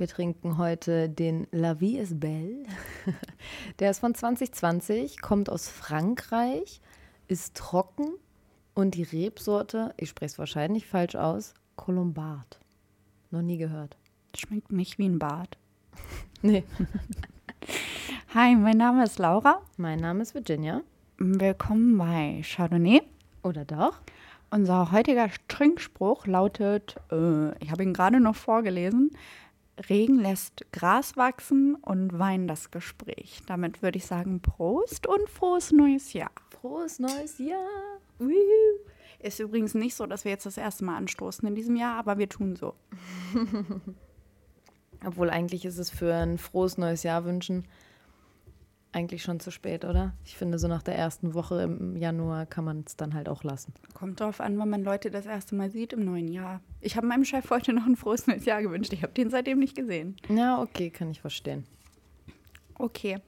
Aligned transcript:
Wir 0.00 0.08
trinken 0.08 0.56
heute 0.56 1.10
den 1.10 1.46
La 1.50 1.78
Vie 1.78 1.98
est 1.98 2.18
Belle. 2.18 2.64
Der 3.80 3.90
ist 3.90 3.98
von 3.98 4.14
2020, 4.14 5.20
kommt 5.20 5.50
aus 5.50 5.68
Frankreich, 5.68 6.80
ist 7.28 7.54
trocken 7.54 8.14
und 8.72 8.94
die 8.94 9.02
Rebsorte, 9.02 9.92
ich 9.98 10.08
spreche 10.08 10.32
es 10.32 10.38
wahrscheinlich 10.38 10.86
falsch 10.86 11.16
aus, 11.16 11.52
Colombard. 11.76 12.60
Noch 13.30 13.42
nie 13.42 13.58
gehört. 13.58 13.98
Schmeckt 14.34 14.72
nicht 14.72 14.96
wie 14.96 15.06
ein 15.06 15.18
Bad. 15.18 15.58
Nee. 16.40 16.64
Hi, 18.34 18.56
mein 18.56 18.78
Name 18.78 19.04
ist 19.04 19.18
Laura. 19.18 19.60
Mein 19.76 20.00
Name 20.00 20.22
ist 20.22 20.32
Virginia. 20.32 20.80
Willkommen 21.18 21.98
bei 21.98 22.40
Chardonnay. 22.42 23.02
Oder 23.42 23.66
doch? 23.66 24.00
Unser 24.48 24.92
heutiger 24.92 25.28
Trinkspruch 25.48 26.26
lautet, 26.26 26.96
äh, 27.12 27.54
ich 27.62 27.70
habe 27.70 27.82
ihn 27.82 27.92
gerade 27.92 28.18
noch 28.18 28.34
vorgelesen, 28.34 29.10
Regen 29.88 30.18
lässt 30.18 30.66
Gras 30.72 31.16
wachsen 31.16 31.74
und 31.76 32.18
Wein 32.18 32.46
das 32.46 32.70
Gespräch. 32.70 33.40
Damit 33.46 33.82
würde 33.82 33.98
ich 33.98 34.06
sagen, 34.06 34.40
Prost 34.40 35.06
und 35.06 35.28
frohes 35.28 35.72
neues 35.72 36.12
Jahr. 36.12 36.32
Frohes 36.50 36.98
neues 36.98 37.38
Jahr. 37.38 37.98
Woohoo. 38.18 38.80
Ist 39.20 39.40
übrigens 39.40 39.74
nicht 39.74 39.94
so, 39.94 40.06
dass 40.06 40.24
wir 40.24 40.32
jetzt 40.32 40.46
das 40.46 40.56
erste 40.56 40.84
Mal 40.84 40.96
anstoßen 40.96 41.46
in 41.46 41.54
diesem 41.54 41.76
Jahr, 41.76 41.98
aber 41.98 42.18
wir 42.18 42.28
tun 42.28 42.56
so. 42.56 42.74
Obwohl 45.04 45.30
eigentlich 45.30 45.64
ist 45.64 45.78
es 45.78 45.90
für 45.90 46.14
ein 46.14 46.38
frohes 46.38 46.76
neues 46.76 47.02
Jahr 47.02 47.24
wünschen 47.24 47.66
eigentlich 48.92 49.22
schon 49.22 49.40
zu 49.40 49.50
spät, 49.50 49.84
oder? 49.84 50.14
Ich 50.24 50.36
finde, 50.36 50.58
so 50.58 50.68
nach 50.68 50.82
der 50.82 50.96
ersten 50.96 51.34
Woche 51.34 51.62
im 51.62 51.96
Januar 51.96 52.46
kann 52.46 52.64
man 52.64 52.84
es 52.86 52.96
dann 52.96 53.14
halt 53.14 53.28
auch 53.28 53.44
lassen. 53.44 53.72
Kommt 53.94 54.20
drauf 54.20 54.40
an, 54.40 54.58
wann 54.58 54.68
man 54.68 54.82
Leute 54.82 55.10
das 55.10 55.26
erste 55.26 55.54
Mal 55.54 55.70
sieht 55.70 55.92
im 55.92 56.04
neuen 56.04 56.28
Jahr. 56.28 56.60
Ich 56.80 56.96
habe 56.96 57.06
meinem 57.06 57.24
Chef 57.24 57.50
heute 57.50 57.72
noch 57.72 57.86
ein 57.86 57.96
frohes 57.96 58.26
neues 58.26 58.44
Jahr 58.44 58.62
gewünscht. 58.62 58.92
Ich 58.92 59.02
habe 59.02 59.12
den 59.12 59.30
seitdem 59.30 59.58
nicht 59.58 59.76
gesehen. 59.76 60.16
Ja, 60.28 60.60
okay, 60.60 60.90
kann 60.90 61.10
ich 61.10 61.20
verstehen. 61.20 61.64
Okay. 62.74 63.18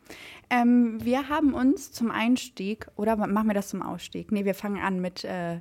Ähm, 0.48 0.98
wir 1.04 1.28
haben 1.28 1.54
uns 1.54 1.92
zum 1.92 2.10
Einstieg, 2.10 2.86
oder 2.96 3.16
machen 3.16 3.46
wir 3.46 3.54
das 3.54 3.68
zum 3.68 3.82
Ausstieg? 3.82 4.32
Nee, 4.32 4.44
wir 4.44 4.54
fangen 4.54 4.82
an 4.82 5.00
mit 5.00 5.24
äh, 5.24 5.54
Ja, 5.54 5.60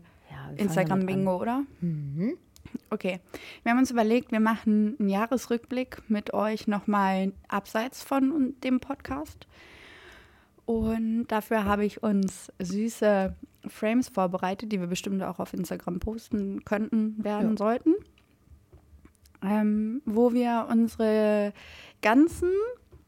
Instagram-Bingo, 0.55 1.41
oder? 1.41 1.63
Mhm. 1.81 2.38
Okay. 2.89 3.19
Wir 3.63 3.72
haben 3.72 3.79
uns 3.79 3.91
überlegt, 3.91 4.31
wir 4.31 4.39
machen 4.39 4.95
einen 4.97 5.09
Jahresrückblick 5.09 6.03
mit 6.07 6.33
euch 6.33 6.67
nochmal 6.67 7.33
abseits 7.49 8.02
von 8.02 8.55
dem 8.63 8.79
Podcast. 8.79 9.45
Und 10.72 11.27
dafür 11.27 11.66
habe 11.66 11.86
ich 11.86 12.02
uns 12.02 12.52
süße 12.59 13.36
Frames 13.67 14.09
vorbereitet, 14.09 14.72
die 14.72 14.80
wir 14.80 14.88
bestimmt 14.88 15.22
auch 15.23 15.39
auf 15.39 15.53
Instagram 15.53 16.00
posten 16.00 16.63
könnten, 16.63 17.22
werden 17.23 17.52
Ja. 17.52 17.58
sollten. 17.58 17.94
Ähm, 19.44 20.02
wo 20.05 20.33
wir 20.33 20.67
unsere 20.69 21.53
ganzen 22.02 22.52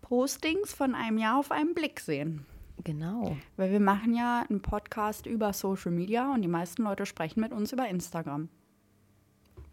Postings 0.02 0.74
von 0.74 0.94
einem 0.96 1.18
Jahr 1.18 1.40
auf 1.40 1.52
einen 1.52 1.74
Blick 1.74 2.00
sehen. 2.00 2.46
Genau. 2.84 3.38
Weil 3.56 3.72
wir 3.72 3.80
machen 3.80 4.14
ja 4.16 4.44
einen 4.50 4.62
Podcast 4.62 5.26
über 5.26 5.54
Social 5.54 5.92
Media 5.92 6.34
und 6.34 6.42
die 6.42 6.48
meisten 6.48 6.84
Leute 6.84 7.06
sprechen 7.06 7.40
mit 7.40 7.54
uns 7.54 7.72
über 7.72 7.88
Instagram. 7.88 8.50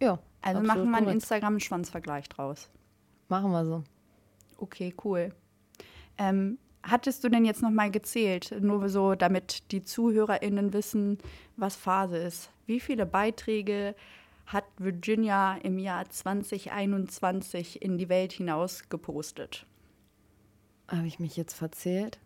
Ja. 0.01 0.19
Also 0.43 0.63
machen 0.63 0.91
wir 0.91 0.97
einen. 0.99 1.09
Instagram-Schwanzvergleich 1.09 2.29
draus. 2.29 2.71
Machen 3.29 3.51
wir 3.51 3.65
so. 3.65 3.83
Okay, 4.59 4.95
cool. 5.05 5.33
Ähm, 6.19 6.59
hattest 6.83 7.25
du 7.25 7.29
denn 7.29 7.45
jetzt 7.45 7.63
noch 7.63 7.71
mal 7.71 7.91
gezählt, 7.91 8.55
nur 8.61 8.89
so, 8.89 9.15
damit 9.15 9.71
die 9.73 9.83
ZuhörerInnen 9.83 10.73
wissen, 10.73 11.19
was 11.57 11.77
Phase 11.77 12.19
ist? 12.19 12.51
Wie 12.67 12.81
viele 12.81 13.07
Beiträge 13.07 13.95
hat 14.47 14.65
Virginia 14.79 15.57
im 15.63 15.79
Jahr 15.79 16.09
2021 16.09 17.83
in 17.83 17.99
die 17.99 18.09
Welt 18.09 18.33
hinaus 18.33 18.89
gepostet? 18.89 19.67
Habe 20.89 21.07
ich 21.07 21.21
mich 21.21 21.37
jetzt 21.37 21.55
verzählt? 21.55 22.19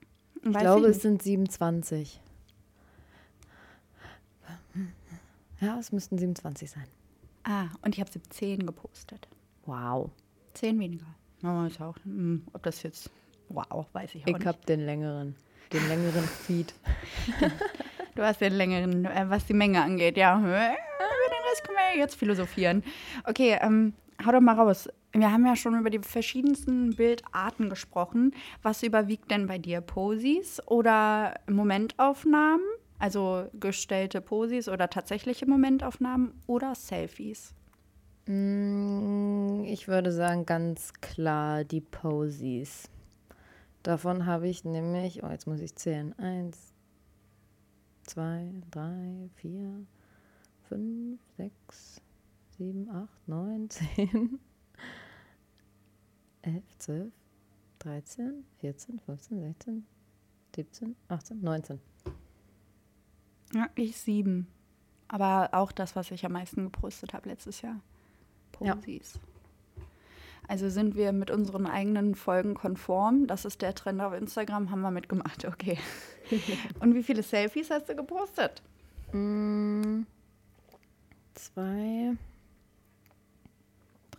Ich 0.42 0.54
Weiß 0.54 0.62
glaube, 0.62 0.88
ich 0.88 0.96
es 0.96 1.02
sind 1.02 1.22
27. 1.22 2.20
Ja, 5.60 5.78
es 5.78 5.92
müssten 5.92 6.18
27 6.18 6.70
sein. 6.70 6.86
Ah, 7.44 7.68
und 7.82 7.94
ich 7.94 8.00
habe 8.00 8.10
17 8.10 8.66
gepostet. 8.66 9.28
Wow. 9.66 10.10
Zehn 10.52 10.78
weniger. 10.78 11.06
Ja, 11.42 11.66
ist 11.66 11.80
auch, 11.80 11.96
hm, 12.04 12.42
ob 12.52 12.62
das 12.62 12.82
jetzt, 12.82 13.10
wow, 13.54 13.86
weiß 13.92 14.14
ich 14.14 14.22
auch 14.24 14.28
Ich 14.28 14.34
nicht. 14.34 14.46
habe 14.46 14.58
den 14.66 14.80
längeren, 14.84 15.34
den 15.72 15.88
längeren 15.88 16.24
Feed. 16.24 16.74
Du 18.16 18.22
hast 18.22 18.40
den 18.40 18.52
längeren, 18.52 19.06
äh, 19.06 19.24
was 19.28 19.44
die 19.46 19.54
Menge 19.54 19.82
angeht, 19.82 20.16
ja. 20.16 20.38
Über 20.38 20.46
den 20.46 21.48
Rest 21.50 21.64
können 21.64 21.78
wir 21.92 21.98
jetzt 21.98 22.14
philosophieren. 22.14 22.84
Okay, 23.24 23.58
ähm, 23.60 23.92
hau 24.24 24.30
doch 24.30 24.40
mal 24.40 24.54
raus. 24.54 24.88
Wir 25.12 25.32
haben 25.32 25.44
ja 25.44 25.56
schon 25.56 25.76
über 25.76 25.90
die 25.90 25.98
verschiedensten 25.98 26.94
Bildarten 26.94 27.68
gesprochen. 27.70 28.32
Was 28.62 28.84
überwiegt 28.84 29.32
denn 29.32 29.48
bei 29.48 29.58
dir? 29.58 29.80
Posis 29.80 30.62
oder 30.68 31.34
Momentaufnahmen? 31.50 32.64
Also 33.00 33.46
gestellte 33.58 34.20
Posis 34.20 34.68
oder 34.68 34.88
tatsächliche 34.88 35.46
Momentaufnahmen 35.46 36.40
oder 36.46 36.76
Selfies? 36.76 37.52
Mm, 38.26 39.64
Ich 39.64 39.88
würde 39.88 40.12
sagen, 40.12 40.46
ganz 40.46 40.92
klar 41.00 41.64
die 41.64 41.80
Posies. 41.80 42.88
Davon 43.84 44.24
habe 44.24 44.48
ich 44.48 44.64
nämlich, 44.64 45.22
oh, 45.22 45.28
jetzt 45.28 45.46
muss 45.46 45.60
ich 45.60 45.76
zählen. 45.76 46.18
Eins, 46.18 46.72
zwei, 48.04 48.50
drei, 48.70 49.28
vier, 49.36 49.86
fünf, 50.68 51.20
sechs, 51.36 52.00
sieben, 52.56 52.88
acht, 52.88 53.28
neun, 53.28 53.68
zehn, 53.70 54.40
elf, 56.40 56.64
zwölf, 56.78 57.12
dreizehn, 57.78 58.46
vierzehn, 58.56 58.98
fünfzehn, 59.00 59.42
sechzehn, 59.42 59.86
siebzehn, 60.56 60.96
achtzehn, 61.08 61.42
neunzehn. 61.42 61.78
Ja, 63.52 63.68
ich 63.74 63.98
sieben. 63.98 64.48
Aber 65.08 65.50
auch 65.52 65.72
das, 65.72 65.94
was 65.94 66.10
ich 66.10 66.24
am 66.24 66.32
meisten 66.32 66.64
gepostet 66.64 67.12
habe 67.12 67.28
letztes 67.28 67.60
Jahr. 67.60 67.80
Ja. 68.60 68.78
Also 70.48 70.68
sind 70.68 70.94
wir 70.94 71.12
mit 71.12 71.30
unseren 71.30 71.66
eigenen 71.66 72.14
Folgen 72.14 72.54
konform. 72.54 73.26
Das 73.26 73.44
ist 73.44 73.62
der 73.62 73.74
Trend 73.74 74.00
auf 74.00 74.12
Instagram, 74.12 74.70
haben 74.70 74.82
wir 74.82 74.90
mitgemacht, 74.90 75.44
okay. 75.46 75.78
Und 76.80 76.94
wie 76.94 77.02
viele 77.02 77.22
Selfies 77.22 77.70
hast 77.70 77.88
du 77.88 77.96
gepostet? 77.96 78.62
Mm, 79.12 80.02
Zwei, 81.34 82.12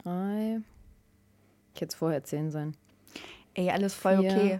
drei. 0.03 0.61
Ich 1.73 1.81
hätte 1.81 1.89
es 1.91 1.95
vorher 1.95 2.23
zehn 2.23 2.51
sein. 2.51 2.75
Ey, 3.53 3.69
alles 3.69 3.93
voll 3.93 4.19
Vier. 4.19 4.31
okay. 4.31 4.59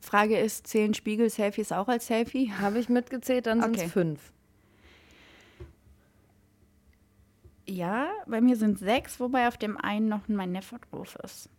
Frage 0.00 0.38
ist, 0.38 0.68
zählen 0.68 0.94
Spiegel-Selfies 0.94 1.72
auch 1.72 1.88
als 1.88 2.06
Selfie? 2.06 2.52
Habe 2.52 2.78
ich 2.78 2.88
mitgezählt, 2.88 3.46
dann 3.46 3.60
sind 3.60 3.76
es 3.76 3.90
fünf. 3.92 4.32
Ja, 7.76 8.08
bei 8.26 8.40
mir 8.40 8.56
sind 8.56 8.78
sechs, 8.78 9.20
wobei 9.20 9.48
auf 9.48 9.58
dem 9.58 9.76
einen 9.76 10.08
noch 10.08 10.28
mein 10.28 10.52
Neffe 10.52 10.78
drauf 10.90 11.14
ist. 11.22 11.50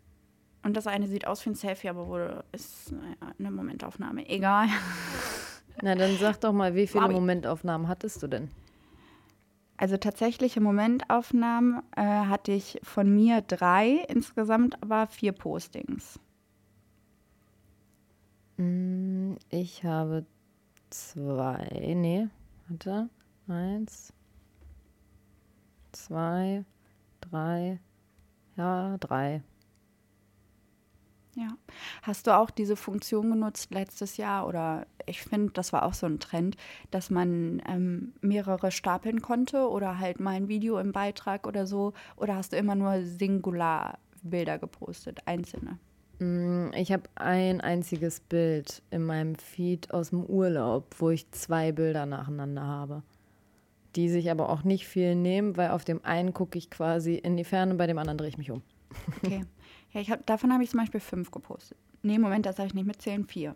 Und 0.63 0.75
das 0.75 0.87
eine 0.87 1.07
sieht 1.07 1.27
aus 1.27 1.45
wie 1.45 1.51
ein 1.51 1.55
Selfie, 1.55 1.89
aber 1.89 2.07
wurde, 2.07 2.43
ist 2.51 2.91
eine 3.37 3.51
Momentaufnahme. 3.51 4.27
Egal. 4.27 4.67
Na, 5.83 5.93
dann 5.93 6.17
sag 6.17 6.41
doch 6.41 6.53
mal, 6.53 6.73
wie 6.73 6.87
viele 6.87 7.03
Aber- 7.03 7.13
Momentaufnahmen 7.13 7.87
hattest 7.87 8.23
du 8.23 8.27
denn? 8.27 8.49
Also 9.79 9.95
tatsächliche 9.97 10.59
Momentaufnahmen 10.59 11.83
äh, 11.95 12.01
hatte 12.01 12.51
ich 12.51 12.79
von 12.81 13.13
mir 13.13 13.41
drei, 13.41 14.03
insgesamt 14.09 14.81
aber 14.81 15.05
vier 15.05 15.33
Postings. 15.33 16.19
Mm, 18.57 19.35
Ich 19.51 19.83
habe 19.83 20.25
zwei. 20.89 21.93
Nee, 21.95 22.27
warte. 22.67 23.07
Eins, 23.47 24.11
zwei, 26.05 26.65
drei. 27.21 27.79
Ja, 28.55 28.97
drei. 28.97 29.43
Ja. 31.35 31.49
Hast 32.01 32.25
du 32.25 32.35
auch 32.35 32.49
diese 32.49 32.75
Funktion 32.75 33.29
genutzt 33.29 33.71
letztes 33.71 34.17
Jahr 34.17 34.47
oder 34.47 34.87
ich 35.05 35.21
finde, 35.21 35.53
das 35.53 35.71
war 35.71 35.83
auch 35.83 35.93
so 35.93 36.07
ein 36.07 36.19
Trend, 36.19 36.57
dass 36.89 37.11
man 37.11 37.61
ähm, 37.67 38.13
mehrere 38.21 38.71
stapeln 38.71 39.21
konnte 39.21 39.69
oder 39.69 39.99
halt 39.99 40.19
mal 40.19 40.31
ein 40.31 40.47
Video 40.47 40.79
im 40.79 40.91
Beitrag 40.91 41.45
oder 41.45 41.67
so? 41.67 41.93
Oder 42.15 42.35
hast 42.35 42.53
du 42.53 42.57
immer 42.57 42.73
nur 42.73 43.03
Singularbilder 43.03 44.57
gepostet, 44.57 45.19
einzelne? 45.27 45.77
Mm, 46.19 46.71
Ich 46.73 46.91
habe 46.91 47.03
ein 47.15 47.61
einziges 47.61 48.19
Bild 48.19 48.81
in 48.89 49.03
meinem 49.03 49.35
Feed 49.35 49.91
aus 49.91 50.09
dem 50.09 50.25
Urlaub, 50.25 50.95
wo 50.97 51.11
ich 51.11 51.29
zwei 51.31 51.71
Bilder 51.71 52.07
nacheinander 52.07 52.63
habe. 52.63 53.03
Die 53.97 54.09
sich 54.09 54.29
aber 54.29 54.49
auch 54.49 54.63
nicht 54.63 54.87
viel 54.87 55.15
nehmen, 55.15 55.57
weil 55.57 55.71
auf 55.71 55.83
dem 55.83 56.05
einen 56.05 56.33
gucke 56.33 56.57
ich 56.57 56.69
quasi 56.69 57.15
in 57.15 57.35
die 57.35 57.43
Ferne, 57.43 57.73
bei 57.75 57.87
dem 57.87 57.97
anderen 57.97 58.19
drehe 58.19 58.29
ich 58.29 58.37
mich 58.37 58.51
um. 58.51 58.61
Okay. 59.23 59.43
ja, 59.91 60.01
ich 60.01 60.11
hab, 60.11 60.25
davon 60.27 60.53
habe 60.53 60.63
ich 60.63 60.69
zum 60.69 60.79
Beispiel 60.79 60.99
fünf 60.99 61.31
gepostet. 61.31 61.77
Nee, 62.03 62.19
Moment, 62.19 62.45
das 62.45 62.59
habe 62.59 62.67
ich 62.67 62.75
nicht 62.75 62.85
mitzählen, 62.85 63.25
vier. 63.25 63.55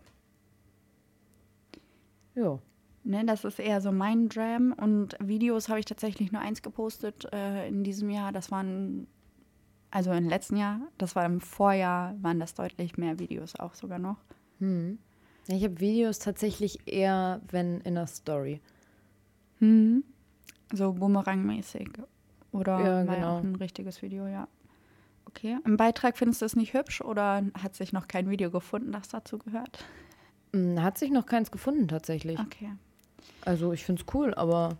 Jo. 2.34 2.60
Ne, 3.04 3.24
das 3.24 3.44
ist 3.44 3.58
eher 3.58 3.80
so 3.80 3.92
mein 3.92 4.28
Jam. 4.30 4.72
Und 4.72 5.16
Videos 5.20 5.68
habe 5.68 5.78
ich 5.78 5.86
tatsächlich 5.86 6.32
nur 6.32 6.40
eins 6.40 6.60
gepostet 6.60 7.32
äh, 7.32 7.68
in 7.68 7.84
diesem 7.84 8.10
Jahr. 8.10 8.32
Das 8.32 8.50
waren 8.50 9.06
Also 9.92 10.10
im 10.12 10.28
letzten 10.28 10.56
Jahr, 10.56 10.80
das 10.98 11.14
war 11.14 11.24
im 11.24 11.40
Vorjahr, 11.40 12.16
waren 12.20 12.40
das 12.40 12.54
deutlich 12.54 12.96
mehr 12.96 13.18
Videos 13.18 13.54
auch 13.56 13.74
sogar 13.74 13.98
noch. 13.98 14.18
Hm. 14.58 14.98
Ich 15.48 15.62
habe 15.62 15.80
Videos 15.80 16.18
tatsächlich 16.18 16.80
eher, 16.86 17.40
wenn 17.50 17.80
in 17.82 17.94
der 17.94 18.06
Story. 18.06 18.60
Mhm. 19.60 20.04
So 20.72 20.92
Boomerang-mäßig. 20.92 21.88
Oder 22.52 22.78
Ja, 22.80 23.06
war 23.06 23.14
genau. 23.16 23.38
auch 23.38 23.42
ein 23.42 23.56
richtiges 23.56 24.02
Video, 24.02 24.26
ja. 24.26 24.48
Okay. 25.26 25.56
Im 25.64 25.76
Beitrag 25.76 26.18
findest 26.18 26.42
du 26.42 26.46
es 26.46 26.56
nicht 26.56 26.74
hübsch 26.74 27.00
oder 27.00 27.42
hat 27.62 27.74
sich 27.74 27.92
noch 27.92 28.08
kein 28.08 28.28
Video 28.28 28.50
gefunden, 28.50 28.92
das 28.92 29.08
dazu 29.08 29.38
gehört? 29.38 29.84
Hm, 30.52 30.82
Hat 30.82 30.98
sich 30.98 31.10
noch 31.10 31.24
keins 31.26 31.50
gefunden 31.50 31.88
tatsächlich. 31.88 32.38
Okay. 32.38 32.72
Also 33.44 33.72
ich 33.72 33.84
finde 33.84 34.02
es 34.02 34.14
cool, 34.14 34.34
aber 34.34 34.76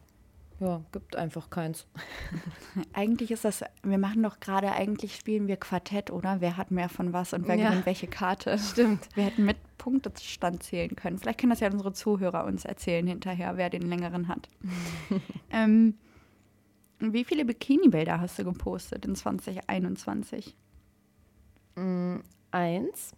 ja, 0.61 0.83
gibt 0.93 1.17
einfach 1.17 1.49
keins. 1.49 1.87
Eigentlich 2.93 3.31
ist 3.31 3.45
das, 3.45 3.65
wir 3.83 3.99
machen 3.99 4.23
doch 4.23 4.39
gerade, 4.41 4.73
eigentlich 4.73 5.17
spielen 5.17 5.49
wir 5.49 5.57
Quartett, 5.57 6.11
oder? 6.11 6.41
Wer 6.41 6.57
hat 6.57 6.71
mehr 6.71 6.89
von 6.89 7.13
was 7.13 7.33
und 7.33 7.49
wer 7.49 7.57
Ja. 7.57 7.69
gewinnt 7.71 7.87
welche 7.87 8.07
Karte? 8.07 8.59
Stimmt. 8.59 9.09
Wir 9.15 9.25
hätten 9.25 9.45
mit 9.45 9.57
Punktestand 9.83 10.63
zählen 10.63 10.95
können. 10.95 11.19
Vielleicht 11.19 11.41
können 11.41 11.51
das 11.51 11.59
ja 11.59 11.69
unsere 11.69 11.93
Zuhörer 11.93 12.45
uns 12.45 12.65
erzählen 12.65 13.05
hinterher, 13.05 13.57
wer 13.57 13.69
den 13.69 13.83
längeren 13.83 14.29
hat. 14.29 14.49
ähm, 15.51 15.95
wie 17.01 17.25
viele 17.25 17.45
Bikini-Bilder 17.45 18.21
hast 18.21 18.39
du 18.39 18.45
gepostet 18.45 19.05
in 19.07 19.17
2021? 19.17 20.57
Eins, 22.53 23.13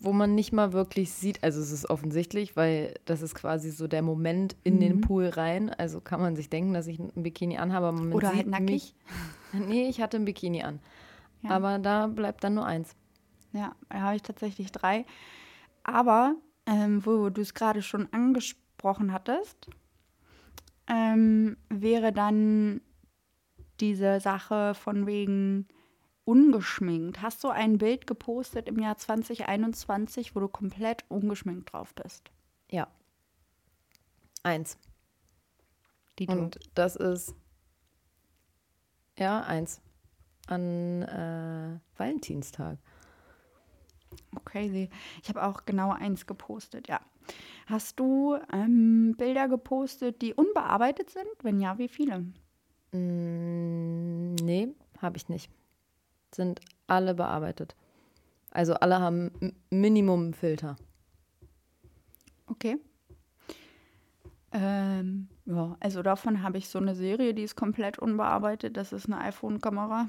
wo 0.00 0.12
man 0.12 0.34
nicht 0.34 0.52
mal 0.52 0.72
wirklich 0.72 1.12
sieht, 1.12 1.44
also 1.44 1.60
es 1.60 1.70
ist 1.70 1.88
offensichtlich, 1.88 2.56
weil 2.56 2.94
das 3.04 3.22
ist 3.22 3.36
quasi 3.36 3.70
so 3.70 3.86
der 3.86 4.02
Moment 4.02 4.56
in 4.64 4.80
den 4.80 5.02
Pool 5.02 5.28
rein. 5.28 5.70
Also 5.70 6.00
kann 6.00 6.20
man 6.20 6.34
sich 6.34 6.50
denken, 6.50 6.74
dass 6.74 6.88
ich 6.88 6.98
ein 6.98 7.22
Bikini 7.22 7.58
anhabe, 7.58 7.86
aber 7.86 8.00
man 8.00 8.12
Oder 8.12 8.34
halt 8.34 8.48
nackig? 8.48 8.66
mich. 8.66 8.94
Nee, 9.68 9.88
ich 9.88 10.00
hatte 10.00 10.16
ein 10.16 10.24
Bikini 10.24 10.64
an. 10.64 10.80
Ja. 11.42 11.50
Aber 11.50 11.78
da 11.78 12.08
bleibt 12.08 12.42
dann 12.42 12.54
nur 12.54 12.66
eins. 12.66 12.96
Ja, 13.52 13.76
da 13.88 14.00
habe 14.00 14.16
ich 14.16 14.22
tatsächlich 14.22 14.72
drei. 14.72 15.06
Aber, 15.86 16.34
ähm, 16.66 17.06
wo 17.06 17.30
du 17.30 17.42
es 17.42 17.54
gerade 17.54 17.80
schon 17.80 18.12
angesprochen 18.12 19.12
hattest, 19.12 19.68
ähm, 20.88 21.56
wäre 21.68 22.12
dann 22.12 22.80
diese 23.78 24.18
Sache 24.18 24.74
von 24.74 25.06
wegen 25.06 25.68
ungeschminkt. 26.24 27.22
Hast 27.22 27.44
du 27.44 27.50
ein 27.50 27.78
Bild 27.78 28.08
gepostet 28.08 28.66
im 28.66 28.80
Jahr 28.80 28.98
2021, 28.98 30.34
wo 30.34 30.40
du 30.40 30.48
komplett 30.48 31.04
ungeschminkt 31.08 31.72
drauf 31.72 31.94
bist? 31.94 32.32
Ja. 32.68 32.88
Eins. 34.42 34.78
Die 36.18 36.26
Und 36.26 36.58
das 36.74 36.96
ist 36.96 37.32
ja 39.16 39.40
eins. 39.42 39.80
An 40.48 41.02
äh, 41.02 41.78
Valentinstag. 41.96 42.78
Crazy. 44.44 44.90
Ich 45.22 45.28
habe 45.28 45.44
auch 45.44 45.64
genau 45.64 45.92
eins 45.92 46.26
gepostet, 46.26 46.88
ja. 46.88 47.00
Hast 47.66 47.98
du 47.98 48.36
ähm, 48.52 49.14
Bilder 49.18 49.48
gepostet, 49.48 50.22
die 50.22 50.34
unbearbeitet 50.34 51.10
sind? 51.10 51.26
Wenn 51.42 51.60
ja, 51.60 51.78
wie 51.78 51.88
viele? 51.88 52.20
Mm, 52.92 54.34
nee, 54.36 54.68
habe 55.00 55.16
ich 55.16 55.28
nicht. 55.28 55.50
Sind 56.34 56.60
alle 56.86 57.14
bearbeitet. 57.14 57.74
Also 58.50 58.74
alle 58.74 59.00
haben 59.00 59.32
M 59.40 59.52
Minimum 59.70 60.32
Filter. 60.32 60.76
Okay. 62.46 62.78
Ähm, 64.52 65.28
ja, 65.44 65.76
also 65.80 66.02
davon 66.02 66.42
habe 66.42 66.56
ich 66.58 66.68
so 66.68 66.78
eine 66.78 66.94
Serie, 66.94 67.34
die 67.34 67.42
ist 67.42 67.56
komplett 67.56 67.98
unbearbeitet. 67.98 68.76
Das 68.76 68.92
ist 68.92 69.06
eine 69.06 69.18
iPhone-Kamera. 69.18 70.08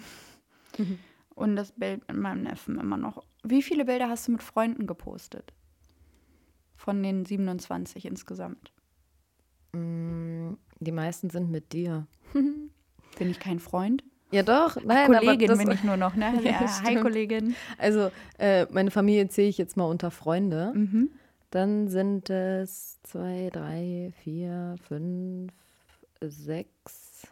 Und 1.35 1.55
das 1.55 1.71
Bild 1.73 2.07
mit 2.07 2.17
meinem 2.17 2.43
Neffen 2.43 2.79
immer 2.79 2.97
noch. 2.97 3.23
Wie 3.49 3.61
viele 3.61 3.85
Bilder 3.85 4.09
hast 4.09 4.27
du 4.27 4.33
mit 4.33 4.43
Freunden 4.43 4.87
gepostet? 4.87 5.53
Von 6.75 7.01
den 7.01 7.25
27 7.25 8.05
insgesamt. 8.05 8.71
Mm, 9.73 10.53
die 10.79 10.91
meisten 10.91 11.29
sind 11.29 11.49
mit 11.49 11.73
dir. 11.73 12.07
Bin 12.33 13.29
ich 13.29 13.39
kein 13.39 13.59
Freund? 13.59 14.03
Ja 14.31 14.43
doch, 14.43 14.75
nein, 14.83 15.07
Kollegin 15.07 15.49
aber 15.49 15.57
das, 15.57 15.65
bin 15.65 15.71
ich 15.71 15.83
nur 15.85 15.95
noch, 15.95 16.15
ne? 16.15 16.37
Ja, 16.43 16.61
Ja, 16.61 16.83
hi. 16.83 16.95
Kollegin. 16.95 17.55
Also 17.77 18.11
äh, 18.37 18.65
meine 18.71 18.91
Familie 18.91 19.29
zähle 19.29 19.47
ich 19.47 19.57
jetzt 19.57 19.77
mal 19.77 19.85
unter 19.85 20.11
Freunde. 20.11 20.73
Mhm. 20.75 21.09
Dann 21.49 21.87
sind 21.87 22.29
es 22.29 23.01
zwei, 23.03 23.49
drei, 23.53 24.11
vier, 24.21 24.75
fünf, 24.85 25.53
sechs, 26.21 27.25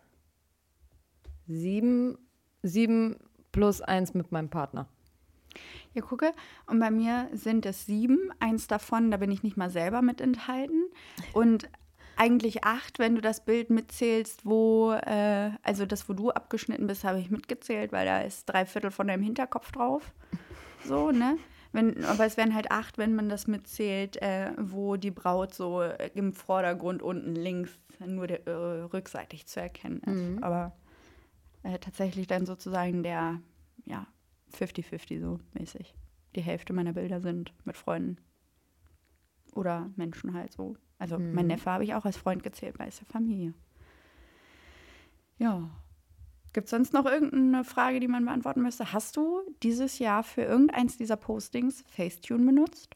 sieben, 1.47 2.17
sieben 2.63 3.17
plus 3.51 3.81
eins 3.81 4.13
mit 4.13 4.31
meinem 4.31 4.50
Partner. 4.50 4.88
Ja, 5.94 6.02
gucke. 6.02 6.31
Und 6.68 6.80
bei 6.80 6.92
mir 6.92 7.30
sind 7.34 7.66
es 7.66 7.86
sieben. 7.86 8.31
Eins 8.40 8.68
davon, 8.68 9.12
da 9.12 9.18
bin 9.18 9.31
ich 9.31 9.44
nicht 9.44 9.57
mal 9.57 9.69
selber 9.69 10.02
mit 10.02 10.22
enthalten. 10.22 10.84
Und 11.34 11.69
eigentlich 12.18 12.63
acht, 12.63 13.00
wenn 13.00 13.16
du 13.16 13.22
das 13.22 13.44
Bild 13.44 13.69
mitzählst, 13.69 14.46
wo, 14.46 14.92
äh, 14.94 15.52
also 15.63 15.86
das, 15.86 16.07
wo 16.07 16.13
du 16.13 16.31
abgeschnitten 16.31 16.88
bist, 16.88 17.04
habe 17.04 17.19
ich 17.19 17.30
mitgezählt, 17.30 17.92
weil 17.92 18.06
da 18.06 18.22
ist 18.22 18.46
drei 18.46 18.66
Viertel 18.66 18.92
von 18.92 19.07
deinem 19.07 19.24
Hinterkopf 19.24 19.72
drauf. 19.72 20.13
So, 20.86 21.12
ne? 21.12 21.38
Wenn, 21.74 22.06
aber 22.06 22.25
es 22.25 22.38
wären 22.38 22.56
halt 22.56 22.72
acht, 22.72 22.98
wenn 22.98 23.16
man 23.16 23.28
das 23.28 23.48
mitzählt, 23.48 24.22
äh, 24.22 24.51
wo 24.58 24.96
die 24.96 25.12
Braut 25.12 25.54
so 25.54 25.84
im 26.13 26.31
Vordergrund 26.31 27.01
unten 27.01 27.36
links 27.36 27.72
nur 28.06 28.28
der, 28.28 28.48
äh, 28.48 28.84
rückseitig 28.84 29.46
zu 29.48 29.60
erkennen 29.60 30.00
ist. 30.00 30.44
Aber 30.44 30.72
äh, 31.63 31.78
tatsächlich 31.80 32.28
dann 32.28 32.46
sozusagen 32.46 33.04
der, 33.04 33.42
ja, 33.86 34.08
50-50 34.56 35.19
so 35.19 35.40
mäßig. 35.54 35.94
Die 36.36 36.42
Hälfte 36.42 36.74
meiner 36.74 36.94
Bilder 36.94 37.22
sind 37.22 37.54
mit 37.63 37.78
Freunden. 37.78 38.18
Oder 39.54 39.90
Menschen 39.96 40.34
halt 40.34 40.52
so. 40.52 40.75
Also 40.98 41.18
mein 41.19 41.48
Neffe 41.48 41.69
habe 41.69 41.84
ich 41.84 41.94
auch 41.94 42.06
als 42.06 42.18
Freund 42.18 42.44
gezählt, 42.44 42.80
weil 42.80 42.90
es 42.90 43.00
ja 43.00 43.06
Familie. 43.06 43.54
Ja. 45.38 45.69
Gibt 46.54 46.66
es 46.66 46.72
sonst 46.72 46.94
noch 46.94 47.06
irgendeine 47.06 47.66
Frage, 47.66 48.00
die 48.00 48.07
man 48.07 48.25
beantworten 48.25 48.62
müsste? 48.62 48.94
Hast 48.94 49.18
du 49.18 49.42
dieses 49.62 50.00
Jahr 50.00 50.24
für 50.24 50.42
irgendeins 50.42 50.98
dieser 50.98 51.18
Postings 51.18 51.84
Facetune 51.88 52.46
benutzt? 52.46 52.96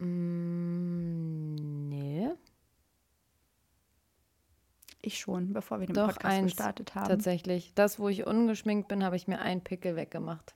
Mm, 0.00 1.54
nee, 1.88 2.30
Ich 5.02 5.18
schon, 5.18 5.52
bevor 5.52 5.80
wir 5.80 5.86
den 5.86 5.94
doch 5.94 6.06
Podcast 6.06 6.24
eins 6.24 6.52
gestartet 6.52 6.94
haben. 6.94 7.08
tatsächlich. 7.08 7.74
Das, 7.74 7.98
wo 7.98 8.08
ich 8.08 8.24
ungeschminkt 8.24 8.88
bin, 8.88 9.04
habe 9.04 9.16
ich 9.16 9.26
mir 9.26 9.40
einen 9.40 9.62
Pickel 9.62 9.96
weggemacht. 9.96 10.54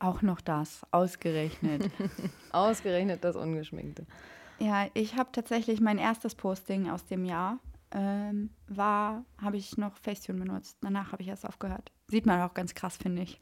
Auch 0.00 0.22
noch 0.22 0.40
das, 0.40 0.82
ausgerechnet. 0.90 1.90
Ausgerechnet 2.52 3.22
das 3.22 3.36
Ungeschminkte. 3.36 4.06
Ja, 4.58 4.88
ich 4.94 5.16
habe 5.16 5.30
tatsächlich 5.32 5.80
mein 5.80 5.98
erstes 5.98 6.34
Posting 6.34 6.90
aus 6.90 7.06
dem 7.06 7.24
Jahr 7.24 7.58
ähm, 7.92 8.50
war, 8.66 9.24
habe 9.38 9.56
ich 9.56 9.76
noch 9.76 9.96
Facetune 9.96 10.40
benutzt. 10.40 10.78
Danach 10.80 11.12
habe 11.12 11.22
ich 11.22 11.28
erst 11.28 11.46
aufgehört. 11.46 11.92
Sieht 12.08 12.26
man 12.26 12.40
auch 12.40 12.54
ganz 12.54 12.74
krass, 12.74 12.96
finde 12.96 13.22
ich. 13.22 13.40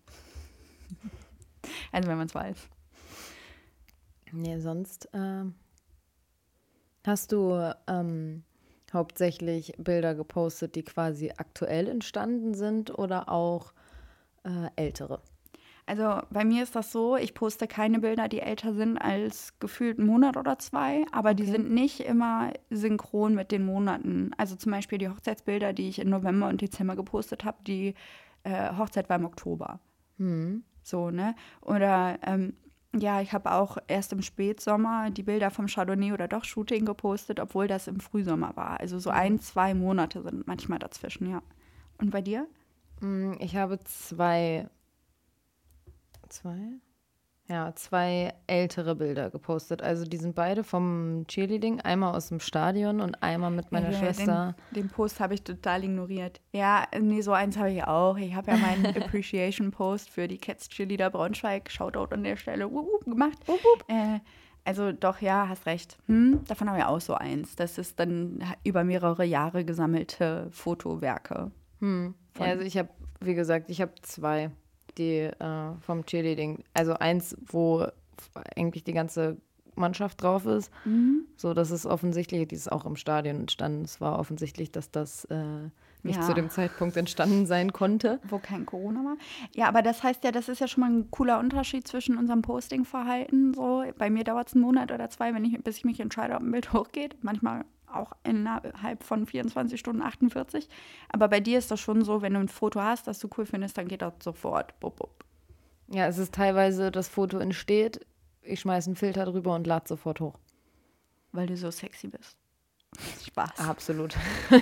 also 1.92 2.08
wenn 2.08 2.18
man 2.18 2.26
es 2.26 2.34
weiß. 2.34 2.68
Nee, 4.32 4.58
sonst 4.58 5.08
ähm, 5.12 5.54
hast 7.06 7.32
du 7.32 7.74
ähm, 7.86 8.44
hauptsächlich 8.92 9.74
Bilder 9.78 10.14
gepostet, 10.14 10.74
die 10.74 10.84
quasi 10.84 11.32
aktuell 11.36 11.88
entstanden 11.88 12.54
sind 12.54 12.96
oder 12.98 13.28
auch 13.28 13.72
äh, 14.44 14.70
ältere? 14.76 15.20
Also 15.86 16.20
bei 16.30 16.44
mir 16.44 16.62
ist 16.62 16.76
das 16.76 16.92
so, 16.92 17.16
ich 17.16 17.32
poste 17.32 17.66
keine 17.66 17.98
Bilder, 18.00 18.28
die 18.28 18.40
älter 18.40 18.74
sind 18.74 18.98
als 18.98 19.58
gefühlt 19.58 19.98
einen 19.98 20.06
Monat 20.06 20.36
oder 20.36 20.58
zwei, 20.58 21.06
aber 21.12 21.32
die 21.32 21.44
Okay. 21.44 21.52
sind 21.52 21.70
nicht 21.70 22.00
immer 22.00 22.52
synchron 22.68 23.34
mit 23.34 23.50
den 23.52 23.64
Monaten. 23.64 24.32
Also 24.36 24.54
zum 24.56 24.72
Beispiel 24.72 24.98
die 24.98 25.08
Hochzeitsbilder, 25.08 25.72
die 25.72 25.88
ich 25.88 25.98
im 25.98 26.10
November 26.10 26.48
und 26.48 26.60
Dezember 26.60 26.94
gepostet 26.94 27.44
habe, 27.44 27.58
die 27.66 27.94
äh, 28.42 28.76
Hochzeit 28.76 29.08
war 29.08 29.16
im 29.16 29.24
Oktober. 29.24 29.80
Hm. 30.18 30.64
So, 30.82 31.10
ne? 31.10 31.34
Oder 31.62 32.18
ähm, 32.26 32.54
ja, 32.94 33.20
ich 33.20 33.32
habe 33.32 33.52
auch 33.52 33.76
erst 33.86 34.12
im 34.12 34.22
Spätsommer 34.22 35.10
die 35.10 35.22
Bilder 35.22 35.50
vom 35.50 35.66
Chardonnay 35.66 36.12
oder 36.12 36.26
doch 36.28 36.44
Shooting 36.44 36.84
gepostet, 36.86 37.38
obwohl 37.40 37.68
das 37.68 37.86
im 37.86 38.00
Frühsommer 38.00 38.56
war. 38.56 38.80
Also 38.80 38.98
so 38.98 39.10
ein, 39.10 39.38
zwei 39.40 39.74
Monate 39.74 40.22
sind 40.22 40.46
manchmal 40.46 40.78
dazwischen, 40.78 41.30
ja. 41.30 41.42
Und 41.98 42.10
bei 42.10 42.22
dir? 42.22 42.46
Mm, 43.00 43.34
Ich 43.40 43.56
habe 43.56 43.78
zwei, 43.84 44.68
zwei? 46.28 46.80
Ja, 47.50 47.74
zwei 47.74 48.34
ältere 48.46 48.94
Bilder 48.94 49.30
gepostet. 49.30 49.82
Also 49.82 50.04
die 50.04 50.18
sind 50.18 50.34
beide 50.34 50.64
vom 50.64 51.24
Cheerleading, 51.28 51.80
einmal 51.80 52.14
aus 52.14 52.28
dem 52.28 52.40
Stadion 52.40 53.00
und 53.00 53.22
einmal 53.22 53.50
mit 53.50 53.72
meiner 53.72 53.90
Ja, 53.90 53.98
Schwester. 53.98 54.54
Den, 54.70 54.82
den 54.82 54.88
Post 54.88 55.18
habe 55.18 55.32
ich 55.32 55.42
total 55.42 55.82
ignoriert. 55.84 56.42
Ja, 56.52 56.86
nee, 57.00 57.22
so 57.22 57.32
eins 57.32 57.56
habe 57.56 57.72
ich 57.72 57.82
auch. 57.84 58.18
Ich 58.18 58.34
habe 58.34 58.50
ja 58.50 58.58
meinen 58.58 58.86
Appreciation-Post 58.96 60.10
für 60.10 60.28
die 60.28 60.36
Cats 60.36 60.68
Cheerleader 60.68 61.08
Braunschweig, 61.08 61.70
Shoutout 61.70 62.14
an 62.14 62.22
der 62.22 62.36
Stelle, 62.36 62.70
wup, 62.70 62.86
wup, 62.86 63.04
gemacht. 63.04 63.38
Äh, 63.88 64.20
also 64.64 64.92
doch, 64.92 65.22
ja, 65.22 65.48
hast 65.48 65.64
recht. 65.64 65.96
Hm, 66.06 66.44
davon 66.46 66.68
habe 66.68 66.80
ich 66.80 66.84
auch 66.84 67.00
so 67.00 67.14
eins. 67.14 67.56
Das 67.56 67.78
ist 67.78 67.98
dann 67.98 68.44
über 68.62 68.84
mehrere 68.84 69.24
Jahre 69.24 69.64
gesammelte 69.64 70.48
Fotowerke. 70.50 71.50
Hm. 71.80 72.14
Ja, 72.38 72.44
also 72.44 72.62
ich 72.62 72.76
habe 72.76 72.90
wie 73.20 73.34
gesagt, 73.34 73.70
ich 73.70 73.80
habe 73.80 73.92
zwei, 74.02 74.50
die 74.98 75.20
äh, 75.20 75.72
vom 75.80 76.04
Cheerleading. 76.04 76.64
Also 76.74 76.94
eins, 76.94 77.36
wo 77.46 77.86
eigentlich 78.56 78.84
die 78.84 78.92
ganze 78.92 79.36
Mannschaft 79.76 80.22
drauf 80.22 80.44
ist. 80.44 80.72
Mhm. 80.84 81.26
So, 81.36 81.54
das 81.54 81.70
ist 81.70 81.86
offensichtlich, 81.86 82.48
die 82.48 82.56
ist 82.56 82.70
auch 82.70 82.84
im 82.84 82.96
Stadion 82.96 83.36
entstanden. 83.36 83.84
Es 83.84 84.00
war 84.00 84.18
offensichtlich, 84.18 84.72
dass 84.72 84.90
das 84.90 85.24
äh, 85.26 85.70
nicht 86.02 86.16
Ja. 86.16 86.22
zu 86.22 86.34
dem 86.34 86.50
Zeitpunkt 86.50 86.96
entstanden 86.96 87.46
sein 87.46 87.72
konnte. 87.72 88.18
Wo 88.28 88.38
kein 88.38 88.66
Corona 88.66 89.04
war. 89.04 89.16
Ja, 89.54 89.68
aber 89.68 89.82
das 89.82 90.02
heißt 90.02 90.24
ja, 90.24 90.32
das 90.32 90.48
ist 90.48 90.60
ja 90.60 90.66
schon 90.66 90.80
mal 90.80 90.90
ein 90.90 91.10
cooler 91.12 91.38
Unterschied 91.38 91.86
zwischen 91.86 92.18
unserem 92.18 92.42
Posting-Verhalten. 92.42 93.54
So, 93.54 93.84
bei 93.96 94.10
mir 94.10 94.24
dauert 94.24 94.48
es 94.48 94.54
einen 94.54 94.62
Monat 94.62 94.90
oder 94.90 95.10
zwei, 95.10 95.32
wenn 95.32 95.44
ich, 95.44 95.56
bis 95.62 95.76
ich 95.78 95.84
mich 95.84 96.00
entscheide, 96.00 96.34
ob 96.34 96.42
ein 96.42 96.50
Bild 96.50 96.72
hochgeht. 96.72 97.16
Manchmal 97.22 97.64
auch 97.92 98.12
innerhalb 98.24 99.02
von 99.02 99.26
24 99.26 99.78
Stunden 99.78 100.02
48. 100.02 100.68
Aber 101.08 101.28
bei 101.28 101.40
dir 101.40 101.58
ist 101.58 101.70
das 101.70 101.80
schon 101.80 102.04
so, 102.04 102.22
wenn 102.22 102.34
du 102.34 102.40
ein 102.40 102.48
Foto 102.48 102.80
hast, 102.80 103.06
das 103.06 103.18
du 103.18 103.28
cool 103.36 103.46
findest, 103.46 103.78
dann 103.78 103.88
geht 103.88 104.02
das 104.02 104.14
sofort. 104.20 104.78
Bup, 104.80 104.96
bup. 104.96 105.24
Ja, 105.88 106.06
es 106.06 106.18
ist 106.18 106.34
teilweise, 106.34 106.90
das 106.90 107.08
Foto 107.08 107.38
entsteht, 107.38 108.04
ich 108.42 108.60
schmeiße 108.60 108.90
einen 108.90 108.96
Filter 108.96 109.24
drüber 109.24 109.54
und 109.54 109.66
lade 109.66 109.88
sofort 109.88 110.20
hoch. 110.20 110.38
Weil 111.32 111.46
du 111.46 111.56
so 111.56 111.70
sexy 111.70 112.08
bist. 112.08 112.36
Spaß. 113.26 113.58
Absolut. 113.58 114.16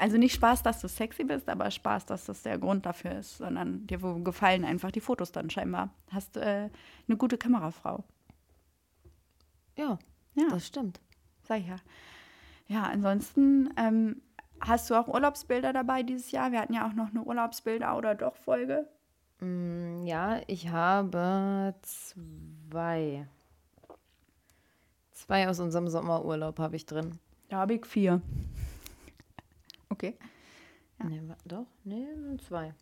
Also 0.00 0.16
nicht 0.16 0.34
Spaß, 0.34 0.62
dass 0.62 0.80
du 0.80 0.88
sexy 0.88 1.24
bist, 1.24 1.46
aber 1.50 1.70
Spaß, 1.70 2.06
dass 2.06 2.24
das 2.24 2.42
der 2.42 2.56
Grund 2.56 2.86
dafür 2.86 3.18
ist, 3.18 3.36
sondern 3.36 3.86
dir 3.86 3.98
gefallen 3.98 4.64
einfach 4.64 4.90
die 4.90 5.02
Fotos 5.02 5.30
dann 5.30 5.50
scheinbar. 5.50 5.90
Hast 6.10 6.38
äh, 6.38 6.70
eine 7.06 7.16
gute 7.18 7.36
Kamerafrau. 7.36 8.02
Ja, 9.76 9.98
Ja, 10.34 10.48
das 10.48 10.66
stimmt. 10.66 10.98
Sag 11.50 11.58
ich 11.60 11.66
ja. 11.66 11.76
Ja, 12.68 12.82
ansonsten 12.84 13.70
ähm, 13.76 14.22
hast 14.60 14.88
du 14.88 14.94
auch 14.94 15.08
Urlaubsbilder 15.08 15.72
dabei 15.72 16.04
dieses 16.04 16.30
Jahr? 16.30 16.52
Wir 16.52 16.60
hatten 16.60 16.72
ja 16.74 16.86
auch 16.88 16.92
noch 16.92 17.10
eine 17.10 17.22
Urlaubsbilder 17.24 17.96
oder 17.96 18.14
doch 18.14 18.36
Folge. 18.36 18.86
Mm, 19.40 20.06
Ja, 20.06 20.40
ich 20.46 20.68
habe 20.68 21.74
zwei. 21.82 23.26
Zwei 25.12 25.48
aus 25.48 25.58
unserem 25.60 25.88
Sommerurlaub 25.88 26.58
habe 26.60 26.76
ich 26.76 26.86
drin. 26.86 27.18
Da 27.48 27.58
habe 27.58 27.74
ich 27.74 27.84
vier. 27.86 28.22
Okay. 29.88 30.14
Nee, 31.02 31.20
wa- 31.26 31.36
doch? 31.46 31.66
Nee, 31.84 32.06
zwei. 32.46 32.72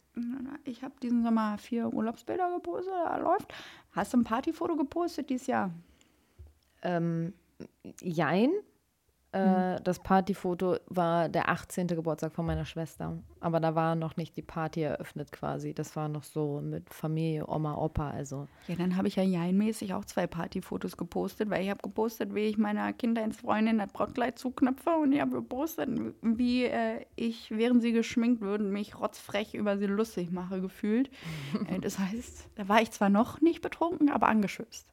Ich 0.65 0.83
habe 0.83 0.95
diesen 1.01 1.23
Sommer 1.23 1.57
vier 1.59 1.93
Urlaubsbilder 1.93 2.53
gepostet, 2.55 2.93
da 2.93 3.17
läuft. 3.17 3.53
Hast 3.93 4.13
du 4.13 4.19
ein 4.19 4.25
Partyfoto 4.25 4.77
gepostet 4.77 5.31
dieses 5.31 5.47
Jahr? 5.47 5.71
Ähm, 6.83 7.33
jein. 8.01 8.51
Äh, 9.33 9.77
Mhm. 9.79 9.85
Das 9.85 9.99
Partyfoto 9.99 10.77
war 10.87 11.29
der 11.29 11.51
18. 11.51 11.89
Geburtstag 11.89 12.33
von 12.33 12.47
meiner 12.47 12.65
Schwester. 12.65 13.19
Aber 13.41 13.61
da 13.61 13.75
war 13.75 13.95
noch 13.95 14.17
nicht 14.17 14.37
die 14.37 14.43
Party 14.43 14.81
eröffnet 14.81 15.33
quasi. 15.33 15.75
Das 15.75 15.95
war 15.97 16.09
noch 16.09 16.23
so 16.23 16.61
mit 16.63 16.89
Familie, 16.93 17.47
Oma, 17.47 17.75
Opa. 17.75 18.11
Also 18.11 18.49
Ja, 18.69 18.77
dann 18.77 18.97
habe 18.97 19.09
ich 19.09 19.17
ja 19.17 19.23
jeinmäßig 19.23 19.93
auch 19.93 20.07
zwei 20.07 20.27
Partyfotos 20.27 20.97
gepostet, 20.97 21.51
weil 21.51 21.63
ich 21.63 21.71
habe 21.71 21.83
gepostet, 21.83 22.35
wie 22.35 22.47
ich 22.47 22.57
meiner 22.57 22.93
Kindheitsfreundin 22.95 23.79
das 23.79 23.93
Brautkleid 23.93 24.39
zuknöpfe 24.39 24.91
und 24.91 25.13
ich 25.13 25.21
habe 25.21 25.33
gepostet, 25.33 25.91
wie 26.23 26.65
äh, 26.65 27.05
ich, 27.15 27.51
während 27.51 27.83
sie 27.83 27.93
geschminkt 27.93 28.41
wird, 28.41 28.63
mich 28.63 28.99
rotzfrech 28.99 29.55
über 29.55 29.77
sie 29.77 29.87
lustig 29.87 30.31
mache, 30.31 30.63
gefühlt. 30.63 31.11
äh, 31.69 31.79
das 31.81 31.99
heißt, 31.99 32.49
da 32.55 32.69
war 32.69 32.81
ich 32.81 32.91
zwar 32.93 33.11
noch 33.11 33.43
nicht 33.43 33.61
betrunken, 33.61 34.09
aber 34.09 34.29
angeschützt. 34.29 34.91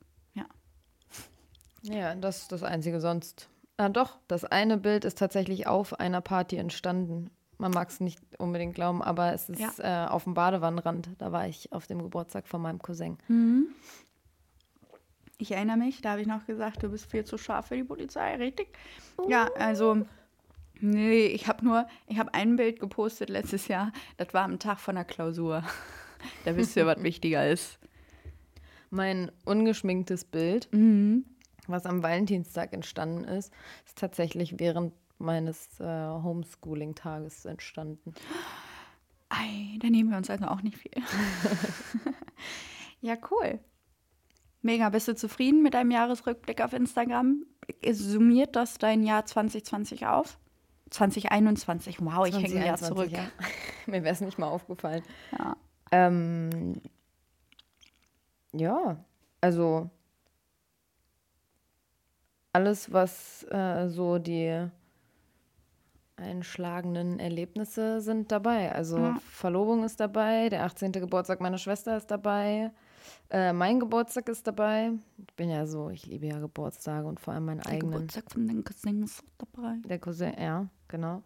Ja. 1.90 1.96
Ja, 1.96 2.16
das 2.16 2.44
ist 2.44 2.52
das 2.52 2.64
Einzige 2.64 3.00
sonst. 3.00 3.50
Ah, 3.78 3.90
doch, 3.90 4.18
das 4.28 4.46
eine 4.46 4.78
Bild 4.78 5.06
ist 5.06 5.18
tatsächlich 5.18 5.68
auf 5.68 6.00
einer 6.00 6.22
Party 6.22 6.56
entstanden. 6.58 7.30
Man 7.58 7.72
mag 7.72 7.90
es 7.90 8.00
nicht 8.00 8.20
unbedingt 8.38 8.76
glauben, 8.76 9.02
aber 9.02 9.34
es 9.34 9.50
ist 9.50 9.80
äh, 9.80 10.06
auf 10.10 10.24
dem 10.26 10.34
Badewannenrand. 10.34 11.10
Da 11.18 11.32
war 11.32 11.48
ich 11.48 11.72
auf 11.72 11.88
dem 11.88 12.02
Geburtstag 12.02 12.48
von 12.48 12.62
meinem 12.62 12.82
Cousin. 12.82 13.18
Ich 15.38 15.52
erinnere 15.52 15.78
mich, 15.78 16.02
da 16.02 16.12
habe 16.12 16.22
ich 16.22 16.28
noch 16.28 16.46
gesagt, 16.46 16.84
du 16.84 16.90
bist 16.90 17.10
viel 17.12 17.24
zu 17.26 17.38
scharf 17.38 17.68
für 17.68 17.76
die 17.76 17.84
Polizei, 17.84 18.36
richtig? 18.36 18.68
Ja, 19.28 19.50
also, 19.58 20.06
nee, 20.80 21.26
ich 21.28 21.48
habe 21.48 21.64
nur, 21.66 21.88
ich 22.08 22.18
habe 22.20 22.34
ein 22.34 22.56
Bild 22.56 22.80
gepostet 22.80 23.30
letztes 23.30 23.68
Jahr, 23.68 23.92
das 24.18 24.34
war 24.34 24.44
am 24.44 24.60
Tag 24.60 24.80
von 24.80 24.96
der 24.96 25.06
Klausur. 25.06 25.64
Da 26.44 26.56
wisst 26.56 26.76
ihr, 26.76 26.88
was 26.88 27.04
wichtiger 27.04 27.48
ist. 27.48 27.78
Mein 28.90 29.32
ungeschminktes 29.46 30.26
Bild, 30.26 30.68
Mhm. 30.72 31.26
Was 31.68 31.86
am 31.86 32.04
Valentinstag 32.04 32.74
entstanden 32.74 33.24
ist, 33.24 33.52
ist 33.86 33.98
tatsächlich 33.98 34.60
während 34.60 34.94
meines 35.18 35.80
äh, 35.80 35.86
Homeschooling-Tages 35.86 37.46
entstanden. 37.46 38.14
Ei, 39.30 39.78
da 39.80 39.90
nehmen 39.90 40.10
wir 40.10 40.18
uns 40.18 40.30
also 40.30 40.46
auch 40.46 40.62
nicht 40.62 40.78
viel. 40.78 40.92
ja, 43.02 43.16
cool. 43.32 43.60
Mega, 44.62 44.90
bist 44.90 45.08
du 45.08 45.16
zufrieden 45.16 45.62
mit 45.62 45.74
deinem 45.74 45.92
Jahresrückblick 45.92 46.62
auf 46.62 46.74
Instagram? 46.74 47.46
Summiert 47.92 48.56
das 48.56 48.78
dein 48.78 49.04
Jahr 49.04 49.26
2020 49.26 50.08
auf? 50.08 50.38
2021, 50.90 52.00
wow, 52.02 52.28
ich 52.28 52.36
hänge 52.36 52.60
ein 52.60 52.66
Jahr 52.66 52.78
2021, 52.78 52.88
zurück. 52.88 53.12
ja. 53.12 53.46
Mir 53.92 54.04
wäre 54.04 54.14
es 54.14 54.22
nicht 54.22 54.38
mal 54.38 54.48
aufgefallen. 54.48 55.04
Ja. 55.38 55.58
Ähm, 55.92 56.82
ja, 58.54 59.04
also 59.42 59.90
alles, 62.56 62.92
was 62.94 63.44
äh, 63.52 63.90
so 63.90 64.18
die 64.18 64.68
einschlagenden 66.18 67.20
Erlebnisse 67.20 68.00
sind 68.02 68.32
dabei. 68.32 68.72
Also 68.74 68.98
Ja. 68.98 69.18
Verlobung 69.30 69.84
ist 69.84 70.00
dabei, 70.00 70.48
der 70.50 70.64
18. 70.64 70.94
Geburtstag 70.94 71.42
meiner 71.42 71.58
Schwester 71.58 71.98
ist 71.98 72.08
dabei, 72.10 72.72
äh, 73.30 73.52
mein 73.52 73.80
Geburtstag 73.82 74.30
ist 74.30 74.48
dabei. 74.48 74.92
Ich 75.18 75.34
bin 75.36 75.50
ja 75.50 75.66
so, 75.66 75.90
ich 75.90 76.06
liebe 76.06 76.28
ja 76.28 76.40
Geburtstage 76.40 77.06
und 77.06 77.20
vor 77.20 77.34
allem 77.34 77.46
meinen 77.46 77.60
Der 77.62 77.74
eigenen. 77.74 77.92
Geburtstag 77.94 78.32
von 78.32 78.48
den 78.48 78.64
Cousins 78.64 79.22
dabei. 79.38 79.76
Der 79.86 80.00
Cousin, 80.00 80.34
ja, 80.40 80.68
genau. 80.88 81.22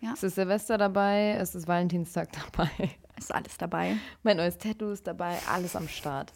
Ja. 0.00 0.12
Es 0.12 0.22
ist 0.22 0.34
Silvester 0.34 0.76
dabei, 0.76 1.36
es 1.40 1.54
ist 1.54 1.66
Valentinstag 1.66 2.28
dabei. 2.52 2.90
Ist 3.16 3.34
alles 3.34 3.56
dabei. 3.56 3.96
Mein 4.22 4.36
neues 4.36 4.58
Tattoo 4.58 4.90
ist 4.90 5.06
dabei, 5.06 5.38
alles 5.50 5.74
am 5.74 5.88
Start. 5.88 6.32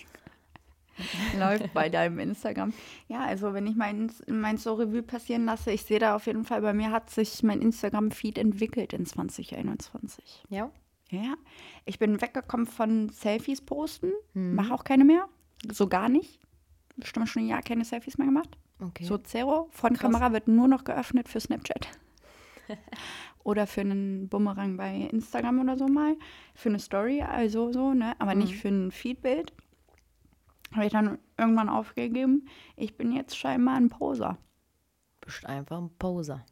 Läuft 1.39 1.73
bei 1.75 1.89
deinem 1.89 2.19
Instagram. 2.19 2.73
Ja, 3.09 3.21
also 3.25 3.55
wenn 3.55 3.67
ich 3.67 3.77
mein, 3.77 4.11
mein 4.27 4.57
so 4.57 4.75
Revue 4.75 5.03
passieren 5.03 5.45
lasse, 5.45 5.71
ich 5.71 5.83
sehe 5.85 5.99
da 5.99 6.15
auf 6.17 6.27
jeden 6.27 6.45
Fall, 6.45 6.61
bei 6.63 6.73
mir 6.73 6.91
hat 6.91 7.11
sich 7.11 7.43
mein 7.43 7.61
Instagram-Feed 7.63 8.39
entwickelt 8.39 8.93
in 8.93 9.07
2021. 9.07 10.45
Ja? 10.49 10.71
Ja, 11.11 11.35
ich 11.87 11.99
bin 11.99 12.21
weggekommen 12.21 12.67
von 12.67 13.09
Selfies 13.09 13.61
posten, 13.63 14.13
Mhm. 14.35 14.55
mache 14.55 14.75
auch 14.75 14.85
keine 14.85 15.05
mehr, 15.05 15.27
so 15.71 15.87
gar 15.89 16.09
nicht. 16.09 16.39
Bestimmt 16.97 17.29
schon 17.29 17.43
ein 17.43 17.49
Jahr 17.49 17.63
keine 17.63 17.85
Selfies 17.85 18.19
mehr 18.19 18.27
gemacht. 18.27 18.59
Okay. 18.81 19.05
So 19.05 19.19
Zero. 19.19 19.69
Von 19.71 19.91
Krass. 19.95 20.01
Kamera 20.01 20.33
wird 20.33 20.49
nur 20.49 20.69
noch 20.69 20.85
geöffnet 20.85 21.29
für 21.29 21.41
Snapchat. 21.41 21.89
oder 23.45 23.67
für 23.67 23.81
einen 23.81 24.29
Bumerang 24.29 24.77
bei 24.77 25.09
Instagram 25.11 25.61
oder 25.61 25.77
so 25.79 25.89
mal. 25.89 26.17
Für 26.55 26.69
eine 26.69 26.79
Story, 26.79 27.23
also 27.23 27.73
so, 27.73 27.95
ne? 27.95 28.15
Aber 28.19 28.35
nicht 28.35 28.53
Mhm. 28.53 28.59
für 28.59 28.69
ein 28.69 28.91
Feedbild. 28.91 29.53
Habe 30.73 30.87
ich 30.87 30.93
dann 30.93 31.19
irgendwann 31.37 31.69
aufgegeben. 31.69 32.49
Ich 32.77 32.97
bin 32.97 33.13
jetzt 33.13 33.37
scheinbar 33.37 33.77
ein 33.77 33.89
Poser. 33.89 34.39
Bist 35.21 35.47
einfach 35.47 35.79
ein 35.79 35.91
Poser. 35.99 36.45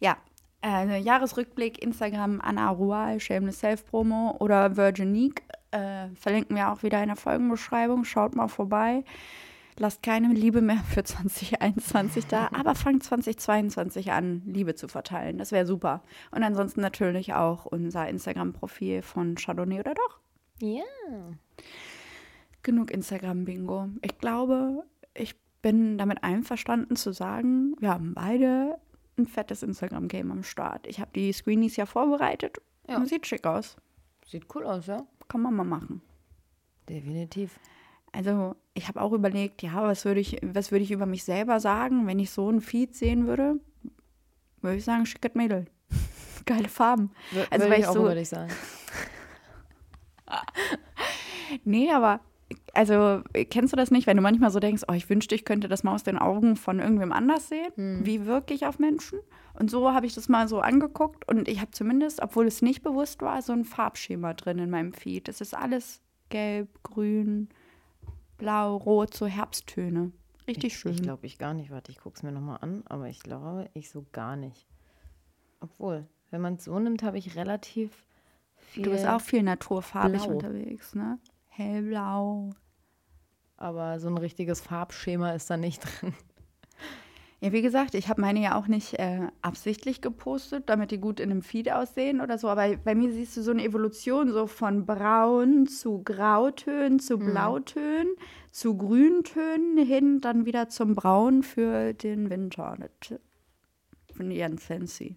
Ja, 0.00 0.16
äh, 0.64 0.98
Jahresrückblick, 0.98 1.82
Instagram, 1.82 2.40
Anna 2.40 2.70
Rual, 2.70 3.20
Shameless 3.20 3.60
Self-Promo 3.60 4.36
oder 4.40 4.76
Virginique. 4.76 5.42
Äh, 5.70 6.08
verlinken 6.14 6.56
wir 6.56 6.72
auch 6.72 6.82
wieder 6.82 7.00
in 7.02 7.08
der 7.08 7.16
Folgenbeschreibung. 7.16 8.04
Schaut 8.04 8.34
mal 8.34 8.48
vorbei. 8.48 9.04
Lasst 9.76 10.04
keine 10.04 10.28
Liebe 10.28 10.60
mehr 10.60 10.78
für 10.88 11.02
2021 11.02 12.26
da, 12.26 12.48
aber 12.52 12.76
fangt 12.76 13.02
2022 13.02 14.12
an, 14.12 14.42
Liebe 14.46 14.76
zu 14.76 14.86
verteilen. 14.86 15.36
Das 15.36 15.50
wäre 15.50 15.66
super. 15.66 16.02
Und 16.30 16.44
ansonsten 16.44 16.80
natürlich 16.80 17.34
auch 17.34 17.66
unser 17.66 18.08
Instagram-Profil 18.08 19.02
von 19.02 19.34
Chardonnay 19.34 19.80
oder 19.80 19.94
doch. 19.94 20.20
Ja. 20.60 20.84
Genug 22.62 22.90
Instagram-Bingo. 22.90 23.88
Ich 24.02 24.18
glaube, 24.18 24.84
ich 25.14 25.34
bin 25.62 25.98
damit 25.98 26.22
einverstanden 26.24 26.96
zu 26.96 27.12
sagen, 27.12 27.74
wir 27.78 27.90
haben 27.90 28.14
beide 28.14 28.78
ein 29.18 29.26
fettes 29.26 29.62
Instagram-Game 29.62 30.30
am 30.32 30.42
Start. 30.42 30.86
Ich 30.86 30.98
habe 31.00 31.10
die 31.14 31.32
Screenies 31.32 31.76
ja 31.76 31.86
vorbereitet. 31.86 32.58
Ja. 32.88 32.96
Und 32.96 33.08
sieht 33.08 33.26
schick 33.26 33.46
aus. 33.46 33.76
Sieht 34.26 34.46
cool 34.54 34.64
aus, 34.64 34.86
ja? 34.86 35.06
Kann 35.28 35.42
man 35.42 35.54
mal 35.54 35.64
machen. 35.64 36.02
Definitiv. 36.88 37.58
Also, 38.12 38.56
ich 38.74 38.88
habe 38.88 39.00
auch 39.00 39.12
überlegt, 39.12 39.62
ja, 39.62 39.82
was 39.82 40.04
würde 40.04 40.20
ich, 40.20 40.38
was 40.42 40.70
würde 40.70 40.84
ich 40.84 40.90
über 40.90 41.06
mich 41.06 41.24
selber 41.24 41.60
sagen, 41.60 42.06
wenn 42.06 42.18
ich 42.18 42.30
so 42.30 42.48
ein 42.50 42.60
Feed 42.60 42.94
sehen 42.94 43.26
würde? 43.26 43.58
Würde 44.60 44.76
ich 44.76 44.84
sagen, 44.84 45.04
schickes 45.06 45.34
Mädel. 45.34 45.66
Geile 46.46 46.68
Farben. 46.68 47.10
W 47.32 47.44
Also, 47.50 47.64
würde 47.64 47.74
ich 47.76 47.80
ich 47.82 47.86
auch 47.88 47.94
so- 47.94 48.08
dich 48.14 48.28
sagen. 48.28 48.52
Nee, 51.64 51.90
aber 51.92 52.20
also 52.72 53.22
kennst 53.50 53.72
du 53.72 53.76
das 53.76 53.90
nicht, 53.90 54.06
wenn 54.06 54.16
du 54.16 54.22
manchmal 54.22 54.50
so 54.50 54.60
denkst, 54.60 54.82
oh, 54.88 54.92
ich 54.92 55.08
wünschte, 55.08 55.34
ich 55.34 55.44
könnte 55.44 55.68
das 55.68 55.82
mal 55.82 55.94
aus 55.94 56.02
den 56.02 56.18
Augen 56.18 56.56
von 56.56 56.80
irgendwem 56.80 57.12
anders 57.12 57.48
sehen? 57.48 57.72
Hm. 57.74 58.06
Wie 58.06 58.26
wirke 58.26 58.54
ich 58.54 58.66
auf 58.66 58.78
Menschen? 58.78 59.20
Und 59.54 59.70
so 59.70 59.92
habe 59.92 60.06
ich 60.06 60.14
das 60.14 60.28
mal 60.28 60.48
so 60.48 60.60
angeguckt 60.60 61.28
und 61.28 61.48
ich 61.48 61.60
habe 61.60 61.70
zumindest, 61.70 62.22
obwohl 62.22 62.46
es 62.46 62.62
nicht 62.62 62.82
bewusst 62.82 63.22
war, 63.22 63.40
so 63.42 63.52
ein 63.52 63.64
Farbschema 63.64 64.34
drin 64.34 64.58
in 64.58 64.70
meinem 64.70 64.92
Feed. 64.92 65.28
Es 65.28 65.40
ist 65.40 65.54
alles 65.54 66.00
gelb, 66.28 66.68
grün, 66.82 67.48
blau, 68.36 68.76
rot, 68.76 69.14
so 69.14 69.26
Herbsttöne. 69.26 70.12
Richtig 70.46 70.72
ich, 70.72 70.78
schön. 70.78 70.92
Ich 70.92 71.02
glaube 71.02 71.26
ich 71.26 71.38
gar 71.38 71.54
nicht. 71.54 71.70
Warte, 71.70 71.92
ich 71.92 71.98
gucke 71.98 72.16
es 72.16 72.22
mir 72.22 72.32
nochmal 72.32 72.58
an, 72.60 72.82
aber 72.86 73.08
ich 73.08 73.20
glaube, 73.20 73.70
ich 73.74 73.88
so 73.90 74.04
gar 74.12 74.36
nicht. 74.36 74.66
Obwohl, 75.60 76.06
wenn 76.30 76.40
man 76.40 76.54
es 76.54 76.64
so 76.64 76.78
nimmt, 76.78 77.02
habe 77.02 77.16
ich 77.16 77.36
relativ 77.36 78.04
viel. 78.56 78.82
du 78.82 78.90
bist 78.90 79.06
auch 79.06 79.20
viel 79.20 79.42
naturfarbig 79.42 80.24
Blau. 80.24 80.34
unterwegs, 80.34 80.94
ne? 80.94 81.18
Hellblau. 81.56 82.50
Aber 83.56 84.00
so 84.00 84.08
ein 84.08 84.18
richtiges 84.18 84.60
Farbschema 84.60 85.32
ist 85.32 85.48
da 85.50 85.56
nicht 85.56 85.82
drin. 86.00 86.14
Ja, 87.40 87.52
wie 87.52 87.62
gesagt, 87.62 87.94
ich 87.94 88.08
habe 88.08 88.22
meine 88.22 88.40
ja 88.40 88.58
auch 88.58 88.68
nicht 88.68 88.98
äh, 88.98 89.28
absichtlich 89.42 90.00
gepostet, 90.00 90.70
damit 90.70 90.90
die 90.90 90.98
gut 90.98 91.20
in 91.20 91.30
einem 91.30 91.42
Feed 91.42 91.70
aussehen 91.70 92.22
oder 92.22 92.38
so. 92.38 92.48
Aber 92.48 92.74
bei 92.78 92.94
mir 92.94 93.12
siehst 93.12 93.36
du 93.36 93.42
so 93.42 93.50
eine 93.50 93.62
Evolution 93.62 94.32
so 94.32 94.46
von 94.46 94.86
Braun 94.86 95.66
zu 95.66 96.02
Grautönen, 96.02 97.00
zu 97.00 97.18
Blautönen, 97.18 98.14
zu 98.50 98.78
Grüntönen 98.78 99.76
hin, 99.76 100.22
dann 100.22 100.46
wieder 100.46 100.70
zum 100.70 100.94
Braun 100.94 101.42
für 101.42 101.92
den 101.92 102.30
Winter. 102.30 102.78
Das 102.78 103.18
finde 104.16 104.34
ich 104.34 104.40
ganz 104.40 104.64
fancy. 104.64 105.16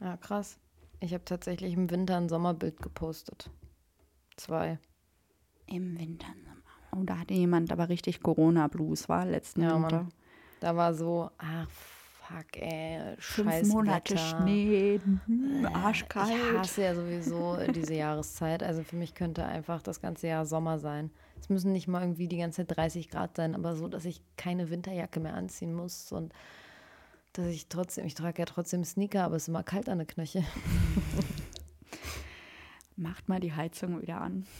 Ja, 0.00 0.16
krass. 0.16 0.58
Ich 0.98 1.14
habe 1.14 1.24
tatsächlich 1.24 1.74
im 1.74 1.88
Winter 1.88 2.16
ein 2.16 2.28
Sommerbild 2.28 2.82
gepostet. 2.82 3.48
Zwei. 4.36 4.78
Im 5.66 5.98
Winter. 5.98 6.28
Oh, 6.92 7.02
da 7.02 7.18
hatte 7.18 7.34
jemand 7.34 7.72
aber 7.72 7.88
richtig 7.88 8.22
Corona-Blues, 8.22 9.08
war 9.08 9.24
letzten 9.24 9.62
Ja, 9.62 9.74
Winter. 9.74 10.02
Mann. 10.02 10.12
Da 10.60 10.76
war 10.76 10.94
so, 10.94 11.30
ach, 11.38 11.68
fuck, 11.68 12.56
ey, 12.56 13.16
Fünf 13.18 13.50
scheiß 13.50 13.68
Monate 13.68 14.14
Wetter. 14.14 14.24
Schnee, 14.24 15.00
mhm, 15.26 15.66
arschkalt. 15.72 16.30
Ich 16.30 16.58
hasse 16.58 16.82
ja 16.82 16.94
sowieso 16.94 17.56
diese 17.72 17.94
Jahreszeit. 17.94 18.62
Also 18.62 18.82
für 18.82 18.96
mich 18.96 19.14
könnte 19.14 19.44
einfach 19.44 19.82
das 19.82 20.00
ganze 20.00 20.28
Jahr 20.28 20.46
Sommer 20.46 20.78
sein. 20.78 21.10
Es 21.40 21.48
müssen 21.48 21.72
nicht 21.72 21.88
mal 21.88 22.02
irgendwie 22.02 22.28
die 22.28 22.38
ganze 22.38 22.66
Zeit 22.66 22.76
30 22.76 23.10
Grad 23.10 23.36
sein, 23.36 23.54
aber 23.54 23.74
so, 23.74 23.88
dass 23.88 24.04
ich 24.04 24.22
keine 24.36 24.70
Winterjacke 24.70 25.20
mehr 25.20 25.34
anziehen 25.34 25.74
muss 25.74 26.12
und 26.12 26.32
dass 27.32 27.46
ich 27.48 27.68
trotzdem, 27.68 28.06
ich 28.06 28.14
trage 28.14 28.38
ja 28.40 28.46
trotzdem 28.46 28.84
Sneaker, 28.84 29.24
aber 29.24 29.36
es 29.36 29.42
ist 29.44 29.48
immer 29.48 29.64
kalt 29.64 29.88
an 29.88 29.98
der 29.98 30.06
Knöchel. 30.06 30.44
Macht 32.96 33.28
mal 33.28 33.40
die 33.40 33.52
Heizung 33.52 34.00
wieder 34.00 34.20
an. 34.20 34.46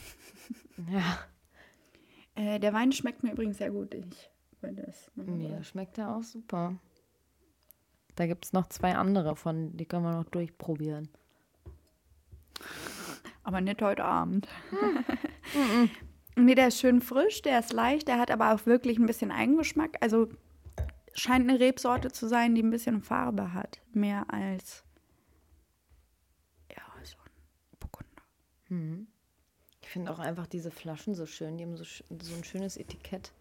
Ja, 0.91 1.19
Äh, 2.35 2.59
der 2.59 2.73
Wein 2.73 2.91
schmeckt 2.91 3.23
mir 3.23 3.31
übrigens 3.33 3.59
sehr 3.59 3.71
gut. 3.71 3.95
Ich 3.95 4.29
finde 4.61 4.83
es. 4.89 5.09
mir 5.15 5.63
schmeckt 5.63 5.97
der 5.99 6.17
auch 6.17 6.23
super. 6.25 6.75
Da 8.17 8.27
gibt 8.27 8.45
es 8.45 8.53
noch 8.53 8.67
zwei 8.69 8.97
andere 8.97 9.37
von, 9.37 9.77
die 9.77 9.87
können 9.87 10.03
wir 10.05 10.13
noch 10.13 10.25
durchprobieren. 10.25 11.09
Aber 13.45 13.61
nicht 13.61 13.81
heute 13.83 14.05
Abend. 14.05 14.49
nee, 16.37 16.55
der 16.57 16.69
ist 16.69 16.81
schön 16.81 17.01
frisch, 17.03 17.43
der 17.43 17.61
ist 17.61 17.73
leicht, 17.73 18.09
der 18.09 18.19
hat 18.19 18.31
aber 18.33 18.53
auch 18.55 18.67
wirklich 18.67 18.99
ein 18.99 19.07
bisschen 19.07 19.31
Eigengeschmack. 19.31 19.97
Also 20.01 20.29
scheint 21.15 21.49
eine 21.49 21.61
Rebsorte 21.61 22.11
zu 22.11 22.27
sein, 22.27 22.55
die 22.55 22.63
ein 22.63 22.71
bisschen 22.71 23.03
Farbe 23.03 23.53
hat. 23.53 23.81
Mehr 23.93 24.25
als 24.33 24.85
ja, 26.71 26.83
so 27.05 27.17
ein 27.19 27.79
Burgunder. 28.69 29.07
Ich 29.83 29.89
finde 29.89 30.11
auch 30.11 30.19
einfach 30.19 30.47
diese 30.47 30.71
Flaschen 30.71 31.15
so 31.15 31.27
schön. 31.27 31.59
Die 31.59 31.65
haben 31.65 31.77
so, 31.77 31.85
so 31.85 32.35
ein 32.35 32.45
schönes 32.45 32.77
Etikett. 32.77 33.33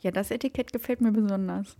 Ja, 0.00 0.10
das 0.10 0.30
Etikett 0.30 0.72
gefällt 0.72 1.00
mir 1.00 1.12
besonders. 1.12 1.76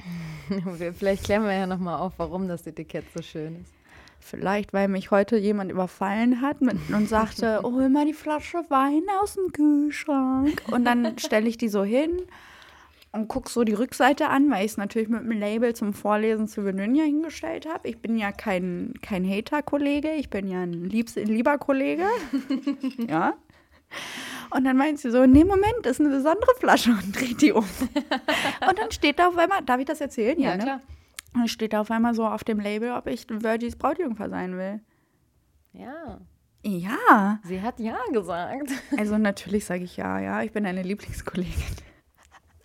Vielleicht 0.99 1.25
klären 1.25 1.45
wir 1.45 1.53
ja 1.53 1.67
nochmal 1.67 1.99
auf, 2.01 2.15
warum 2.19 2.49
das 2.49 2.67
Etikett 2.67 3.05
so 3.15 3.23
schön 3.23 3.63
ist. 3.63 3.73
Vielleicht, 4.21 4.73
weil 4.73 4.89
mich 4.89 5.11
heute 5.11 5.39
jemand 5.39 5.71
überfallen 5.71 6.43
hat 6.43 6.61
mit, 6.61 6.77
und 6.91 7.09
sagte, 7.09 7.61
oh, 7.65 7.73
hol 7.73 7.89
mal 7.89 8.05
die 8.05 8.13
Flasche 8.13 8.59
Wein 8.69 9.05
aus 9.23 9.35
dem 9.35 9.53
Kühlschrank. 9.53 10.63
Und 10.71 10.85
dann 10.85 11.19
stelle 11.19 11.49
ich 11.49 11.57
die 11.57 11.69
so 11.69 11.85
hin 11.85 12.23
und 13.13 13.29
gucke 13.29 13.51
so 13.51 13.65
die 13.65 13.73
Rückseite 13.75 14.29
an, 14.29 14.51
weil 14.51 14.65
ich 14.65 14.73
es 14.73 14.77
natürlich 14.77 15.09
mit 15.09 15.21
einem 15.21 15.33
Label 15.33 15.75
zum 15.75 15.93
Vorlesen 15.95 16.47
zu 16.47 16.65
Virginia 16.65 17.05
hingestellt 17.05 17.67
habe. 17.67 17.89
Ich 17.89 18.01
bin 18.01 18.19
ja 18.19 18.33
kein, 18.33 18.95
kein 19.03 19.29
Hater-Kollege, 19.29 20.13
ich 20.13 20.31
bin 20.31 20.49
ja 20.49 20.63
ein 20.63 20.73
liebs, 20.73 21.17
lieber 21.17 21.59
Kollege. 21.59 22.07
ja. 23.09 23.35
Und 24.51 24.65
dann 24.65 24.77
meint 24.77 24.99
sie 24.99 25.11
so, 25.11 25.27
nee, 25.27 25.45
Moment, 25.45 25.75
das 25.83 25.93
ist 25.93 26.01
eine 26.01 26.11
besondere 26.11 26.55
Flasche 26.59 26.91
und 26.91 27.19
dreht 27.19 27.41
die 27.41 27.53
um. 27.53 27.65
und 28.69 28.79
dann 28.79 28.91
steht 28.91 29.19
da 29.19 29.29
auf 29.29 29.37
einmal, 29.37 29.63
darf 29.63 29.79
ich 29.81 29.87
das 29.87 30.01
erzählen? 30.01 30.39
ne? 30.57 30.81
Und 31.35 31.41
dann 31.41 31.49
steht 31.49 31.73
da 31.73 31.81
auf 31.81 31.91
einmal 31.91 32.15
so 32.15 32.27
auf 32.27 32.45
dem 32.45 32.61
Label, 32.61 32.93
ob 32.93 33.07
ich 33.07 33.27
Virgis 33.29 33.77
Brautjungfer 33.77 34.29
sein 34.31 34.57
will. 34.57 34.81
Ja, 35.73 36.21
Ja, 36.65 37.41
sie 37.45 37.61
hat 37.63 37.79
ja 37.79 37.99
gesagt. 38.13 38.71
also 38.97 39.19
natürlich 39.19 39.65
sage 39.65 39.85
ich 39.85 39.97
ja, 39.97 40.19
ja, 40.19 40.43
ich 40.43 40.53
bin 40.53 40.65
deine 40.65 40.83
Lieblingskollegin. 40.83 41.77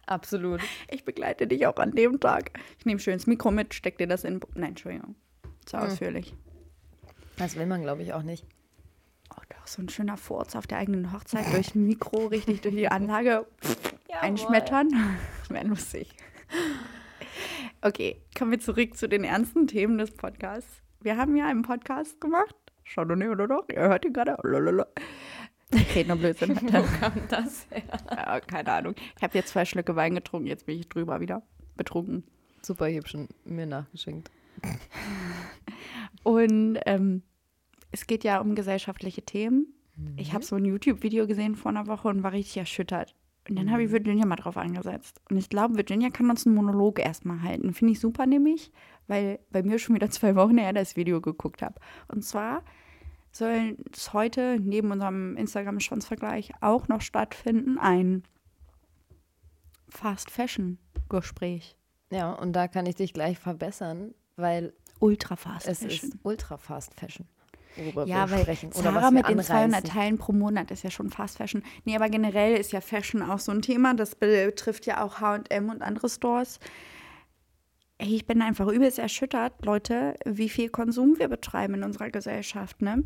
Absolut. 0.06 0.62
Ich 0.90 1.06
begleite 1.06 1.48
dich 1.48 1.66
auch 1.68 1.78
an 1.78 1.92
dem 1.92 2.20
Tag. 2.20 2.52
Ich 2.78 2.86
nehme 2.86 3.00
schön 3.00 3.14
das 3.14 3.28
Mikro 3.28 3.52
mit, 3.52 3.74
steck 3.74 3.98
dir 3.98 4.08
das 4.08 4.24
in. 4.24 4.40
Nein, 4.56 4.70
Entschuldigung. 4.70 5.16
Zu 5.66 5.78
ausführlich. 5.78 6.36
Das 7.38 7.56
will 7.56 7.66
man, 7.66 7.82
glaube 7.82 8.04
ich, 8.04 8.14
auch 8.14 8.24
nicht. 8.24 8.46
Oh, 9.32 9.42
doch, 9.50 9.66
so 9.66 9.82
ein 9.82 9.90
schöner 9.90 10.18
Furz 10.18 10.56
auf 10.56 10.68
der 10.68 10.78
eigenen 10.78 11.14
Hochzeit 11.14 11.52
durch 11.54 11.74
ein 11.74 11.86
Mikro, 11.86 12.28
richtig 12.28 12.62
durch 12.62 12.76
die 12.76 12.90
Anlage 12.90 13.48
einschmettern. 14.22 14.90
Wäre 15.50 15.66
lustig. 15.66 16.14
Okay, 17.82 18.22
kommen 18.38 18.52
wir 18.52 18.60
zurück 18.60 18.96
zu 18.98 19.08
den 19.10 19.24
ernsten 19.24 19.68
Themen 19.68 19.98
des 19.98 20.12
Podcasts. 20.12 20.82
Wir 21.02 21.18
haben 21.18 21.36
ja 21.36 21.48
einen 21.48 21.64
Podcast 21.64 22.22
gemacht. 22.22 22.56
Chardonnay 22.86 23.30
oder 23.30 23.48
doch? 23.48 23.66
Ihr 23.70 23.82
hört 23.82 24.06
ihn 24.06 24.14
gerade. 24.14 24.38
Lalalala. 24.44 24.88
Ich 25.76 25.96
rede 25.96 26.10
nur 26.10 26.18
Blödsinn. 26.18 26.56
Wo 26.62 26.84
kam 27.00 27.14
das 27.30 27.68
her? 27.70 27.84
Ja, 28.10 28.40
keine 28.40 28.72
Ahnung. 28.72 28.96
Ich 29.18 29.24
habe 29.24 29.38
jetzt 29.38 29.50
zwei 29.50 29.66
Schlücke 29.66 29.96
Wein 29.96 30.16
getrunken, 30.16 30.48
jetzt 30.48 30.66
bin 30.66 30.80
ich 30.80 30.90
drüber 30.90 31.20
wieder 31.20 31.44
betrunken. 31.76 32.24
Super, 32.62 32.90
ich 32.90 32.98
habe 32.98 33.08
schon 33.08 33.28
mir 33.46 33.66
nachgeschenkt. 33.66 34.32
Und 36.24 36.80
ähm, 36.86 37.24
es 37.92 38.08
geht 38.08 38.24
ja 38.24 38.40
um 38.40 38.56
gesellschaftliche 38.56 39.24
Themen. 39.24 39.68
Ich 40.16 40.34
habe 40.34 40.44
so 40.44 40.56
ein 40.56 40.66
YouTube-Video 40.66 41.28
gesehen 41.28 41.56
vor 41.56 41.70
einer 41.70 41.86
Woche 41.86 42.08
und 42.08 42.24
war 42.24 42.32
richtig 42.32 42.58
erschüttert. 42.58 43.16
Und 43.48 43.58
dann 43.58 43.72
habe 43.72 43.84
ich 43.84 43.92
Virginia 43.92 44.26
mal 44.26 44.38
drauf 44.38 44.58
angesetzt. 44.58 45.22
Und 45.30 45.38
ich 45.38 45.50
glaube, 45.50 45.76
Virginia 45.76 46.10
kann 46.10 46.30
uns 46.30 46.48
einen 46.48 46.56
Monolog 46.56 47.00
erstmal 47.00 47.42
halten. 47.42 47.74
Finde 47.74 47.94
ich 47.94 48.00
super 48.00 48.26
nämlich, 48.26 48.72
weil 49.08 49.40
bei 49.52 49.64
mir 49.64 49.80
schon 49.80 49.96
wieder 49.96 50.10
zwei 50.12 50.36
Wochen 50.36 50.58
her 50.58 50.74
das 50.74 50.96
Video 50.96 51.22
geguckt 51.22 51.62
habe. 51.62 51.76
Und 52.08 52.24
zwar 52.24 52.64
soll 53.34 53.78
es 53.92 54.14
heute 54.14 54.58
neben 54.62 54.92
unserem 54.92 55.36
Instagram-Schwanzvergleich 55.38 56.54
auch 56.62 56.88
noch 56.88 57.02
stattfinden 57.02 57.78
ein 57.78 58.24
Fast-Fashion-Gespräch. 59.90 61.76
Ja, 62.12 62.32
und 62.32 62.54
da 62.54 62.68
kann 62.68 62.86
ich 62.86 62.96
dich 62.96 63.14
gleich 63.14 63.40
verbessern, 63.40 64.14
weil 64.36 64.74
Ultra 65.00 65.36
Fast 65.36 65.68
es 65.68 65.80
Fashion. 65.80 66.10
ist 66.10 66.18
ultra 66.24 66.58
fast 66.58 66.94
Fashion. 66.98 67.28
Worüber 67.76 68.06
Ja, 68.06 68.30
wir 68.30 68.38
weil 68.38 68.44
sprechen. 68.44 68.72
Oder 68.74 68.94
wir 68.94 69.12
mit 69.12 69.28
den 69.28 69.40
anreißen. 69.40 69.72
200 69.72 69.88
Teilen 69.88 70.18
pro 70.18 70.32
Monat 70.32 70.72
ist 70.72 70.84
ja 70.84 70.92
schon 70.92 71.10
Fast 71.10 71.38
Fashion. 71.38 71.64
Nee, 71.86 71.96
aber 71.96 72.08
generell 72.08 72.56
ist 72.56 72.72
ja 72.72 72.82
Fashion 72.82 73.22
auch 73.22 73.40
so 73.40 73.52
ein 73.52 73.62
Thema. 73.62 73.96
Das 73.96 74.16
betrifft 74.16 74.86
ja 74.86 75.04
auch 75.04 75.20
H&M 75.20 75.70
und 75.70 75.82
andere 75.82 76.08
Stores. 76.08 76.60
Ey, 77.98 78.16
ich 78.16 78.26
bin 78.26 78.42
einfach 78.42 78.68
übelst 78.68 79.00
erschüttert, 79.00 79.66
Leute, 79.66 80.16
wie 80.26 80.50
viel 80.50 80.70
Konsum 80.70 81.18
wir 81.18 81.28
betreiben 81.28 81.74
in 81.76 81.84
unserer 81.84 82.10
Gesellschaft, 82.12 82.82
ne? 82.82 83.04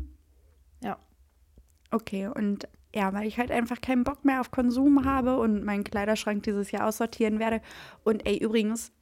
Okay, 1.90 2.28
und 2.28 2.68
ja, 2.94 3.12
weil 3.12 3.26
ich 3.26 3.38
halt 3.38 3.50
einfach 3.50 3.80
keinen 3.80 4.04
Bock 4.04 4.24
mehr 4.24 4.40
auf 4.40 4.50
Konsum 4.50 5.04
habe 5.04 5.38
und 5.38 5.64
meinen 5.64 5.84
Kleiderschrank 5.84 6.42
dieses 6.42 6.70
Jahr 6.70 6.86
aussortieren 6.86 7.38
werde. 7.38 7.60
Und 8.02 8.26
ey, 8.26 8.38
übrigens, 8.38 8.92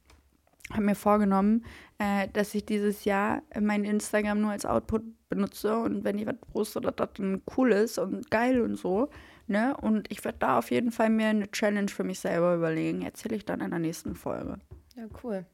habe 0.71 0.83
mir 0.83 0.95
vorgenommen, 0.95 1.65
äh, 1.97 2.27
dass 2.33 2.53
ich 2.53 2.65
dieses 2.65 3.05
Jahr 3.05 3.41
mein 3.59 3.85
Instagram 3.85 4.41
nur 4.41 4.51
als 4.51 4.65
Output 4.65 5.03
benutze 5.29 5.77
und 5.77 6.03
wenn 6.03 6.17
ich 6.17 6.25
was 6.25 6.35
poste, 6.53 6.81
dass 6.81 6.95
das 6.95 7.09
dann 7.13 7.41
cool 7.55 7.71
ist 7.71 7.97
und 7.97 8.29
geil 8.29 8.61
und 8.61 8.75
so. 8.75 9.09
Ne? 9.47 9.75
Und 9.77 10.11
ich 10.11 10.23
werde 10.25 10.39
da 10.39 10.57
auf 10.57 10.71
jeden 10.71 10.91
Fall 10.91 11.09
mir 11.09 11.27
eine 11.27 11.49
Challenge 11.49 11.89
für 11.89 12.03
mich 12.03 12.19
selber 12.19 12.55
überlegen. 12.55 13.01
Erzähle 13.01 13.37
ich 13.37 13.45
dann 13.45 13.61
in 13.61 13.69
der 13.69 13.79
nächsten 13.79 14.15
Folge. 14.15 14.59
Ja, 14.95 15.05
cool. 15.23 15.45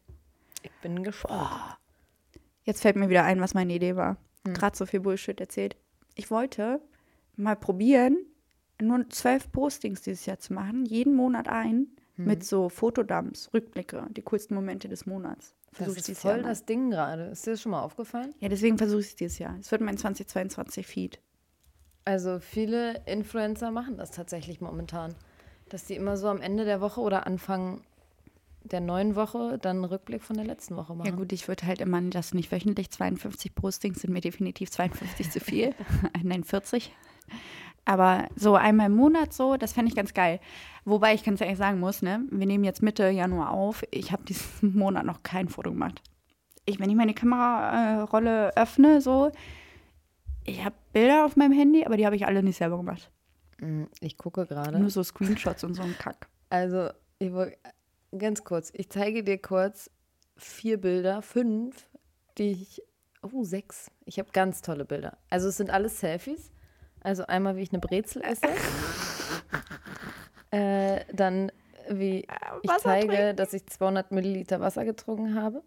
Ich 0.64 0.72
bin 0.82 1.04
gespannt. 1.04 1.78
Jetzt 2.64 2.82
fällt 2.82 2.96
mir 2.96 3.10
wieder 3.10 3.24
ein, 3.24 3.42
was 3.42 3.54
meine 3.54 3.74
Idee 3.74 3.96
war. 3.96 4.18
Gerade 4.46 4.76
so 4.76 4.86
viel 4.86 5.02
Bullshit 5.02 5.40
erzählt. 5.40 5.76
Ich 6.16 6.32
wollte 6.32 6.82
mal 7.36 7.56
probieren, 7.56 8.18
nur 8.82 9.10
zwölf 9.10 9.52
Postings 9.52 10.02
dieses 10.02 10.26
Jahr 10.26 10.40
zu 10.40 10.54
machen, 10.54 10.86
jeden 10.86 11.16
Monat 11.16 11.48
ein, 11.48 11.88
mit 12.16 12.44
so 12.44 12.70
Fotodumps, 12.70 13.50
Rückblicke, 13.54 14.08
die 14.12 14.22
coolsten 14.22 14.56
Momente 14.56 14.88
des 14.88 15.06
Monats. 15.06 15.56
Das 15.72 15.78
Versuch 15.78 15.98
ich 15.98 16.10
ist 16.10 16.22
voll 16.22 16.32
Jahr 16.32 16.42
mal. 16.42 16.50
das 16.50 16.66
Ding 16.66 16.92
gerade. 16.92 17.24
Ist 17.26 17.48
dir 17.48 17.52
das 17.52 17.62
schon 17.62 17.72
mal 17.72 17.82
aufgefallen? 17.82 18.36
Ja, 18.40 18.50
deswegen 18.50 18.78
versuche 18.78 19.00
ich 19.00 19.08
es 19.08 19.16
dieses 19.16 19.40
Jahr. 19.40 19.58
Es 19.60 19.72
wird 19.72 19.82
mein 19.82 19.98
2022 19.98 20.86
Feed. 20.86 21.20
Also 22.06 22.40
viele 22.40 23.02
Influencer 23.06 23.72
machen 23.72 23.98
das 23.98 24.12
tatsächlich 24.12 24.62
momentan. 24.62 25.16
Dass 25.70 25.86
die 25.86 25.96
immer 25.96 26.18
so 26.18 26.28
am 26.28 26.42
Ende 26.42 26.66
der 26.66 26.82
Woche 26.82 27.02
oder 27.02 27.26
Anfang 27.26 27.82
der 28.64 28.82
neuen 28.82 29.16
Woche 29.16 29.58
dann 29.60 29.78
einen 29.78 29.86
Rückblick 29.86 30.22
von 30.22 30.36
der 30.36 30.46
letzten 30.46 30.76
Woche 30.76 30.94
machen. 30.94 31.08
Ja 31.08 31.16
gut, 31.16 31.32
ich 31.34 31.48
würde 31.48 31.66
halt 31.66 31.82
immer 31.82 32.02
das 32.02 32.34
nicht 32.34 32.52
wöchentlich. 32.52 32.92
52 32.92 33.56
Postings 33.56 34.02
sind 34.02 34.14
mir 34.14 34.22
definitiv 34.22 34.70
52 34.70 35.32
zu 35.32 35.40
viel. 35.40 35.74
Nein, 36.24 36.44
40. 36.44 36.94
Aber 37.86 38.28
so 38.36 38.56
einmal 38.56 38.88
im 38.88 38.96
Monat 38.96 39.34
so, 39.34 39.58
das 39.58 39.74
fände 39.74 39.90
ich 39.90 39.96
ganz 39.96 40.14
geil. 40.14 40.40
Wobei 40.86 41.14
ich 41.14 41.24
ganz 41.24 41.42
ehrlich 41.42 41.58
sagen 41.58 41.80
muss, 41.80 42.02
ne, 42.02 42.22
wir 42.32 42.46
nehmen 42.46 42.64
jetzt 42.64 42.82
Mitte 42.82 43.10
Januar 43.10 43.52
auf. 43.52 43.84
Ich 43.92 44.12
habe 44.12 44.24
diesen 44.24 44.78
Monat 44.78 45.06
noch 45.06 45.24
kein 45.24 45.50
Foto 45.50 45.72
gemacht. 45.72 46.02
Ich, 46.66 46.80
wenn 46.80 46.90
ich 46.90 46.96
meine 46.96 47.14
Kamerarolle 47.14 48.56
öffne, 48.56 49.02
so, 49.02 49.32
ich 50.46 50.64
habe 50.64 50.76
Bilder 50.94 51.26
auf 51.26 51.36
meinem 51.36 51.52
Handy, 51.52 51.86
aber 51.86 51.98
die 51.98 52.06
habe 52.06 52.16
ich 52.16 52.26
alle 52.26 52.42
nicht 52.44 52.58
selber 52.58 52.78
gemacht. 52.78 53.12
Mm, 53.60 53.84
Ich 54.00 54.18
gucke 54.18 54.46
gerade. 54.46 54.80
Nur 54.80 54.90
so 54.90 55.04
Screenshots 55.04 55.64
und 55.64 55.74
so 55.74 55.84
ein 55.84 55.96
Kack. 55.98 56.28
Also, 56.50 56.92
ich 57.18 57.32
ganz 58.16 58.44
kurz, 58.44 58.72
ich 58.76 58.88
zeige 58.92 59.24
dir 59.24 59.40
kurz 59.40 59.90
vier 60.38 60.80
Bilder, 60.80 61.24
fünf, 61.24 61.90
die 62.38 62.52
ich. 62.52 62.84
Oh, 63.24 63.44
sechs. 63.44 63.90
Ich 64.06 64.20
habe 64.20 64.30
ganz 64.34 64.62
tolle 64.62 64.86
Bilder. 64.86 65.18
Also, 65.32 65.48
es 65.48 65.58
sind 65.58 65.72
alles 65.72 66.00
Selfies. 66.00 66.52
Also, 67.04 67.26
einmal, 67.28 67.56
wie 67.58 67.62
ich 67.62 67.72
eine 67.72 67.80
Brezel 67.80 68.22
esse. 68.24 68.48
äh, 70.52 71.02
dann, 71.14 71.52
wie 71.90 72.20
ich 72.62 72.70
Wasser 72.70 72.80
zeige, 72.84 73.08
trinken. 73.08 73.36
dass 73.38 73.54
ich 73.54 73.66
200 73.68 74.12
Milliliter 74.12 74.60
Wasser 74.62 74.86
getrunken 74.86 75.36
habe. 75.36 75.64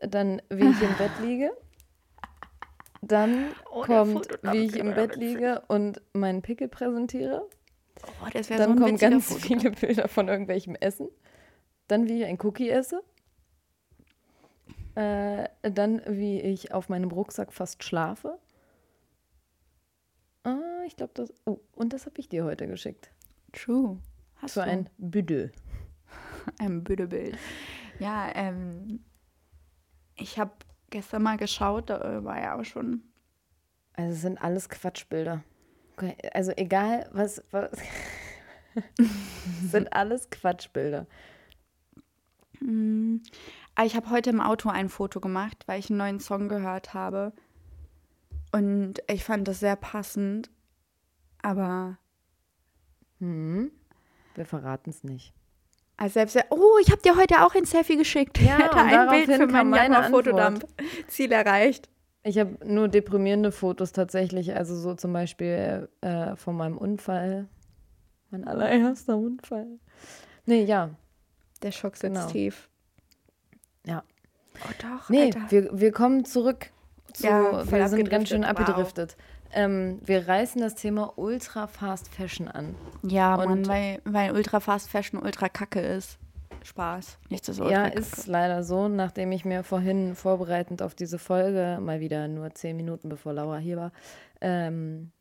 Dann, 0.00 0.42
wie 0.50 0.68
ich 0.68 0.82
im 0.82 0.94
Bett 0.98 1.12
liege. 1.22 1.50
Dann 3.02 3.46
Oh, 3.72 3.82
kommt, 3.82 4.28
wie 4.42 4.64
ich 4.66 4.76
im 4.76 4.94
Bett 4.94 5.16
liege 5.16 5.62
und 5.68 6.02
meinen 6.12 6.42
Pickel 6.42 6.68
präsentiere. 6.68 7.48
Oh, 8.22 8.42
so 8.42 8.54
Dann 8.56 8.72
ein 8.72 8.78
kommen 8.78 8.96
ganz 8.98 9.28
Foto. 9.28 9.40
viele 9.40 9.70
Bilder 9.70 10.08
von 10.08 10.28
irgendwelchem 10.28 10.74
Essen. 10.74 11.08
Dann, 11.88 12.08
wie 12.08 12.20
ich 12.22 12.26
ein 12.26 12.38
Cookie 12.42 12.68
esse. 12.68 13.02
Äh, 14.96 15.48
dann, 15.62 16.02
wie 16.06 16.40
ich 16.40 16.72
auf 16.74 16.88
meinem 16.88 17.10
Rucksack 17.10 17.52
fast 17.52 17.84
schlafe. 17.84 18.38
Ah, 20.46 20.84
ich 20.86 20.96
glaube, 20.96 21.12
das. 21.14 21.34
Oh, 21.44 21.58
und 21.74 21.92
das 21.92 22.06
habe 22.06 22.20
ich 22.20 22.28
dir 22.28 22.44
heute 22.44 22.68
geschickt. 22.68 23.10
True. 23.52 23.98
Hast 24.36 24.54
Für 24.54 24.60
du 24.60 24.66
ein 24.70 24.88
Büdel. 24.96 25.50
ein 26.60 26.84
Büdebild. 26.84 27.36
Ja, 27.98 28.30
ähm, 28.32 29.00
ich 30.14 30.38
habe 30.38 30.52
gestern 30.90 31.24
mal 31.24 31.36
geschaut, 31.36 31.90
da 31.90 32.22
war 32.22 32.40
ja 32.40 32.56
auch 32.56 32.64
schon. 32.64 33.02
Also, 33.94 34.12
es 34.12 34.20
sind 34.20 34.40
alles 34.40 34.68
Quatschbilder. 34.68 35.42
Okay, 35.94 36.16
Also, 36.32 36.52
egal, 36.52 37.08
was. 37.12 37.42
was 37.50 37.70
sind 39.68 39.92
alles 39.92 40.30
Quatschbilder. 40.30 41.08
Mm, 42.60 43.16
ah, 43.74 43.84
ich 43.84 43.96
habe 43.96 44.10
heute 44.10 44.30
im 44.30 44.40
Auto 44.40 44.68
ein 44.68 44.90
Foto 44.90 45.18
gemacht, 45.20 45.64
weil 45.66 45.80
ich 45.80 45.90
einen 45.90 45.98
neuen 45.98 46.20
Song 46.20 46.48
gehört 46.48 46.94
habe. 46.94 47.32
Und 48.56 48.94
ich 49.08 49.24
fand 49.24 49.46
das 49.48 49.60
sehr 49.60 49.76
passend. 49.76 50.50
Aber 51.42 51.98
Hm. 53.20 53.70
Wir 54.34 54.44
verraten 54.44 54.90
es 54.90 55.02
nicht. 55.04 55.32
also 55.96 56.12
selbst, 56.14 56.36
oh, 56.50 56.78
ich 56.82 56.90
habe 56.90 57.00
dir 57.00 57.16
heute 57.16 57.42
auch 57.44 57.54
ein 57.54 57.64
Selfie 57.64 57.96
geschickt. 57.96 58.38
Ja, 58.40 58.58
ich 58.58 58.64
hatte 58.64 58.76
ein 58.78 59.08
Bild 59.08 59.26
für 59.40 59.46
meinen 59.46 59.70
meine 59.70 59.94
Januar-Fotodump. 59.94 60.66
Ziel 61.08 61.32
erreicht. 61.32 61.88
Ich 62.22 62.38
habe 62.38 62.56
nur 62.66 62.88
deprimierende 62.88 63.52
Fotos 63.52 63.92
tatsächlich, 63.92 64.54
also 64.54 64.76
so 64.76 64.94
zum 64.94 65.12
Beispiel 65.12 65.88
äh, 66.02 66.34
von 66.36 66.56
meinem 66.56 66.76
Unfall. 66.76 67.48
Mein 68.30 68.46
allererster 68.46 69.16
Unfall. 69.16 69.78
Nee, 70.44 70.64
ja. 70.64 70.90
Der 71.62 71.70
Schock 71.72 71.96
sitzt 71.96 72.14
Genau. 72.14 72.26
tief. 72.26 72.68
Ja. 73.86 74.02
Oh 74.64 74.72
doch, 74.82 75.08
Nee, 75.08 75.24
Alter. 75.26 75.50
wir, 75.50 75.78
wir 75.80 75.92
kommen 75.92 76.24
zurück. 76.24 76.70
Zu, 77.16 77.26
Ja, 77.26 77.70
wir 77.70 77.88
sind 77.88 78.10
ganz 78.10 78.28
schön 78.28 78.44
abgedriftet, 78.44 79.16
wow. 79.18 79.26
Ähm, 79.52 80.00
wir 80.04 80.26
reißen 80.28 80.60
das 80.60 80.74
Thema 80.74 81.12
Ultra 81.16 81.66
Fast 81.66 82.08
Fashion 82.14 82.48
an. 82.48 82.74
Ja, 83.02 83.36
Mann, 83.36 83.48
Und- 83.50 83.68
weil, 83.68 84.00
weil 84.04 84.32
Ultra 84.32 84.60
Fast 84.60 84.90
Fashion 84.90 85.20
ultra 85.22 85.48
kacke 85.48 85.80
ist. 85.80 86.18
Spaß. 86.64 87.18
Nichts 87.30 87.48
ist 87.48 87.60
ultra 87.60 87.72
Ja, 87.72 87.82
kacke. 87.84 87.98
ist 88.00 88.26
leider 88.26 88.64
so, 88.64 88.88
nachdem 88.88 89.30
ich 89.32 89.44
mir 89.44 89.62
vorhin 89.62 90.14
vorbereitend 90.16 90.82
auf 90.82 90.94
diese 90.94 91.18
Folge, 91.18 91.78
mal 91.80 92.00
wieder 92.00 92.26
nur 92.28 92.52
zehn 92.54 92.76
Minuten 92.76 93.08
bevor 93.08 93.32
Laura 93.32 93.56
hier 93.58 93.76
war, 93.76 93.92
ähm, 94.40 95.12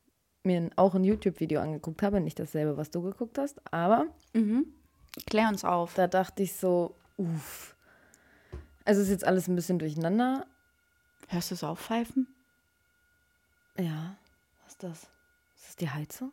mir 0.43 0.69
auch 0.75 0.95
ein 0.95 1.03
YouTube-Video 1.03 1.61
angeguckt 1.61 2.01
habe. 2.03 2.19
Nicht 2.19 2.39
dasselbe, 2.39 2.77
was 2.77 2.89
du 2.89 3.01
geguckt 3.03 3.37
hast, 3.37 3.61
aber 3.71 4.05
Mhm. 4.33 4.65
Klär 5.27 5.47
uns 5.49 5.63
auf. 5.63 5.93
da 5.93 6.07
dachte 6.07 6.43
ich 6.43 6.53
so, 6.55 6.95
uff. 7.17 7.75
Also 8.83 9.01
ist 9.01 9.09
jetzt 9.09 9.25
alles 9.25 9.47
ein 9.47 9.55
bisschen 9.55 9.79
durcheinander. 9.79 10.45
Hörst 11.27 11.51
du 11.51 11.55
es 11.55 11.63
aufpfeifen? 11.63 12.27
Ja, 13.77 14.15
was 14.63 14.73
ist 14.73 14.83
das? 14.83 14.99
Ist 15.55 15.67
das 15.67 15.75
die 15.77 15.89
Heizung? 15.89 16.31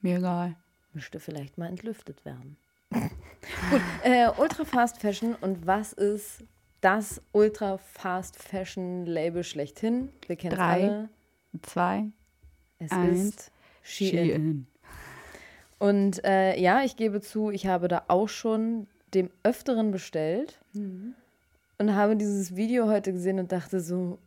Mir 0.00 0.18
egal. 0.18 0.56
Müsste 0.92 1.20
vielleicht 1.20 1.58
mal 1.58 1.66
entlüftet 1.66 2.24
werden. 2.24 2.56
Gut, 2.90 3.80
äh, 4.02 4.28
Ultra 4.38 4.64
Fast 4.64 4.98
Fashion 4.98 5.34
und 5.36 5.66
was 5.66 5.92
ist 5.92 6.44
das 6.80 7.20
Ultra 7.32 7.78
Fast 7.78 8.36
Fashion 8.42 9.06
Label 9.06 9.44
schlechthin? 9.44 10.10
Wir 10.26 10.36
kennen 10.36 10.52
es 10.52 10.58
Drei. 10.58 10.72
alle. 10.72 11.08
Zwei. 11.62 12.06
Es 12.78 12.90
Eins. 12.92 13.20
ist 13.28 13.52
Shein. 13.82 14.66
Und 15.78 16.24
äh, 16.24 16.58
ja, 16.58 16.82
ich 16.82 16.96
gebe 16.96 17.20
zu, 17.20 17.50
ich 17.50 17.66
habe 17.66 17.88
da 17.88 18.04
auch 18.08 18.28
schon 18.28 18.86
dem 19.14 19.30
Öfteren 19.42 19.90
bestellt 19.90 20.60
und 21.80 21.96
habe 21.96 22.14
dieses 22.14 22.54
Video 22.56 22.88
heute 22.88 23.12
gesehen 23.12 23.38
und 23.38 23.50
dachte 23.50 23.80
so, 23.80 24.18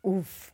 uff. 0.00 0.52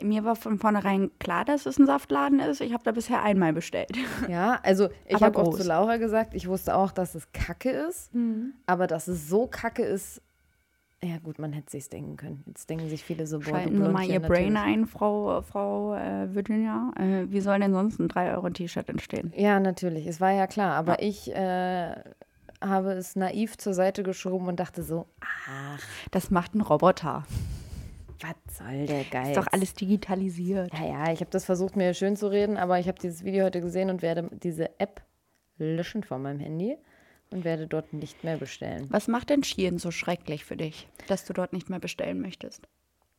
Mir 0.00 0.24
war 0.24 0.36
von 0.36 0.58
vornherein 0.58 1.10
klar, 1.18 1.44
dass 1.44 1.66
es 1.66 1.78
ein 1.78 1.86
Saftladen 1.86 2.40
ist. 2.40 2.60
Ich 2.60 2.72
habe 2.72 2.82
da 2.82 2.92
bisher 2.92 3.22
einmal 3.22 3.52
bestellt. 3.52 3.92
Ja, 4.28 4.58
also 4.62 4.88
ich 5.06 5.20
habe 5.20 5.38
auch 5.38 5.56
zu 5.56 5.64
Laura 5.64 5.96
gesagt, 5.98 6.34
ich 6.34 6.48
wusste 6.48 6.74
auch, 6.76 6.92
dass 6.92 7.14
es 7.14 7.30
Kacke 7.32 7.70
ist, 7.70 8.10
aber 8.66 8.86
dass 8.86 9.08
es 9.08 9.28
so 9.28 9.46
Kacke 9.46 9.82
ist, 9.82 10.22
ja 11.04 11.18
gut, 11.18 11.40
man 11.40 11.52
hätte 11.52 11.72
sich's 11.72 11.88
denken 11.88 12.16
können. 12.16 12.44
Jetzt 12.46 12.70
denken 12.70 12.88
sich 12.88 13.02
viele 13.02 13.26
so, 13.26 13.40
boah, 13.40 13.46
Schalten 13.46 13.84
Sie 13.84 13.90
mal 13.90 14.04
Ihr 14.04 14.20
Brain 14.20 14.56
ein, 14.56 14.86
Frau, 14.86 15.42
Frau 15.42 15.96
äh, 15.96 16.32
Virginia. 16.32 16.92
Äh, 16.96 17.24
wie 17.28 17.40
soll 17.40 17.58
denn 17.58 17.72
sonst 17.72 17.98
ein 17.98 18.08
3-Euro-T-Shirt 18.08 18.88
entstehen? 18.88 19.32
Ja, 19.36 19.58
natürlich, 19.58 20.06
es 20.06 20.20
war 20.20 20.30
ja 20.30 20.46
klar, 20.46 20.74
aber 20.74 21.02
ich 21.02 21.34
äh, 21.34 21.96
habe 22.62 22.92
es 22.92 23.16
naiv 23.16 23.58
zur 23.58 23.74
Seite 23.74 24.02
geschoben 24.02 24.48
und 24.48 24.60
dachte 24.60 24.82
so, 24.82 25.06
ach, 25.48 25.82
Das 26.10 26.30
macht 26.30 26.54
ein 26.54 26.60
Roboter. 26.60 27.24
was 28.20 28.56
soll 28.58 28.86
der 28.86 29.04
Geiz? 29.04 29.28
Ist 29.28 29.36
doch 29.36 29.48
alles 29.52 29.74
digitalisiert. 29.74 30.72
Ja, 30.74 30.84
ja, 30.86 31.12
ich 31.12 31.20
habe 31.20 31.30
das 31.30 31.44
versucht, 31.44 31.76
mir 31.76 31.92
schön 31.94 32.16
zu 32.16 32.30
reden, 32.30 32.56
aber 32.56 32.78
ich 32.78 32.86
habe 32.88 32.98
dieses 33.00 33.24
Video 33.24 33.44
heute 33.44 33.60
gesehen 33.60 33.90
und 33.90 34.02
werde 34.02 34.28
diese 34.32 34.78
App 34.78 35.02
löschen 35.58 36.02
von 36.04 36.22
meinem 36.22 36.38
Handy 36.40 36.76
und 37.30 37.44
werde 37.44 37.66
dort 37.66 37.92
nicht 37.92 38.24
mehr 38.24 38.36
bestellen. 38.36 38.86
Was 38.90 39.08
macht 39.08 39.30
denn 39.30 39.42
Shein 39.42 39.78
so 39.78 39.90
schrecklich 39.90 40.44
für 40.44 40.56
dich, 40.56 40.88
dass 41.08 41.24
du 41.24 41.32
dort 41.32 41.52
nicht 41.52 41.68
mehr 41.70 41.80
bestellen 41.80 42.20
möchtest? 42.20 42.68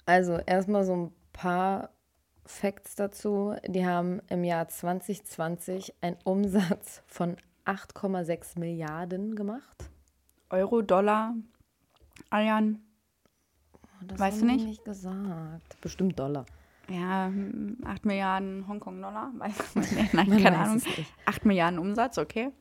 Also 0.05 0.37
erstmal 0.45 0.83
so 0.85 0.95
ein 0.95 1.11
paar 1.33 1.89
Facts 2.45 2.95
dazu. 2.95 3.55
Die 3.67 3.85
haben 3.85 4.21
im 4.29 4.43
Jahr 4.43 4.67
2020 4.67 5.93
einen 6.01 6.17
Umsatz 6.23 7.01
von 7.07 7.37
8,6 7.65 8.59
Milliarden 8.59 9.35
gemacht. 9.35 9.89
Euro, 10.49 10.81
Dollar, 10.81 11.33
Eiern. 12.29 12.81
Das 14.07 14.19
Weißt 14.19 14.41
du 14.41 14.45
nicht? 14.45 14.65
nicht 14.65 14.85
gesagt. 14.85 15.79
Bestimmt 15.81 16.19
Dollar. 16.19 16.45
Ja, 16.89 17.27
hm, 17.27 17.77
8 17.85 18.05
Milliarden 18.05 18.67
Hongkong-Dollar. 18.67 19.31
Nein, 20.13 20.29
keine 20.29 20.57
Ahnung. 20.57 20.77
es 20.77 20.85
nicht. 20.85 21.13
8 21.25 21.45
Milliarden 21.45 21.79
Umsatz, 21.79 22.17
okay. 22.17 22.51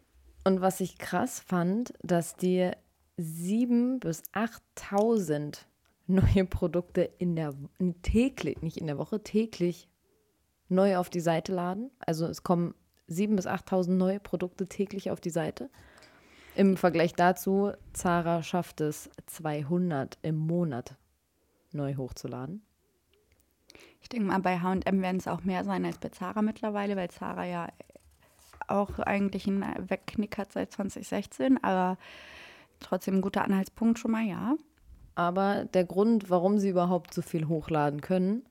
Und 0.44 0.60
was 0.60 0.80
ich 0.80 0.98
krass 0.98 1.40
fand, 1.40 1.92
dass 2.02 2.36
die 2.36 2.70
7.000 3.18 4.00
bis 4.00 4.22
8.000 4.32 5.58
neue 6.06 6.44
Produkte 6.44 7.02
in 7.18 7.36
der 7.36 7.54
täglich, 8.02 8.60
nicht 8.62 8.76
in 8.76 8.86
der 8.86 8.98
Woche, 8.98 9.22
täglich 9.22 9.88
neu 10.68 10.96
auf 10.96 11.10
die 11.10 11.20
Seite 11.20 11.52
laden. 11.52 11.90
Also 12.00 12.26
es 12.26 12.42
kommen 12.42 12.74
7.000 13.08 13.36
bis 13.36 13.46
8.000 13.46 13.90
neue 13.90 14.20
Produkte 14.20 14.68
täglich 14.68 15.10
auf 15.10 15.20
die 15.20 15.30
Seite. 15.30 15.70
Im 16.54 16.76
Vergleich 16.76 17.14
dazu, 17.14 17.72
Zara 17.92 18.42
schafft 18.42 18.80
es 18.80 19.08
200 19.26 20.18
im 20.22 20.36
Monat 20.36 20.96
neu 21.72 21.94
hochzuladen. 21.96 22.62
Ich 24.02 24.08
denke 24.08 24.26
mal, 24.26 24.38
bei 24.40 24.58
H&M 24.58 25.00
werden 25.02 25.16
es 25.16 25.28
auch 25.28 25.44
mehr 25.44 25.64
sein 25.64 25.84
als 25.84 25.98
bei 25.98 26.10
Zara 26.10 26.42
mittlerweile, 26.42 26.96
weil 26.96 27.10
Zara 27.10 27.46
ja 27.46 27.68
auch 28.68 28.98
eigentlich 28.98 29.46
einen 29.46 29.64
Wegknick 29.88 30.36
hat 30.38 30.52
seit 30.52 30.72
2016, 30.72 31.62
aber 31.62 31.96
trotzdem 32.80 33.16
ein 33.16 33.20
guter 33.22 33.44
Anhaltspunkt 33.44 33.98
schon 33.98 34.10
mal, 34.10 34.24
ja. 34.24 34.56
Aber 35.14 35.66
der 35.66 35.84
Grund, 35.84 36.30
warum 36.30 36.58
sie 36.58 36.70
überhaupt 36.70 37.14
so 37.14 37.22
viel 37.22 37.48
hochladen 37.48 38.00
können, 38.00 38.44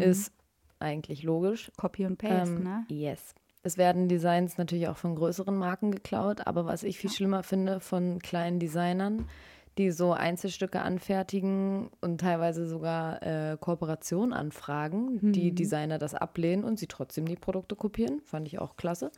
ist 0.00 0.32
eigentlich 0.78 1.22
logisch. 1.22 1.70
Copy 1.76 2.06
und 2.06 2.18
Paste, 2.18 2.54
Ähm, 2.56 2.62
ne? 2.62 2.84
Yes. 2.88 3.34
Es 3.66 3.76
werden 3.78 4.06
Designs 4.06 4.58
natürlich 4.58 4.86
auch 4.86 4.96
von 4.96 5.16
größeren 5.16 5.56
Marken 5.56 5.90
geklaut, 5.90 6.46
aber 6.46 6.66
was 6.66 6.84
ich 6.84 6.98
viel 6.98 7.10
schlimmer 7.10 7.42
finde, 7.42 7.80
von 7.80 8.20
kleinen 8.20 8.60
Designern, 8.60 9.28
die 9.76 9.90
so 9.90 10.12
Einzelstücke 10.12 10.80
anfertigen 10.82 11.90
und 12.00 12.20
teilweise 12.20 12.68
sogar 12.68 13.20
äh, 13.24 13.56
Kooperationen 13.58 14.32
anfragen, 14.32 15.32
die 15.32 15.52
Designer 15.52 15.98
das 15.98 16.14
ablehnen 16.14 16.62
und 16.62 16.78
sie 16.78 16.86
trotzdem 16.86 17.26
die 17.26 17.34
Produkte 17.34 17.74
kopieren. 17.74 18.20
Fand 18.24 18.46
ich 18.46 18.60
auch 18.60 18.76
klasse. 18.76 19.10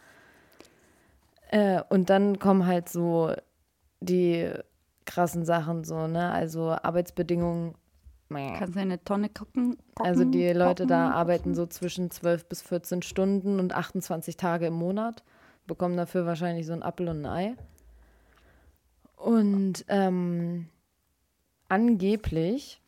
Äh, 1.51 1.83
und 1.91 2.09
dann 2.09 2.39
kommen 2.39 2.65
halt 2.65 2.89
so 2.89 3.35
die 4.01 4.51
krassen 5.05 5.45
Sachen, 5.45 5.85
so, 5.85 6.07
ne? 6.07 6.33
Also 6.33 6.71
Arbeitsbedingungen. 6.71 7.75
Kannst 8.59 8.75
du 8.75 8.81
in 8.81 8.89
eine 8.89 9.03
Tonne 9.03 9.29
gucken? 9.31 9.79
Also 9.97 10.25
die 10.25 10.53
Leute 10.53 10.87
da 10.87 11.11
arbeiten 11.11 11.55
so 11.55 11.67
zwischen 11.67 12.11
12 12.11 12.47
bis 12.47 12.63
14 12.63 13.03
Stunden 13.03 13.59
und 13.59 13.75
28 13.75 14.37
Tage 14.37 14.67
im 14.67 14.75
Monat, 14.75 15.25
bekommen 15.67 15.97
dafür 15.97 16.27
wahrscheinlich 16.27 16.67
so 16.67 16.73
ein 16.73 16.83
Apfel 16.83 17.09
und 17.09 17.25
ein 17.25 17.27
Ei. 17.27 17.57
Und 19.17 19.85
ähm, 19.89 20.69
angeblich, 21.69 22.81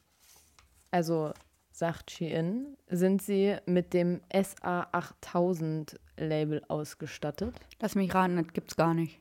also 0.90 1.32
sagt 1.70 2.10
Shein, 2.10 2.76
sind 2.88 3.22
sie 3.22 3.56
mit 3.66 3.94
dem 3.94 4.20
SA8000 4.32 5.96
Label 6.18 6.62
ausgestattet. 6.68 7.54
Lass 7.80 7.94
mich 7.94 8.14
raten, 8.14 8.36
das 8.36 8.52
gibt's 8.52 8.76
gar 8.76 8.94
nicht. 8.94 9.20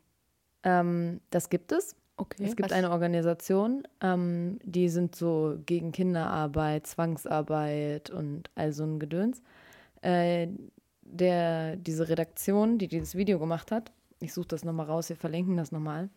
Ähm, 0.64 1.22
das 1.30 1.50
gibt 1.50 1.72
es. 1.72 1.96
Okay. 2.22 2.44
Es 2.44 2.56
gibt 2.58 2.70
was- 2.70 2.78
eine 2.78 2.92
Organisation, 2.92 3.84
ähm, 4.02 4.60
die 4.64 4.90
sind 4.90 5.16
so 5.16 5.58
gegen 5.66 5.94
Kinderarbeit, 5.94 6.86
Zwangsarbeit 6.86 8.10
und 8.10 8.50
all 8.56 8.74
so 8.74 8.84
ein 8.84 9.00
Gedöns. 9.00 9.42
Äh, 10.02 10.48
der, 11.02 11.78
diese 11.78 12.10
Redaktion, 12.10 12.78
die 12.78 12.88
dieses 12.90 13.16
Video 13.16 13.40
gemacht 13.40 13.72
hat, 13.72 13.92
ich 14.20 14.34
suche 14.34 14.50
das 14.50 14.66
nochmal 14.66 14.86
raus, 14.88 15.08
wir 15.10 15.16
verlinken 15.16 15.56
das 15.56 15.72
nochmal, 15.72 16.10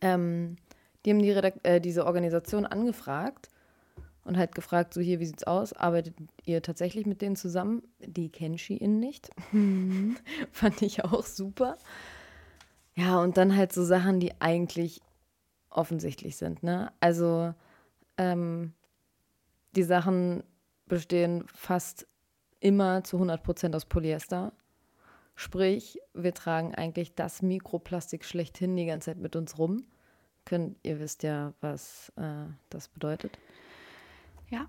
ähm, 0.00 0.56
die 1.04 1.10
haben 1.10 1.22
die 1.22 1.30
Redak 1.30 1.54
äh, 1.62 1.80
diese 1.80 2.04
Organisation 2.04 2.66
angefragt 2.66 3.48
und 4.24 4.36
halt 4.36 4.54
gefragt, 4.54 4.92
so 4.94 5.00
hier, 5.00 5.20
wie 5.20 5.26
sieht's 5.26 5.44
aus? 5.44 5.72
Arbeitet 5.72 6.14
ihr 6.44 6.60
tatsächlich 6.60 7.06
mit 7.06 7.22
denen 7.22 7.36
zusammen? 7.36 7.82
Die 8.04 8.28
kennen 8.30 8.58
Shein 8.58 8.98
nicht. 8.98 9.30
Fand 10.52 10.82
ich 10.82 11.04
auch 11.04 11.24
super. 11.24 11.76
Ja, 12.98 13.20
und 13.20 13.36
dann 13.36 13.54
halt 13.54 13.72
so 13.72 13.84
Sachen, 13.84 14.18
die 14.18 14.40
eigentlich 14.40 15.00
offensichtlich 15.70 16.36
sind, 16.36 16.64
ne? 16.64 16.92
Also 16.98 17.54
ähm, 18.16 18.72
die 19.76 19.84
Sachen 19.84 20.42
bestehen 20.86 21.44
fast 21.54 22.08
immer 22.58 23.04
zu 23.04 23.18
100% 23.18 23.76
aus 23.76 23.84
Polyester. 23.84 24.52
Sprich, 25.36 26.00
wir 26.12 26.34
tragen 26.34 26.74
eigentlich 26.74 27.14
das 27.14 27.40
Mikroplastik 27.40 28.24
schlechthin 28.24 28.74
die 28.74 28.86
ganze 28.86 29.12
Zeit 29.12 29.18
mit 29.18 29.36
uns 29.36 29.58
rum. 29.58 29.84
Könnt, 30.44 30.76
ihr 30.82 30.98
wisst 30.98 31.22
ja, 31.22 31.52
was 31.60 32.12
äh, 32.16 32.46
das 32.68 32.88
bedeutet. 32.88 33.38
Ja. 34.50 34.66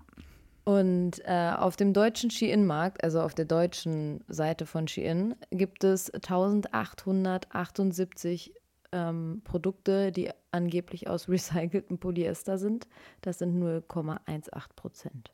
Und 0.64 1.20
äh, 1.24 1.52
auf 1.56 1.76
dem 1.76 1.92
deutschen 1.92 2.30
Shein-Markt, 2.30 3.02
also 3.02 3.20
auf 3.20 3.34
der 3.34 3.46
deutschen 3.46 4.24
Seite 4.28 4.66
von 4.66 4.86
Shein, 4.88 5.34
gibt 5.50 5.84
es 5.84 6.12
1878 6.12 8.54
ähm, 8.92 9.42
Produkte, 9.44 10.10
die 10.12 10.30
angeblich 10.50 11.08
aus 11.08 11.28
recyceltem 11.28 11.98
Polyester 11.98 12.58
sind. 12.58 12.88
Das 13.22 13.38
sind 13.38 13.58
0,18 13.62 14.50
Prozent. 14.76 15.32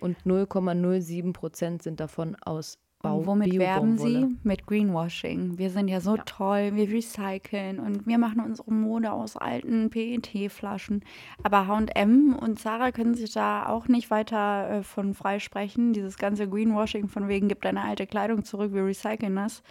Und 0.00 0.16
0,07 0.24 1.32
Prozent 1.32 1.82
sind 1.82 1.98
davon 2.00 2.36
aus 2.36 2.78
Bau 3.00 3.18
Und 3.18 3.26
womit 3.26 3.56
werben 3.58 3.96
sie? 3.96 4.36
Mit 4.42 4.66
Greenwashing. 4.66 5.56
Wir 5.56 5.70
sind 5.70 5.86
ja 5.86 6.00
so 6.00 6.16
toll, 6.16 6.74
wir 6.74 6.90
recyceln 6.90 7.78
und 7.78 8.06
wir 8.08 8.18
machen 8.18 8.40
unsere 8.40 8.72
Mode 8.72 9.12
aus 9.12 9.36
alten 9.36 9.88
PET-Flaschen. 9.88 11.04
Aber 11.44 11.68
H&M 11.68 12.34
und 12.34 12.58
Zara 12.58 12.90
können 12.90 13.14
sich 13.14 13.32
da 13.32 13.66
auch 13.66 13.86
nicht 13.86 14.10
weiter 14.10 14.70
äh, 14.70 14.82
von 14.82 15.14
freisprechen. 15.14 15.92
Dieses 15.92 16.18
ganze 16.18 16.48
Greenwashing 16.48 17.06
von 17.06 17.28
wegen, 17.28 17.46
gib 17.46 17.62
deine 17.62 17.82
alte 17.82 18.06
Kleidung 18.08 18.42
zurück, 18.44 18.74
wir 18.74 18.84
recyceln 18.84 19.36
das. 19.36 19.62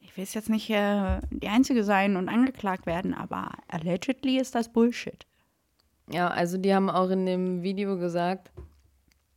Ich 0.00 0.16
will 0.16 0.24
jetzt 0.24 0.48
nicht 0.48 0.70
äh, 0.70 1.20
die 1.30 1.48
Einzige 1.48 1.84
sein 1.84 2.16
und 2.16 2.30
angeklagt 2.30 2.86
werden, 2.86 3.12
aber 3.12 3.50
allegedly 3.68 4.38
ist 4.38 4.54
das 4.54 4.72
Bullshit. 4.72 5.26
Ja, 6.10 6.28
also 6.28 6.56
die 6.56 6.74
haben 6.74 6.88
auch 6.88 7.10
in 7.10 7.26
dem 7.26 7.62
Video 7.62 7.98
gesagt, 7.98 8.50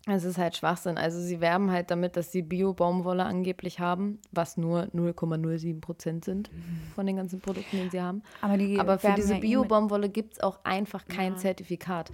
es 0.07 0.23
ist 0.23 0.37
halt 0.37 0.55
Schwachsinn. 0.55 0.97
Also 0.97 1.19
sie 1.19 1.41
werben 1.41 1.71
halt 1.71 1.91
damit, 1.91 2.17
dass 2.17 2.31
sie 2.31 2.41
Bio-Baumwolle 2.41 3.23
angeblich 3.23 3.79
haben, 3.79 4.19
was 4.31 4.57
nur 4.57 4.83
0,07 4.95 5.79
Prozent 5.79 6.25
sind 6.25 6.49
von 6.95 7.05
den 7.05 7.17
ganzen 7.17 7.39
Produkten, 7.39 7.77
die 7.83 7.89
sie 7.89 8.01
haben. 8.01 8.23
Aber, 8.41 8.57
die 8.57 8.79
Aber 8.79 8.97
für 8.97 9.13
diese 9.13 9.33
ja 9.33 9.37
eh 9.37 9.41
Bio-Baumwolle 9.41 10.09
gibt 10.09 10.33
es 10.33 10.39
auch 10.39 10.59
einfach 10.63 11.07
kein 11.07 11.37
Zertifikat. 11.37 12.11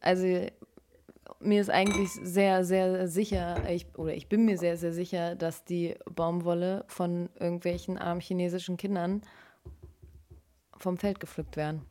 Also 0.00 0.46
mir 1.40 1.60
ist 1.60 1.70
eigentlich 1.70 2.10
sehr, 2.10 2.64
sehr 2.64 3.06
sicher, 3.08 3.68
ich, 3.68 3.86
oder 3.96 4.14
ich 4.14 4.28
bin 4.28 4.44
mir 4.44 4.56
sehr, 4.56 4.76
sehr 4.76 4.92
sicher, 4.92 5.36
dass 5.36 5.64
die 5.64 5.94
Baumwolle 6.14 6.84
von 6.88 7.28
irgendwelchen 7.38 7.98
armen 7.98 8.20
chinesischen 8.20 8.76
Kindern 8.76 9.22
vom 10.78 10.96
Feld 10.96 11.20
gepflückt 11.20 11.56
werden. 11.56 11.82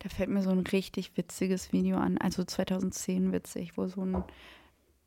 Da 0.00 0.08
fällt 0.08 0.30
mir 0.30 0.42
so 0.42 0.50
ein 0.50 0.60
richtig 0.60 1.16
witziges 1.16 1.72
Video 1.72 1.96
an, 1.96 2.18
also 2.18 2.44
2010 2.44 3.32
witzig, 3.32 3.76
wo 3.76 3.86
so 3.86 4.02
ein 4.02 4.24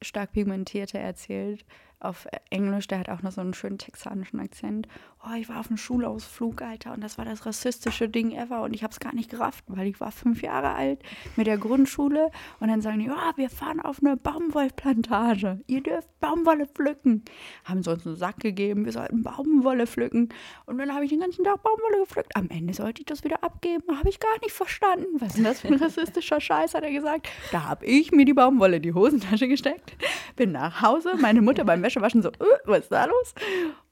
stark 0.01 0.31
pigmentierter 0.31 0.99
erzählt 0.99 1.65
auf 1.99 2.27
Englisch, 2.49 2.87
der 2.87 2.99
hat 2.99 3.09
auch 3.09 3.21
noch 3.21 3.31
so 3.31 3.41
einen 3.41 3.53
schönen 3.53 3.77
texanischen 3.77 4.39
Akzent. 4.39 4.87
Oh, 5.21 5.35
ich 5.37 5.49
war 5.49 5.59
auf 5.59 5.67
einem 5.67 5.75
Schulausflug, 5.75 6.61
Alter, 6.61 6.93
und 6.93 7.03
das 7.03 7.17
war 7.17 7.25
das 7.25 7.45
rassistische 7.45 8.07
Ding 8.07 8.31
ever 8.31 8.61
und 8.61 8.73
ich 8.73 8.83
habe 8.83 8.93
es 8.93 9.01
gar 9.01 9.13
nicht 9.13 9.29
gerafft, 9.29 9.65
weil 9.67 9.87
ich 9.87 9.99
war 9.99 10.13
fünf 10.13 10.41
Jahre 10.41 10.69
alt 10.69 11.01
mit 11.35 11.45
der 11.45 11.57
Grundschule 11.57 12.31
und 12.61 12.69
dann 12.69 12.79
sagen 12.79 12.99
die, 12.99 13.09
oh, 13.09 13.31
wir 13.35 13.49
fahren 13.49 13.81
auf 13.81 13.97
eine 14.01 14.15
Baumwollplantage, 14.15 15.59
ihr 15.67 15.83
dürft 15.83 16.07
Baumwolle 16.21 16.67
pflücken. 16.67 17.25
Haben 17.65 17.83
sie 17.83 17.91
uns 17.91 18.07
einen 18.07 18.15
Sack 18.15 18.39
gegeben, 18.39 18.85
wir 18.85 18.93
sollten 18.93 19.21
Baumwolle 19.21 19.87
pflücken 19.87 20.29
und 20.65 20.77
dann 20.77 20.93
habe 20.95 21.03
ich 21.03 21.09
den 21.09 21.19
ganzen 21.19 21.43
Tag 21.43 21.63
Baumwolle 21.63 21.99
gepflückt. 21.99 22.33
Am 22.37 22.49
Ende 22.49 22.73
sollte 22.73 23.01
ich 23.01 23.05
das 23.05 23.25
wieder 23.25 23.43
abgeben, 23.43 23.97
habe 23.97 24.07
ich 24.07 24.21
gar 24.21 24.39
nicht 24.41 24.53
verstanden. 24.53 25.19
Was 25.19 25.29
ist 25.29 25.37
denn 25.37 25.43
das 25.43 25.59
für 25.59 25.67
ein 25.67 25.73
rassistischer 25.83 26.39
Scheiß, 26.39 26.75
hat 26.75 26.83
er 26.83 26.91
gesagt. 26.91 27.27
Da 27.51 27.65
habe 27.65 27.85
ich 27.85 28.13
mir 28.13 28.23
die 28.23 28.33
Baumwolle 28.33 28.77
in 28.77 28.83
die 28.83 28.93
Hosentasche 28.93 29.49
gesteckt, 29.49 29.97
bin 30.37 30.53
nach 30.53 30.81
Hause, 30.81 31.15
meine 31.19 31.41
Mutter 31.41 31.65
beim 31.65 31.83
Wäschewaschen 31.83 32.21
so, 32.21 32.29
äh, 32.29 32.45
was 32.63 32.79
ist 32.79 32.91
da 32.93 33.03
los? 33.03 33.33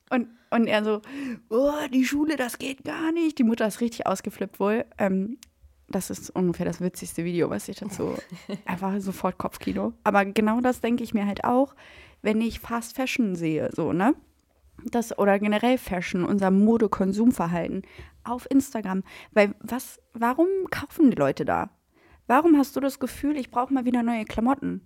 Und, 0.09 0.27
und 0.51 0.67
er 0.67 0.83
so, 0.83 1.01
oh, 1.49 1.73
die 1.93 2.05
Schule, 2.05 2.35
das 2.35 2.57
geht 2.57 2.83
gar 2.83 3.11
nicht. 3.11 3.37
Die 3.39 3.43
Mutter 3.43 3.67
ist 3.67 3.81
richtig 3.81 4.07
ausgeflippt 4.07 4.59
wohl. 4.59 4.85
Ähm, 4.97 5.37
das 5.89 6.09
ist 6.09 6.29
ungefähr 6.29 6.65
das 6.65 6.81
witzigste 6.81 7.23
Video, 7.23 7.49
was 7.49 7.67
ich 7.67 7.77
dazu 7.77 8.15
einfach 8.65 8.99
sofort 8.99 9.37
Kopfkino. 9.37 9.93
Aber 10.03 10.25
genau 10.25 10.61
das 10.61 10.81
denke 10.81 11.03
ich 11.03 11.13
mir 11.13 11.25
halt 11.25 11.43
auch, 11.43 11.75
wenn 12.21 12.41
ich 12.41 12.59
Fast 12.59 12.95
Fashion 12.95 13.35
sehe, 13.35 13.69
so, 13.73 13.93
ne? 13.93 14.15
Das 14.83 15.17
oder 15.17 15.39
generell 15.39 15.77
Fashion, 15.77 16.23
unser 16.23 16.51
Modekonsumverhalten 16.51 17.81
auf 18.23 18.49
Instagram. 18.51 19.03
Weil 19.31 19.55
was, 19.59 19.99
warum 20.13 20.47
kaufen 20.69 21.09
die 21.09 21.17
Leute 21.17 21.45
da? 21.45 21.71
Warum 22.27 22.57
hast 22.57 22.75
du 22.75 22.79
das 22.79 22.99
Gefühl, 22.99 23.37
ich 23.37 23.49
brauche 23.49 23.73
mal 23.73 23.85
wieder 23.85 24.03
neue 24.03 24.25
Klamotten? 24.25 24.81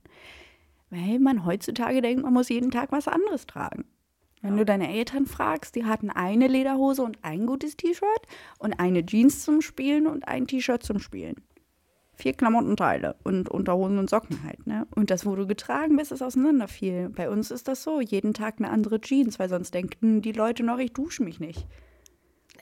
Weil 0.91 1.19
man 1.19 1.45
heutzutage 1.45 2.01
denkt, 2.01 2.23
man 2.23 2.33
muss 2.33 2.49
jeden 2.49 2.71
Tag 2.71 2.91
was 2.91 3.07
anderes 3.07 3.47
tragen. 3.47 3.85
Wenn 4.41 4.57
du 4.57 4.65
deine 4.65 4.91
Eltern 4.91 5.27
fragst, 5.27 5.75
die 5.75 5.85
hatten 5.85 6.09
eine 6.09 6.47
Lederhose 6.47 7.03
und 7.03 7.19
ein 7.23 7.45
gutes 7.45 7.77
T-Shirt 7.77 8.27
und 8.57 8.73
eine 8.73 9.05
Jeans 9.05 9.43
zum 9.43 9.61
Spielen 9.61 10.07
und 10.07 10.27
ein 10.27 10.47
T-Shirt 10.47 10.81
zum 10.81 10.99
Spielen. 10.99 11.35
Vier 12.15 12.33
Klamottenteile 12.33 13.15
und 13.23 13.49
Unterhosen 13.49 13.97
und 13.97 14.09
Socken 14.09 14.43
halt, 14.43 14.67
ne? 14.67 14.85
Und 14.95 15.09
das, 15.09 15.25
wo 15.25 15.35
du 15.35 15.47
getragen 15.47 15.95
bist, 15.95 16.11
ist 16.11 16.21
auseinanderfiel. 16.21 17.09
Bei 17.09 17.29
uns 17.29 17.51
ist 17.51 17.67
das 17.67 17.83
so, 17.83 18.01
jeden 18.01 18.33
Tag 18.33 18.55
eine 18.57 18.69
andere 18.69 18.99
Jeans, 18.99 19.39
weil 19.39 19.49
sonst 19.49 19.73
denken 19.73 20.21
die 20.21 20.31
Leute 20.31 20.63
noch, 20.63 20.77
ich 20.79 20.93
dusche 20.93 21.23
mich 21.23 21.39
nicht. 21.39 21.67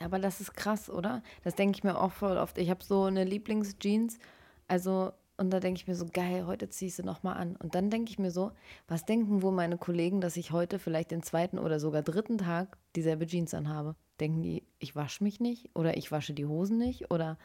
Aber 0.00 0.18
das 0.18 0.40
ist 0.40 0.54
krass, 0.54 0.88
oder? 0.88 1.22
Das 1.44 1.54
denke 1.54 1.76
ich 1.76 1.84
mir 1.84 2.00
auch 2.00 2.12
voll 2.12 2.38
oft. 2.38 2.56
Ich 2.58 2.70
habe 2.70 2.82
so 2.82 3.04
eine 3.04 3.24
Lieblingsjeans, 3.24 4.18
also 4.66 5.12
und 5.40 5.48
da 5.50 5.58
denke 5.58 5.80
ich 5.80 5.88
mir 5.88 5.94
so, 5.94 6.06
geil, 6.12 6.44
heute 6.46 6.68
ziehe 6.68 6.90
ich 6.90 6.94
sie 6.94 7.02
nochmal 7.02 7.38
an. 7.38 7.56
Und 7.56 7.74
dann 7.74 7.88
denke 7.88 8.10
ich 8.10 8.18
mir 8.18 8.30
so, 8.30 8.52
was 8.88 9.06
denken 9.06 9.40
wohl 9.40 9.52
meine 9.52 9.78
Kollegen, 9.78 10.20
dass 10.20 10.36
ich 10.36 10.52
heute 10.52 10.78
vielleicht 10.78 11.10
den 11.10 11.22
zweiten 11.22 11.58
oder 11.58 11.80
sogar 11.80 12.02
dritten 12.02 12.36
Tag 12.36 12.76
dieselbe 12.94 13.26
Jeans 13.26 13.54
anhabe? 13.54 13.96
Denken 14.20 14.42
die, 14.42 14.62
ich 14.78 14.94
wasche 14.96 15.24
mich 15.24 15.40
nicht 15.40 15.70
oder 15.74 15.96
ich 15.96 16.12
wasche 16.12 16.34
die 16.34 16.44
Hosen 16.44 16.76
nicht 16.76 17.10
oder 17.10 17.38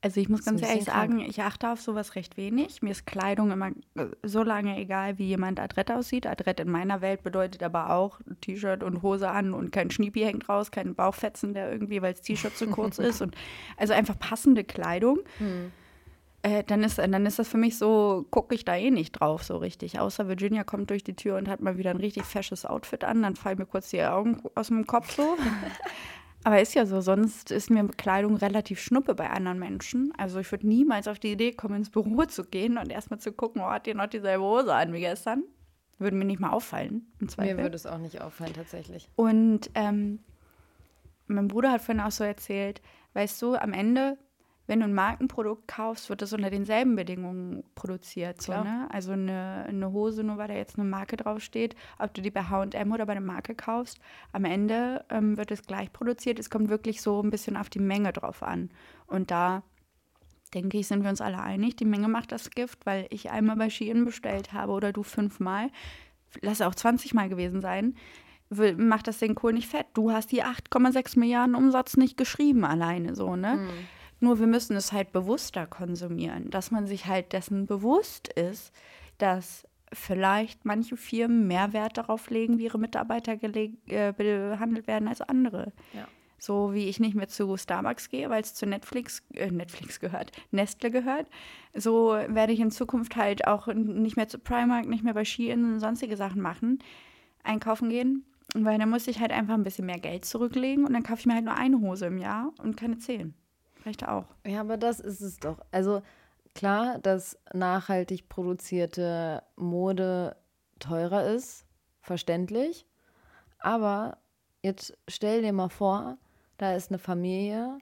Also 0.00 0.18
ich 0.18 0.30
muss 0.30 0.46
ganz 0.46 0.62
ehrlich 0.62 0.86
krank. 0.86 1.12
sagen, 1.12 1.20
ich 1.20 1.42
achte 1.42 1.68
auf 1.68 1.82
sowas 1.82 2.14
recht 2.14 2.38
wenig. 2.38 2.80
Mir 2.80 2.92
ist 2.92 3.06
Kleidung 3.06 3.50
immer 3.50 3.72
äh, 3.96 4.06
so 4.22 4.42
lange 4.42 4.78
egal, 4.78 5.18
wie 5.18 5.26
jemand 5.26 5.60
adrett 5.60 5.90
aussieht. 5.90 6.26
Adrett 6.26 6.58
in 6.58 6.70
meiner 6.70 7.02
Welt 7.02 7.22
bedeutet 7.22 7.62
aber 7.62 7.90
auch 7.90 8.18
T-Shirt 8.40 8.82
und 8.82 9.02
Hose 9.02 9.28
an 9.28 9.52
und 9.52 9.72
kein 9.72 9.90
Schniepi 9.90 10.20
hängt 10.20 10.48
raus, 10.48 10.70
kein 10.70 10.94
Bauchfetzen, 10.94 11.52
der 11.52 11.70
irgendwie, 11.70 12.00
weil 12.00 12.14
das 12.14 12.22
T-Shirt 12.22 12.56
zu 12.56 12.68
kurz 12.68 12.98
ist. 13.10 13.20
Und 13.20 13.36
also 13.76 13.92
einfach 13.92 14.18
passende 14.18 14.64
Kleidung. 14.64 15.18
Äh, 16.42 16.64
dann, 16.64 16.82
ist, 16.82 16.98
dann 16.98 17.26
ist 17.26 17.38
das 17.38 17.48
für 17.48 17.58
mich 17.58 17.76
so, 17.76 18.26
gucke 18.30 18.54
ich 18.54 18.64
da 18.64 18.74
eh 18.74 18.90
nicht 18.90 19.12
drauf 19.12 19.42
so 19.42 19.58
richtig. 19.58 20.00
Außer 20.00 20.28
Virginia 20.28 20.64
kommt 20.64 20.90
durch 20.90 21.04
die 21.04 21.16
Tür 21.16 21.36
und 21.36 21.48
hat 21.48 21.60
mal 21.60 21.76
wieder 21.76 21.90
ein 21.90 21.98
richtig 21.98 22.24
fesches 22.24 22.64
Outfit 22.64 23.04
an, 23.04 23.22
dann 23.22 23.36
fallen 23.36 23.58
mir 23.58 23.66
kurz 23.66 23.90
die 23.90 24.02
Augen 24.02 24.42
aus 24.54 24.68
dem 24.68 24.86
Kopf 24.86 25.14
so. 25.14 25.36
Aber 26.44 26.60
ist 26.60 26.74
ja 26.74 26.86
so, 26.86 27.02
sonst 27.02 27.50
ist 27.50 27.68
mir 27.68 27.86
Kleidung 27.88 28.36
relativ 28.36 28.80
schnuppe 28.80 29.14
bei 29.14 29.28
anderen 29.28 29.58
Menschen. 29.58 30.12
Also 30.16 30.40
ich 30.40 30.50
würde 30.50 30.66
niemals 30.66 31.06
auf 31.06 31.18
die 31.18 31.32
Idee 31.32 31.52
kommen, 31.52 31.76
ins 31.76 31.90
Büro 31.90 32.24
zu 32.24 32.44
gehen 32.44 32.78
und 32.78 32.90
erstmal 32.90 33.20
zu 33.20 33.32
gucken, 33.32 33.60
oh, 33.60 33.68
hat 33.68 33.86
ihr 33.86 33.94
noch 33.94 34.06
dieselbe 34.06 34.42
Hose 34.42 34.74
an 34.74 34.94
wie 34.94 35.00
gestern? 35.00 35.44
Würde 35.98 36.16
mir 36.16 36.24
nicht 36.24 36.40
mal 36.40 36.50
auffallen. 36.50 37.12
Mir 37.36 37.58
würde 37.58 37.76
es 37.76 37.84
auch 37.84 37.98
nicht 37.98 38.22
auffallen, 38.22 38.54
tatsächlich. 38.54 39.10
Und 39.16 39.70
ähm, 39.74 40.20
mein 41.26 41.48
Bruder 41.48 41.72
hat 41.72 41.82
vorhin 41.82 42.02
auch 42.02 42.10
so 42.10 42.24
erzählt, 42.24 42.80
weißt 43.12 43.42
du, 43.42 43.56
am 43.56 43.74
Ende 43.74 44.16
wenn 44.70 44.78
du 44.78 44.84
ein 44.84 44.94
Markenprodukt 44.94 45.66
kaufst, 45.66 46.10
wird 46.10 46.22
das 46.22 46.32
unter 46.32 46.48
denselben 46.48 46.94
Bedingungen 46.94 47.64
produziert. 47.74 48.40
So, 48.40 48.52
ne? 48.52 48.86
Also 48.92 49.10
eine, 49.10 49.64
eine 49.66 49.90
Hose, 49.90 50.22
nur 50.22 50.38
weil 50.38 50.46
da 50.46 50.54
jetzt 50.54 50.78
eine 50.78 50.88
Marke 50.88 51.16
draufsteht, 51.16 51.74
ob 51.98 52.14
du 52.14 52.22
die 52.22 52.30
bei 52.30 52.44
HM 52.44 52.92
oder 52.92 53.04
bei 53.04 53.12
einer 53.12 53.20
Marke 53.20 53.56
kaufst, 53.56 53.98
am 54.30 54.44
Ende 54.44 55.04
ähm, 55.08 55.36
wird 55.36 55.50
es 55.50 55.62
gleich 55.62 55.92
produziert. 55.92 56.38
Es 56.38 56.50
kommt 56.50 56.68
wirklich 56.68 57.02
so 57.02 57.20
ein 57.20 57.30
bisschen 57.30 57.56
auf 57.56 57.68
die 57.68 57.80
Menge 57.80 58.12
drauf 58.12 58.44
an. 58.44 58.70
Und 59.08 59.32
da 59.32 59.64
denke 60.54 60.78
ich, 60.78 60.86
sind 60.86 61.02
wir 61.02 61.10
uns 61.10 61.20
alle 61.20 61.42
einig, 61.42 61.74
die 61.74 61.84
Menge 61.84 62.06
macht 62.06 62.30
das 62.30 62.50
Gift, 62.50 62.86
weil 62.86 63.08
ich 63.10 63.28
einmal 63.28 63.56
bei 63.56 63.70
Shein 63.70 64.04
bestellt 64.04 64.52
habe 64.52 64.70
oder 64.70 64.92
du 64.92 65.02
fünfmal, 65.02 65.70
lass 66.42 66.62
auch 66.62 66.76
20 66.76 67.12
Mal 67.12 67.28
gewesen 67.28 67.60
sein, 67.60 67.96
macht 68.76 69.08
das 69.08 69.18
den 69.18 69.34
Kohl 69.34 69.52
nicht 69.52 69.68
fett. 69.68 69.86
Du 69.94 70.12
hast 70.12 70.30
die 70.30 70.44
8,6 70.44 71.18
Milliarden 71.18 71.56
Umsatz 71.56 71.96
nicht 71.96 72.16
geschrieben 72.16 72.64
alleine 72.64 73.16
so, 73.16 73.34
ne? 73.34 73.56
Mhm. 73.56 73.70
Nur 74.20 74.38
wir 74.38 74.46
müssen 74.46 74.76
es 74.76 74.92
halt 74.92 75.12
bewusster 75.12 75.66
konsumieren, 75.66 76.50
dass 76.50 76.70
man 76.70 76.86
sich 76.86 77.06
halt 77.06 77.32
dessen 77.32 77.66
bewusst 77.66 78.28
ist, 78.28 78.72
dass 79.18 79.66
vielleicht 79.92 80.64
manche 80.64 80.96
Firmen 80.96 81.46
mehr 81.46 81.72
Wert 81.72 81.98
darauf 81.98 82.30
legen, 82.30 82.58
wie 82.58 82.64
ihre 82.64 82.78
Mitarbeiter 82.78 83.32
äh, 83.42 84.12
behandelt 84.12 84.86
werden 84.86 85.08
als 85.08 85.20
andere. 85.20 85.72
Ja. 85.94 86.06
So 86.38 86.72
wie 86.72 86.88
ich 86.88 87.00
nicht 87.00 87.14
mehr 87.14 87.28
zu 87.28 87.56
Starbucks 87.56 88.08
gehe, 88.08 88.30
weil 88.30 88.42
es 88.42 88.54
zu 88.54 88.66
Netflix, 88.66 89.22
äh, 89.34 89.50
Netflix 89.50 90.00
gehört, 90.00 90.32
Nestle 90.50 90.90
gehört. 90.90 91.26
So 91.74 92.10
werde 92.12 92.52
ich 92.52 92.60
in 92.60 92.70
Zukunft 92.70 93.16
halt 93.16 93.46
auch 93.46 93.66
nicht 93.66 94.16
mehr 94.16 94.28
zu 94.28 94.38
Primark, 94.38 94.86
nicht 94.86 95.04
mehr 95.04 95.14
bei 95.14 95.24
Shein 95.24 95.64
und 95.64 95.80
sonstige 95.80 96.16
Sachen 96.16 96.40
machen, 96.40 96.78
einkaufen 97.42 97.90
gehen. 97.90 98.24
Weil 98.54 98.78
dann 98.78 98.90
muss 98.90 99.06
ich 99.06 99.20
halt 99.20 99.30
einfach 99.32 99.54
ein 99.54 99.62
bisschen 99.62 99.86
mehr 99.86 100.00
Geld 100.00 100.24
zurücklegen 100.24 100.84
und 100.84 100.92
dann 100.92 101.04
kaufe 101.04 101.20
ich 101.20 101.26
mir 101.26 101.34
halt 101.34 101.44
nur 101.44 101.54
eine 101.54 101.80
Hose 101.80 102.06
im 102.06 102.18
Jahr 102.18 102.52
und 102.58 102.76
keine 102.76 102.98
zehn. 102.98 103.34
Reicht 103.84 104.06
auch. 104.06 104.26
Ja, 104.46 104.60
aber 104.60 104.76
das 104.76 105.00
ist 105.00 105.20
es 105.20 105.38
doch. 105.38 105.58
Also 105.70 106.02
klar, 106.54 106.98
dass 106.98 107.38
nachhaltig 107.52 108.28
produzierte 108.28 109.42
Mode 109.56 110.36
teurer 110.78 111.26
ist, 111.26 111.66
verständlich. 112.00 112.86
Aber 113.58 114.18
jetzt 114.62 114.96
stell 115.08 115.42
dir 115.42 115.52
mal 115.52 115.68
vor, 115.68 116.18
da 116.58 116.74
ist 116.74 116.90
eine 116.90 116.98
Familie, 116.98 117.78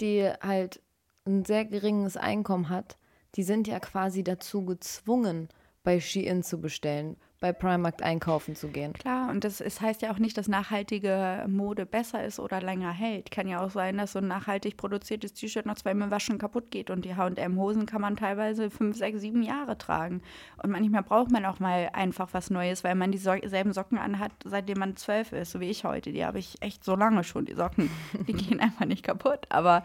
die 0.00 0.30
halt 0.40 0.80
ein 1.26 1.44
sehr 1.44 1.64
geringes 1.64 2.16
Einkommen 2.16 2.68
hat. 2.68 2.96
Die 3.34 3.42
sind 3.42 3.66
ja 3.68 3.80
quasi 3.80 4.22
dazu 4.24 4.64
gezwungen, 4.64 5.48
bei 5.82 6.00
Shein 6.00 6.42
zu 6.42 6.60
bestellen, 6.60 7.16
bei 7.40 7.52
Primark 7.52 8.02
einkaufen 8.02 8.56
zu 8.56 8.68
gehen. 8.68 8.92
Klar, 8.94 9.30
und 9.30 9.44
das 9.44 9.60
ist, 9.60 9.80
heißt 9.80 10.02
ja 10.02 10.10
auch 10.10 10.18
nicht, 10.18 10.38
dass 10.38 10.48
nachhaltige 10.48 11.44
Mode 11.48 11.84
besser 11.84 12.24
ist 12.24 12.40
oder 12.40 12.62
länger 12.62 12.92
hält. 12.92 13.30
Kann 13.30 13.46
ja 13.46 13.62
auch 13.62 13.70
sein, 13.70 13.98
dass 13.98 14.12
so 14.12 14.20
ein 14.20 14.28
nachhaltig 14.28 14.76
produziertes 14.76 15.34
T-Shirt 15.34 15.66
nach 15.66 15.74
zweimal 15.74 16.10
Waschen 16.10 16.38
kaputt 16.38 16.70
geht 16.70 16.90
und 16.90 17.04
die 17.04 17.14
H&M-Hosen 17.14 17.84
kann 17.84 18.00
man 18.00 18.16
teilweise 18.16 18.70
fünf, 18.70 18.96
sechs, 18.96 19.20
sieben 19.20 19.42
Jahre 19.42 19.76
tragen. 19.76 20.22
Und 20.62 20.70
manchmal 20.70 21.02
braucht 21.02 21.30
man 21.30 21.44
auch 21.44 21.60
mal 21.60 21.90
einfach 21.92 22.28
was 22.32 22.48
Neues, 22.48 22.84
weil 22.84 22.94
man 22.94 23.12
dieselben 23.12 23.72
Socken 23.72 23.98
anhat, 23.98 24.32
seitdem 24.44 24.78
man 24.78 24.96
zwölf 24.96 25.32
ist, 25.32 25.52
so 25.52 25.60
wie 25.60 25.68
ich 25.68 25.84
heute. 25.84 26.12
Die 26.12 26.24
habe 26.24 26.38
ich 26.38 26.56
echt 26.62 26.84
so 26.84 26.96
lange 26.96 27.22
schon, 27.22 27.44
die 27.44 27.54
Socken. 27.54 27.90
Die 28.26 28.32
gehen 28.32 28.60
einfach 28.60 28.86
nicht 28.86 29.02
kaputt. 29.02 29.46
Aber 29.50 29.82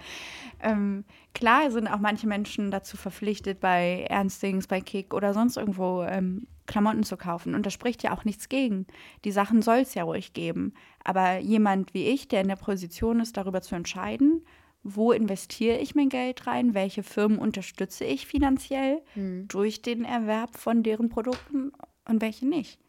ähm, 0.62 1.04
klar 1.34 1.70
sind 1.70 1.88
auch 1.88 2.00
manche 2.00 2.28
Menschen 2.28 2.72
dazu 2.72 2.96
verpflichtet, 2.96 3.60
bei 3.60 4.06
Ernstings, 4.10 4.68
bei 4.68 4.80
Kick 4.80 5.14
oder 5.14 5.34
sonst 5.34 5.58
irgendwo 5.58 6.04
ähm, 6.04 6.48
Klamotten 6.72 7.04
zu 7.04 7.18
kaufen. 7.18 7.54
Und 7.54 7.66
da 7.66 7.70
spricht 7.70 8.02
ja 8.02 8.14
auch 8.14 8.24
nichts 8.24 8.50
gegen. 8.50 8.88
Die 9.26 9.32
Sachen 9.32 9.62
soll 9.62 9.80
es 9.80 9.94
ja 9.94 10.04
ruhig 10.04 10.34
geben. 10.34 10.74
Aber 11.04 11.38
jemand 11.40 11.94
wie 11.94 12.08
ich, 12.08 12.28
der 12.28 12.42
in 12.42 12.48
der 12.48 12.56
Position 12.56 13.20
ist, 13.20 13.38
darüber 13.38 13.62
zu 13.62 13.76
entscheiden, 13.76 14.46
wo 14.84 15.12
investiere 15.12 15.78
ich 15.78 15.94
mein 15.94 16.10
Geld 16.10 16.48
rein, 16.48 16.74
welche 16.74 17.04
Firmen 17.04 17.38
unterstütze 17.38 18.06
ich 18.06 18.26
finanziell 18.26 19.02
hm. 19.14 19.48
durch 19.48 19.82
den 19.82 20.06
Erwerb 20.06 20.58
von 20.58 20.82
deren 20.82 21.10
Produkten 21.10 21.72
und 22.08 22.22
welche 22.22 22.48
nicht. 22.48 22.80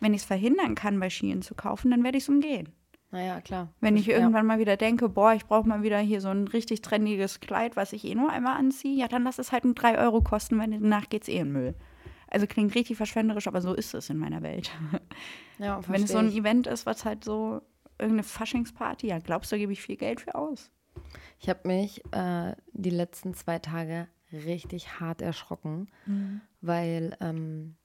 Wenn 0.00 0.14
ich 0.14 0.22
es 0.22 0.26
verhindern 0.26 0.74
kann, 0.74 0.98
bei 0.98 1.10
Schienen 1.10 1.42
zu 1.42 1.54
kaufen, 1.54 1.90
dann 1.90 2.04
werde 2.04 2.18
ich 2.18 2.24
es 2.24 2.28
umgehen. 2.28 2.68
Naja, 3.10 3.42
klar. 3.42 3.68
Wenn 3.80 3.96
ich 3.96 4.08
irgendwann 4.08 4.44
ja. 4.44 4.54
mal 4.54 4.58
wieder 4.58 4.78
denke, 4.78 5.10
boah, 5.10 5.34
ich 5.34 5.44
brauche 5.44 5.68
mal 5.68 5.82
wieder 5.82 5.98
hier 5.98 6.22
so 6.22 6.28
ein 6.28 6.48
richtig 6.48 6.80
trendiges 6.80 7.40
Kleid, 7.40 7.76
was 7.76 7.92
ich 7.92 8.06
eh 8.06 8.14
nur 8.14 8.30
einmal 8.30 8.56
anziehe, 8.56 8.96
ja, 8.96 9.06
dann 9.06 9.24
lass 9.24 9.38
es 9.38 9.52
halt 9.52 9.66
nur 9.66 9.74
drei 9.74 9.98
Euro 9.98 10.22
kosten, 10.22 10.58
weil 10.58 10.70
danach 10.70 11.10
geht 11.10 11.22
es 11.22 11.28
eh 11.28 11.38
in 11.38 11.52
Müll. 11.52 11.74
Also 12.32 12.46
klingt 12.46 12.74
richtig 12.74 12.96
verschwenderisch, 12.96 13.46
aber 13.46 13.60
so 13.60 13.74
ist 13.74 13.92
es 13.92 14.08
in 14.08 14.16
meiner 14.16 14.42
Welt. 14.42 14.70
Ja, 15.58 15.80
Wenn 15.88 16.04
es 16.04 16.12
so 16.12 16.18
ein. 16.18 16.32
Event 16.32 16.66
ist, 16.66 16.86
was 16.86 17.04
halt 17.04 17.24
so 17.24 17.60
irgendeine 17.98 18.22
Faschingsparty, 18.22 19.08
ja, 19.08 19.18
glaubst 19.18 19.52
du, 19.52 19.58
gebe 19.58 19.72
ich 19.72 19.82
viel 19.82 19.96
Geld 19.96 20.22
für 20.22 20.34
aus? 20.34 20.70
Ich 21.38 21.50
habe 21.50 21.68
mich 21.68 22.02
äh, 22.12 22.56
die 22.72 22.90
letzten 22.90 23.34
zwei 23.34 23.58
Tage 23.58 24.08
richtig 24.32 24.98
hart 24.98 25.20
erschrocken, 25.20 25.88
mhm. 26.06 26.40
weil 26.62 27.16
ähm, 27.20 27.76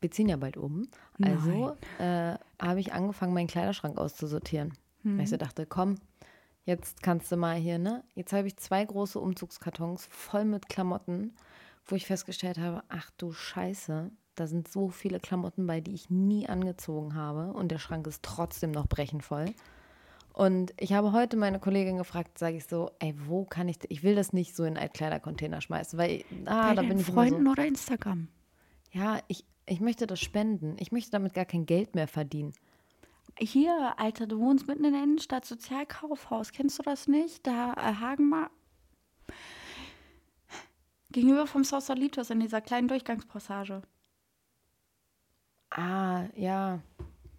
wir 0.00 0.10
ziehen 0.10 0.28
ja 0.28 0.36
bald 0.36 0.58
um. 0.58 0.88
Also 1.22 1.76
äh, 1.98 2.34
habe 2.60 2.80
ich 2.80 2.92
angefangen, 2.92 3.32
meinen 3.32 3.46
Kleiderschrank 3.46 3.96
auszusortieren. 3.96 4.74
Mhm. 5.04 5.16
Weil 5.16 5.24
ich 5.24 5.30
so 5.30 5.38
dachte, 5.38 5.64
komm, 5.64 5.96
jetzt 6.64 7.02
kannst 7.02 7.32
du 7.32 7.36
mal 7.36 7.56
hier, 7.56 7.78
ne? 7.78 8.04
Jetzt 8.14 8.34
habe 8.34 8.46
ich 8.46 8.58
zwei 8.58 8.84
große 8.84 9.18
Umzugskartons 9.18 10.06
voll 10.10 10.44
mit 10.44 10.68
Klamotten 10.68 11.34
wo 11.86 11.96
ich 11.96 12.06
festgestellt 12.06 12.58
habe, 12.58 12.82
ach 12.88 13.10
du 13.16 13.32
Scheiße, 13.32 14.10
da 14.34 14.46
sind 14.46 14.68
so 14.68 14.88
viele 14.88 15.20
Klamotten 15.20 15.66
bei, 15.66 15.80
die 15.80 15.94
ich 15.94 16.10
nie 16.10 16.48
angezogen 16.48 17.14
habe 17.14 17.52
und 17.52 17.70
der 17.70 17.78
Schrank 17.78 18.06
ist 18.06 18.22
trotzdem 18.22 18.70
noch 18.70 18.86
brechenvoll. 18.86 19.46
Und 20.32 20.74
ich 20.78 20.92
habe 20.92 21.12
heute 21.12 21.38
meine 21.38 21.58
Kollegin 21.58 21.96
gefragt, 21.96 22.38
sage 22.38 22.58
ich 22.58 22.66
so, 22.66 22.90
ey, 22.98 23.14
wo 23.26 23.44
kann 23.44 23.68
ich, 23.68 23.78
ich 23.88 24.02
will 24.02 24.14
das 24.14 24.34
nicht 24.34 24.54
so 24.54 24.64
in 24.64 24.76
einen 24.76 24.76
Altkleidercontainer 24.76 25.62
schmeißen, 25.62 25.98
weil, 25.98 26.24
ah, 26.44 26.68
Bei 26.68 26.74
da 26.74 26.82
bin 26.82 26.98
ich 26.98 27.06
Freunden 27.06 27.46
so, 27.46 27.52
oder 27.52 27.66
Instagram? 27.66 28.28
Ja, 28.92 29.20
ich, 29.28 29.46
ich 29.64 29.80
möchte 29.80 30.06
das 30.06 30.20
spenden. 30.20 30.76
Ich 30.78 30.92
möchte 30.92 31.10
damit 31.10 31.32
gar 31.32 31.46
kein 31.46 31.64
Geld 31.64 31.94
mehr 31.94 32.06
verdienen. 32.06 32.52
Hier, 33.38 33.94
Alter, 33.96 34.26
du 34.26 34.38
wohnst 34.38 34.66
mitten 34.66 34.84
in 34.84 34.92
der 34.92 35.04
Innenstadt, 35.04 35.46
Sozialkaufhaus. 35.46 36.52
Kennst 36.52 36.78
du 36.78 36.82
das 36.82 37.08
nicht? 37.08 37.46
Da 37.46 37.72
äh, 37.72 37.94
Hagenmar 37.94 38.50
Gegenüber 41.10 41.46
vom 41.46 41.64
Sausalitos 41.64 42.30
in 42.30 42.40
dieser 42.40 42.60
kleinen 42.60 42.88
Durchgangspassage. 42.88 43.82
Ah, 45.70 46.24
ja. 46.34 46.80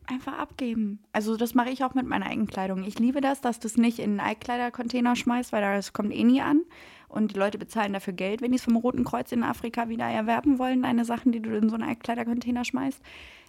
Einfach 0.06 0.38
abgeben. 0.38 1.03
Also 1.12 1.36
das 1.36 1.53
mache 1.53 1.69
ich 1.69 1.84
auch 1.84 1.93
mit 1.93 2.06
meiner 2.06 2.27
eigenen 2.27 2.47
Kleidung. 2.47 2.86
Ich 2.86 2.97
liebe 2.97 3.19
das, 3.19 3.41
dass 3.41 3.60
du 3.60 3.67
es 3.67 3.77
nicht 3.77 3.99
in 3.99 4.12
einen 4.12 4.19
Altkleidercontainer 4.21 5.15
schmeißt, 5.15 5.51
weil 5.51 5.62
das 5.62 5.91
kommt 5.91 6.13
eh 6.13 6.23
nie 6.23 6.41
an. 6.41 6.62
Und 7.08 7.34
die 7.34 7.39
Leute 7.39 7.58
bezahlen 7.58 7.93
dafür 7.93 8.13
Geld, 8.13 8.41
wenn 8.41 8.52
die 8.52 8.58
es 8.58 8.63
vom 8.63 8.76
Roten 8.76 9.04
Kreuz 9.04 9.32
in 9.32 9.43
Afrika 9.43 9.88
wieder 9.89 10.06
erwerben 10.06 10.60
wollen, 10.60 10.84
deine 10.84 11.06
Sachen, 11.06 11.32
die 11.32 11.41
du 11.41 11.56
in 11.56 11.70
so 11.70 11.76
einen 11.76 11.88
Altkleidercontainer 11.88 12.65
schmeißt. 12.65 13.02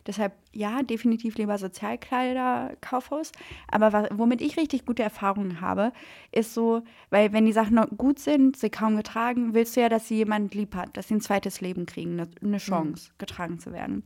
Deshalb 0.06 0.32
ja, 0.52 0.82
definitiv 0.82 1.36
lieber 1.36 1.58
Sozialkleider-Kaufhaus. 1.58 3.32
Aber 3.70 4.08
womit 4.12 4.40
ich 4.40 4.56
richtig 4.56 4.86
gute 4.86 5.02
Erfahrungen 5.02 5.60
habe, 5.60 5.92
ist 6.32 6.54
so, 6.54 6.82
weil 7.10 7.32
wenn 7.32 7.44
die 7.44 7.52
Sachen 7.52 7.74
noch 7.74 7.88
gut 7.90 8.18
sind, 8.18 8.56
sie 8.56 8.70
kaum 8.70 8.96
getragen, 8.96 9.52
willst 9.52 9.76
du 9.76 9.82
ja, 9.82 9.88
dass 9.90 10.08
sie 10.08 10.16
jemand 10.16 10.54
lieb 10.54 10.74
hat, 10.74 10.96
dass 10.96 11.08
sie 11.08 11.16
ein 11.16 11.20
zweites 11.20 11.60
Leben 11.60 11.84
kriegen, 11.84 12.12
eine, 12.12 12.30
eine 12.42 12.58
Chance, 12.58 13.10
mhm. 13.10 13.14
getragen 13.18 13.58
zu 13.58 13.72
werden. 13.72 14.02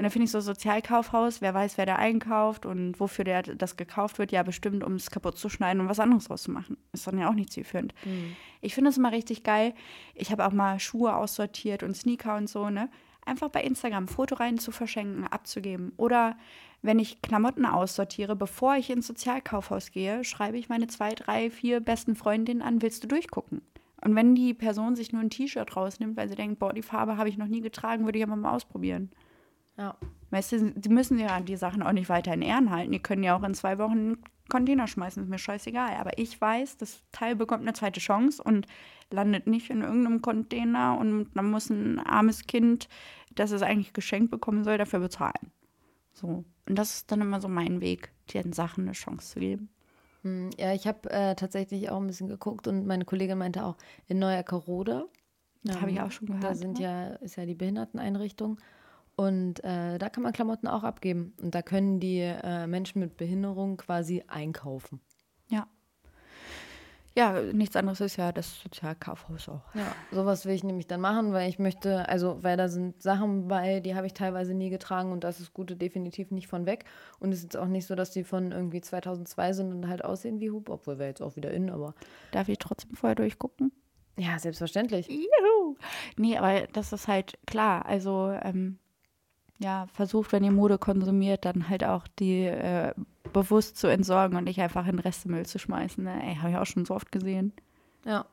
Und 0.00 0.04
dann 0.04 0.12
finde 0.12 0.24
ich 0.24 0.30
so 0.30 0.40
Sozialkaufhaus, 0.40 1.42
wer 1.42 1.52
weiß, 1.52 1.76
wer 1.76 1.84
da 1.84 1.96
einkauft 1.96 2.64
und 2.64 2.98
wofür 2.98 3.22
der 3.22 3.42
das 3.42 3.76
gekauft 3.76 4.18
wird, 4.18 4.32
ja 4.32 4.42
bestimmt, 4.42 4.82
um 4.82 4.94
es 4.94 5.10
kaputt 5.10 5.36
zu 5.36 5.50
schneiden 5.50 5.78
und 5.78 5.90
was 5.90 6.00
anderes 6.00 6.24
draus 6.24 6.44
zu 6.44 6.50
machen. 6.50 6.78
Ist 6.94 7.06
dann 7.06 7.18
ja 7.18 7.28
auch 7.28 7.34
nicht 7.34 7.52
zielführend. 7.52 7.92
Mhm. 8.06 8.34
Ich 8.62 8.74
finde 8.74 8.88
das 8.88 8.96
immer 8.96 9.12
richtig 9.12 9.42
geil. 9.42 9.74
Ich 10.14 10.32
habe 10.32 10.46
auch 10.46 10.52
mal 10.52 10.80
Schuhe 10.80 11.14
aussortiert 11.14 11.82
und 11.82 11.94
Sneaker 11.94 12.38
und 12.38 12.48
so, 12.48 12.70
ne? 12.70 12.88
einfach 13.26 13.50
bei 13.50 13.62
Instagram 13.62 14.08
Foto 14.08 14.36
rein 14.36 14.56
zu 14.56 14.72
verschenken, 14.72 15.26
abzugeben. 15.26 15.92
Oder 15.98 16.38
wenn 16.80 16.98
ich 16.98 17.20
Klamotten 17.20 17.66
aussortiere, 17.66 18.36
bevor 18.36 18.76
ich 18.76 18.88
ins 18.88 19.06
Sozialkaufhaus 19.06 19.90
gehe, 19.90 20.24
schreibe 20.24 20.56
ich 20.56 20.70
meine 20.70 20.86
zwei, 20.86 21.10
drei, 21.10 21.50
vier 21.50 21.80
besten 21.80 22.14
Freundinnen 22.14 22.62
an, 22.62 22.80
willst 22.80 23.04
du 23.04 23.06
durchgucken? 23.06 23.60
Und 24.02 24.16
wenn 24.16 24.34
die 24.34 24.54
Person 24.54 24.96
sich 24.96 25.12
nur 25.12 25.20
ein 25.20 25.28
T-Shirt 25.28 25.76
rausnimmt, 25.76 26.16
weil 26.16 26.30
sie 26.30 26.36
denkt, 26.36 26.58
boah, 26.58 26.72
die 26.72 26.80
Farbe 26.80 27.18
habe 27.18 27.28
ich 27.28 27.36
noch 27.36 27.48
nie 27.48 27.60
getragen, 27.60 28.06
würde 28.06 28.16
ich 28.16 28.24
aber 28.24 28.36
mal 28.36 28.54
ausprobieren. 28.54 29.10
Ja. 29.80 29.96
Weißt 30.30 30.52
du, 30.52 30.72
die 30.72 30.88
müssen 30.90 31.18
ja 31.18 31.40
die 31.40 31.56
Sachen 31.56 31.82
auch 31.82 31.92
nicht 31.92 32.10
weiter 32.10 32.34
in 32.34 32.42
Ehren 32.42 32.70
halten. 32.70 32.92
Die 32.92 33.00
können 33.00 33.24
ja 33.24 33.36
auch 33.36 33.42
in 33.42 33.54
zwei 33.54 33.78
Wochen 33.78 34.18
Container 34.50 34.86
schmeißen, 34.86 35.22
ist 35.22 35.28
mir 35.30 35.38
scheißegal. 35.38 35.96
Aber 35.98 36.18
ich 36.18 36.38
weiß, 36.38 36.76
das 36.76 37.02
Teil 37.12 37.34
bekommt 37.34 37.62
eine 37.62 37.72
zweite 37.72 37.98
Chance 37.98 38.42
und 38.42 38.66
landet 39.10 39.46
nicht 39.46 39.70
in 39.70 39.80
irgendeinem 39.80 40.20
Container 40.20 40.98
und 41.00 41.30
dann 41.34 41.50
muss 41.50 41.70
ein 41.70 41.98
armes 41.98 42.46
Kind, 42.46 42.88
das 43.34 43.52
es 43.52 43.62
eigentlich 43.62 43.94
geschenkt 43.94 44.30
bekommen 44.30 44.64
soll, 44.64 44.76
dafür 44.76 45.00
bezahlen. 45.00 45.50
So. 46.12 46.44
Und 46.68 46.78
das 46.78 46.94
ist 46.96 47.10
dann 47.10 47.22
immer 47.22 47.40
so 47.40 47.48
mein 47.48 47.80
Weg, 47.80 48.12
den 48.34 48.52
Sachen 48.52 48.84
eine 48.84 48.92
Chance 48.92 49.32
zu 49.32 49.40
geben. 49.40 49.70
Hm, 50.22 50.50
Ja, 50.58 50.74
ich 50.74 50.86
habe 50.86 51.10
äh, 51.10 51.34
tatsächlich 51.34 51.90
auch 51.90 52.00
ein 52.00 52.06
bisschen 52.06 52.28
geguckt 52.28 52.68
und 52.68 52.86
meine 52.86 53.06
Kollegin 53.06 53.38
meinte 53.38 53.64
auch 53.64 53.78
in 54.06 54.18
Neuerkarode. 54.18 55.08
Das 55.64 55.80
habe 55.80 55.90
ich 55.90 56.00
auch 56.00 56.10
schon 56.10 56.26
gehört. 56.28 56.44
Da 56.44 56.54
sind 56.54 56.78
ja, 56.78 57.08
ist 57.14 57.36
ja 57.36 57.46
die 57.46 57.54
Behinderteneinrichtung. 57.54 58.58
Und 59.20 59.62
äh, 59.64 59.98
da 59.98 60.08
kann 60.08 60.22
man 60.22 60.32
Klamotten 60.32 60.66
auch 60.66 60.82
abgeben. 60.82 61.34
Und 61.42 61.54
da 61.54 61.60
können 61.60 62.00
die 62.00 62.20
äh, 62.20 62.66
Menschen 62.66 63.00
mit 63.00 63.18
Behinderung 63.18 63.76
quasi 63.76 64.24
einkaufen. 64.28 64.98
Ja. 65.50 65.66
Ja, 67.14 67.38
nichts 67.52 67.76
anderes 67.76 68.00
ist 68.00 68.16
ja 68.16 68.32
das 68.32 68.62
Sozialkaufhaus 68.62 69.50
auch. 69.50 69.74
Ja, 69.74 69.94
sowas 70.10 70.46
will 70.46 70.54
ich 70.54 70.64
nämlich 70.64 70.86
dann 70.86 71.02
machen, 71.02 71.34
weil 71.34 71.50
ich 71.50 71.58
möchte, 71.58 72.08
also 72.08 72.42
weil 72.42 72.56
da 72.56 72.68
sind 72.68 73.02
Sachen 73.02 73.48
bei, 73.48 73.80
die 73.80 73.94
habe 73.94 74.06
ich 74.06 74.14
teilweise 74.14 74.54
nie 74.54 74.70
getragen 74.70 75.12
und 75.12 75.22
das 75.22 75.38
ist 75.38 75.52
Gute 75.52 75.76
definitiv 75.76 76.30
nicht 76.30 76.46
von 76.46 76.64
weg. 76.64 76.86
Und 77.18 77.32
es 77.32 77.44
ist 77.44 77.58
auch 77.58 77.66
nicht 77.66 77.86
so, 77.86 77.94
dass 77.94 78.12
die 78.12 78.24
von 78.24 78.52
irgendwie 78.52 78.80
2002 78.80 79.52
sind 79.52 79.70
und 79.70 79.88
halt 79.88 80.02
aussehen 80.02 80.40
wie 80.40 80.50
Hub, 80.50 80.70
obwohl 80.70 80.98
wir 80.98 81.04
jetzt 81.04 81.20
auch 81.20 81.36
wieder 81.36 81.50
in, 81.50 81.68
aber 81.68 81.94
Darf 82.30 82.48
ich 82.48 82.56
trotzdem 82.56 82.94
vorher 82.94 83.16
durchgucken? 83.16 83.70
ja, 84.16 84.38
selbstverständlich. 84.38 85.08
Juhu. 85.08 85.76
Nee, 86.16 86.38
aber 86.38 86.68
das 86.72 86.94
ist 86.94 87.06
halt 87.06 87.38
klar. 87.46 87.84
Also, 87.84 88.30
ähm, 88.42 88.78
ja, 89.60 89.86
versucht, 89.92 90.32
wenn 90.32 90.42
ihr 90.42 90.52
Mode 90.52 90.78
konsumiert, 90.78 91.44
dann 91.44 91.68
halt 91.68 91.84
auch 91.84 92.08
die 92.18 92.46
äh, 92.46 92.94
bewusst 93.32 93.76
zu 93.76 93.88
entsorgen 93.88 94.36
und 94.36 94.44
nicht 94.44 94.60
einfach 94.60 94.86
in 94.86 94.98
Restemüll 94.98 95.44
zu 95.44 95.58
schmeißen. 95.58 96.02
Ne? 96.02 96.18
Ey, 96.24 96.36
habe 96.36 96.50
ich 96.50 96.56
auch 96.56 96.66
schon 96.66 96.86
so 96.86 96.94
oft 96.94 97.12
gesehen. 97.12 97.52
Ja. 98.06 98.24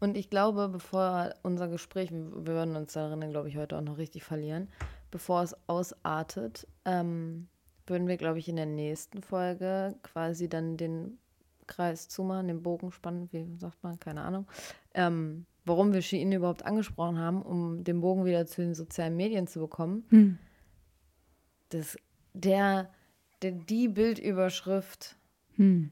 Und 0.00 0.16
ich 0.16 0.30
glaube, 0.30 0.68
bevor 0.68 1.34
unser 1.42 1.68
Gespräch, 1.68 2.10
wir 2.10 2.30
wir 2.32 2.46
würden 2.46 2.74
uns 2.74 2.94
darin, 2.94 3.30
glaube 3.30 3.48
ich, 3.48 3.56
heute 3.56 3.76
auch 3.76 3.82
noch 3.82 3.98
richtig 3.98 4.24
verlieren, 4.24 4.68
bevor 5.10 5.42
es 5.42 5.54
ausartet, 5.68 6.66
ähm, 6.86 7.48
würden 7.86 8.08
wir, 8.08 8.16
glaube 8.16 8.38
ich, 8.38 8.48
in 8.48 8.56
der 8.56 8.66
nächsten 8.66 9.22
Folge 9.22 9.94
quasi 10.02 10.48
dann 10.48 10.76
den 10.76 11.18
Kreis 11.66 12.08
zumachen, 12.08 12.48
den 12.48 12.62
Bogen 12.62 12.92
spannen, 12.92 13.28
wie 13.30 13.46
sagt 13.58 13.82
man, 13.82 13.98
keine 14.00 14.22
Ahnung, 14.22 14.46
ähm, 14.94 15.44
warum 15.66 15.92
wir 15.92 16.00
Shein 16.00 16.32
überhaupt 16.32 16.64
angesprochen 16.64 17.18
haben, 17.18 17.42
um 17.42 17.84
den 17.84 18.00
Bogen 18.00 18.24
wieder 18.24 18.46
zu 18.46 18.62
den 18.62 18.74
sozialen 18.74 19.16
Medien 19.16 19.46
zu 19.46 19.60
bekommen. 19.60 20.04
Hm. 20.10 20.38
Das, 21.70 21.96
der, 22.32 22.90
der, 23.42 23.52
die 23.52 23.88
Bildüberschrift 23.88 25.16
Hm. 25.56 25.90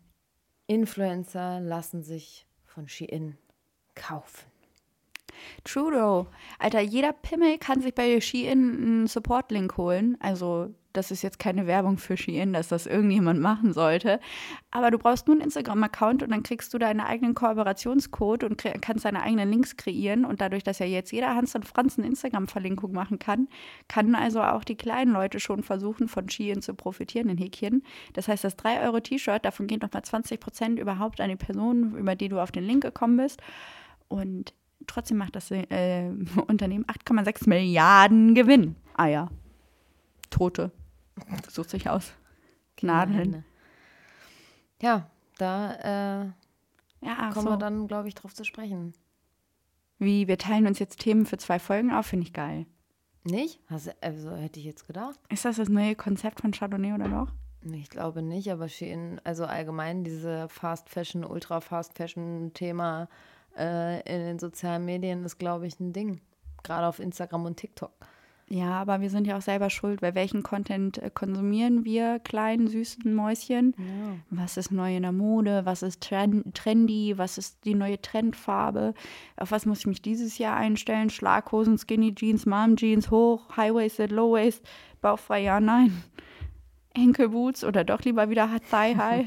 Influencer 0.67 1.61
lassen 1.61 2.03
sich 2.03 2.47
von 2.65 2.89
Shein 2.89 3.37
kaufen. 3.95 4.54
Trudeau. 5.65 6.27
Alter, 6.59 6.81
jeder 6.81 7.13
Pimmel 7.13 7.59
kann 7.59 7.81
sich 7.81 7.95
bei 7.95 8.21
Shein 8.21 8.53
einen 8.53 9.07
Support-Link 9.07 9.77
holen. 9.77 10.17
Also, 10.21 10.75
das 10.93 11.11
ist 11.11 11.23
jetzt 11.23 11.41
keine 11.41 11.67
Werbung 11.67 11.99
für 11.99 12.17
Shein, 12.17 12.53
dass 12.53 12.69
das 12.69 12.87
irgendjemand 12.87 13.41
machen 13.41 13.73
sollte. 13.73 14.21
Aber 14.71 14.93
du 14.93 14.99
brauchst 14.99 15.27
nur 15.27 15.35
einen 15.35 15.43
Instagram-Account 15.43 16.23
und 16.23 16.31
dann 16.31 16.45
kriegst 16.45 16.73
du 16.73 16.79
deinen 16.79 17.01
eigenen 17.01 17.35
Kooperationscode 17.35 18.45
und 18.45 18.63
kannst 18.81 19.05
deine 19.05 19.23
eigenen 19.25 19.51
Links 19.51 19.77
kreieren. 19.77 20.25
Und 20.25 20.41
dadurch, 20.41 20.63
dass 20.63 20.79
ja 20.79 20.87
jetzt 20.87 21.11
jeder 21.11 21.35
Hans 21.35 21.57
und 21.57 21.67
Franz 21.67 21.99
eine 21.99 22.07
Instagram-Verlinkung 22.07 22.93
machen 22.93 23.19
kann, 23.19 23.49
kann 23.89 24.15
also 24.15 24.41
auch 24.41 24.63
die 24.63 24.77
kleinen 24.77 25.13
Leute 25.13 25.41
schon 25.41 25.65
versuchen, 25.65 26.07
von 26.07 26.29
Shein 26.29 26.63
zu 26.63 26.75
profitieren 26.75 27.29
in 27.29 27.39
Häkchen. 27.39 27.83
Das 28.13 28.29
heißt, 28.29 28.45
das 28.45 28.57
3-Euro-T-Shirt, 28.57 29.45
davon 29.45 29.67
geht 29.67 29.83
nochmal 29.83 30.03
20% 30.03 30.79
überhaupt 30.79 31.21
an 31.21 31.29
die 31.29 31.35
Person, 31.35 31.97
über 31.97 32.15
die 32.15 32.29
du 32.29 32.39
auf 32.39 32.53
den 32.53 32.63
Link 32.63 32.85
gekommen 32.85 33.17
bist. 33.17 33.43
Und 34.07 34.55
trotzdem 34.87 35.17
macht 35.19 35.37
das 35.37 35.51
äh, 35.51 36.11
Unternehmen 36.49 36.85
8,6 36.87 37.49
Milliarden 37.49 38.35
Gewinn. 38.35 38.77
Ah 38.95 39.07
ja. 39.07 39.29
Tote. 40.31 40.71
Sucht 41.49 41.71
sich 41.71 41.89
aus. 41.89 42.13
Nadeln. 42.83 43.45
Ja, 44.83 45.09
da 45.39 45.73
äh, 46.23 47.07
Ja, 47.07 47.31
kommen 47.33 47.47
so. 47.47 47.51
wir 47.53 47.57
dann, 47.57 47.87
glaube 47.87 48.09
ich, 48.09 48.15
drauf 48.15 48.35
zu 48.35 48.45
sprechen. 48.45 48.93
Wie, 49.99 50.27
wir 50.29 50.39
teilen 50.39 50.67
uns 50.67 50.79
jetzt 50.81 50.99
Themen 51.01 51.25
für 51.25 51.39
zwei 51.39 51.59
Folgen 51.59 51.93
auf, 51.93 52.07
finde 52.07 52.27
ich 52.27 52.33
geil. 52.33 52.67
Nicht? 53.23 53.61
Du- 53.71 53.95
also 54.03 54.33
hätte 54.37 54.59
ich 54.61 54.67
jetzt 54.67 54.87
gedacht. 54.87 55.19
Ist 55.31 55.45
das 55.45 55.57
das 55.57 55.69
neue 55.69 55.95
Konzept 55.95 56.41
von 56.41 56.51
Chardonnay 56.53 56.93
oder 56.93 57.09
doch? 57.09 57.33
Ich 57.73 57.89
glaube 57.89 58.21
nicht, 58.21 58.51
aber 58.51 58.69
Shein, 58.69 59.19
also 59.25 59.47
allgemein 59.47 60.05
diese 60.05 60.49
Fast 60.51 60.91
Fashion, 60.91 61.25
Ultra 61.25 61.61
Fast 61.63 61.95
Fashion 61.97 62.51
Thema 62.53 63.09
äh, 63.57 64.01
in 64.01 64.21
den 64.21 64.39
sozialen 64.39 64.85
Medien 64.85 65.25
ist, 65.25 65.39
glaube 65.39 65.67
ich, 65.67 65.79
ein 65.81 65.93
Ding. 65.93 66.21
Gerade 66.63 66.87
auf 66.87 66.99
Instagram 66.99 67.45
und 67.45 67.57
TikTok. 67.57 67.93
Ja, 68.49 68.73
aber 68.73 69.01
wir 69.01 69.09
sind 69.09 69.27
ja 69.27 69.39
auch 69.39 69.43
selber 69.43 69.71
schuld, 69.71 70.03
weil 70.03 70.15
welchen 70.15 70.43
Content 70.43 70.99
äh, 70.99 71.11
konsumieren 71.11 71.85
wir, 71.85 72.19
kleinen, 72.19 72.69
süßen 72.69 73.15
Mäuschen? 73.15 73.75
Ja. 73.79 74.17
Was 74.31 74.59
ist 74.59 74.71
neu 74.71 74.97
in 74.97 75.03
der 75.03 75.13
Mode? 75.13 75.63
Was 75.65 75.83
ist 75.83 76.03
trend 76.03 76.55
trendy? 76.55 77.17
Was 77.17 77.39
ist 77.39 77.65
die 77.65 77.75
neue 77.75 78.01
Trendfarbe? 78.01 78.93
Auf 79.37 79.51
was 79.51 79.65
muss 79.65 79.81
ich 79.81 79.87
mich 79.87 80.03
dieses 80.03 80.37
Jahr 80.37 80.57
einstellen? 80.57 81.09
Schlaghosen, 81.09 81.79
Skinny 81.79 82.15
Jeans, 82.15 82.45
Mom 82.45 82.77
Jeans, 82.77 83.11
hoch, 83.11 83.57
High-Waisted, 83.57 84.13
Low-Waist, 84.13 84.63
bauchfrei, 85.01 85.41
ja, 85.43 85.59
nein. 85.59 86.05
Enkelboots 86.93 87.65
oder 87.65 87.83
doch 87.83 88.03
lieber 88.03 88.29
wieder 88.29 88.49
Thigh 88.71 88.97
High? 88.97 89.27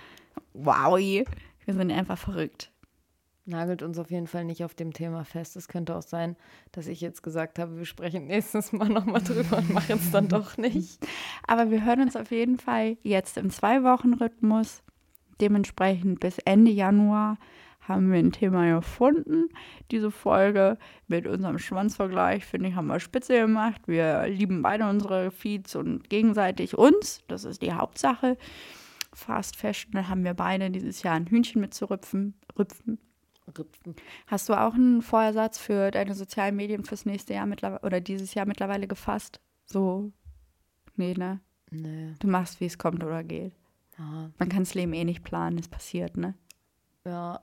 wow, 0.54 0.98
wir 0.98 1.24
sind 1.66 1.92
einfach 1.92 2.18
verrückt. 2.18 2.70
Nagelt 3.46 3.82
uns 3.82 3.98
auf 3.98 4.10
jeden 4.10 4.26
Fall 4.26 4.44
nicht 4.46 4.64
auf 4.64 4.74
dem 4.74 4.94
Thema 4.94 5.24
fest. 5.24 5.54
Es 5.56 5.68
könnte 5.68 5.94
auch 5.94 6.02
sein, 6.02 6.34
dass 6.72 6.86
ich 6.86 7.02
jetzt 7.02 7.22
gesagt 7.22 7.58
habe, 7.58 7.76
wir 7.76 7.84
sprechen 7.84 8.26
nächstes 8.26 8.72
Mal 8.72 8.88
nochmal 8.88 9.22
drüber 9.22 9.58
und 9.58 9.70
machen 9.70 9.96
es 9.96 10.10
dann 10.10 10.28
doch 10.28 10.56
nicht. 10.56 11.06
Aber 11.46 11.70
wir 11.70 11.84
hören 11.84 12.00
uns 12.00 12.16
auf 12.16 12.30
jeden 12.30 12.58
Fall 12.58 12.96
jetzt 13.02 13.36
im 13.36 13.50
Zwei-Wochen-Rhythmus. 13.50 14.82
Dementsprechend 15.42 16.20
bis 16.20 16.38
Ende 16.38 16.70
Januar 16.70 17.36
haben 17.86 18.10
wir 18.10 18.18
ein 18.18 18.32
Thema 18.32 18.76
gefunden. 18.76 19.50
Diese 19.90 20.10
Folge 20.10 20.78
mit 21.06 21.26
unserem 21.26 21.58
Schwanzvergleich, 21.58 22.46
finde 22.46 22.70
ich, 22.70 22.74
haben 22.76 22.86
wir 22.86 22.98
spitze 22.98 23.38
gemacht. 23.38 23.82
Wir 23.86 24.26
lieben 24.26 24.62
beide 24.62 24.88
unsere 24.88 25.30
Feeds 25.30 25.76
und 25.76 26.08
gegenseitig 26.08 26.78
uns. 26.78 27.22
Das 27.28 27.44
ist 27.44 27.60
die 27.60 27.74
Hauptsache. 27.74 28.38
Fast 29.12 29.56
Fashion, 29.56 30.08
haben 30.08 30.24
wir 30.24 30.32
beide 30.32 30.70
dieses 30.70 31.02
Jahr 31.02 31.14
ein 31.14 31.26
Hühnchen 31.26 31.60
mit 31.60 31.74
zu 31.74 31.90
rüpfen. 31.90 32.34
rüpfen. 32.58 32.98
Rüpfen. 33.58 33.94
Hast 34.26 34.48
du 34.48 34.54
auch 34.54 34.74
einen 34.74 35.02
Vorsatz 35.02 35.58
für 35.58 35.90
deine 35.90 36.14
sozialen 36.14 36.56
Medien 36.56 36.84
fürs 36.84 37.04
nächste 37.06 37.34
Jahr 37.34 37.46
mittlerweile 37.46 37.82
oder 37.82 38.00
dieses 38.00 38.34
Jahr 38.34 38.46
mittlerweile 38.46 38.86
gefasst? 38.86 39.40
So, 39.66 40.10
nee, 40.96 41.14
ne? 41.14 41.40
Nee. 41.70 42.14
Du 42.20 42.28
machst, 42.28 42.60
wie 42.60 42.66
es 42.66 42.78
kommt 42.78 43.02
oder 43.04 43.22
geht. 43.24 43.52
Ja, 43.98 44.30
Man 44.38 44.48
kann 44.48 44.60
das 44.64 44.74
Leben 44.74 44.92
eh 44.92 45.04
nicht 45.04 45.22
planen, 45.24 45.58
es 45.58 45.68
passiert, 45.68 46.16
ne? 46.16 46.34
ja. 47.04 47.40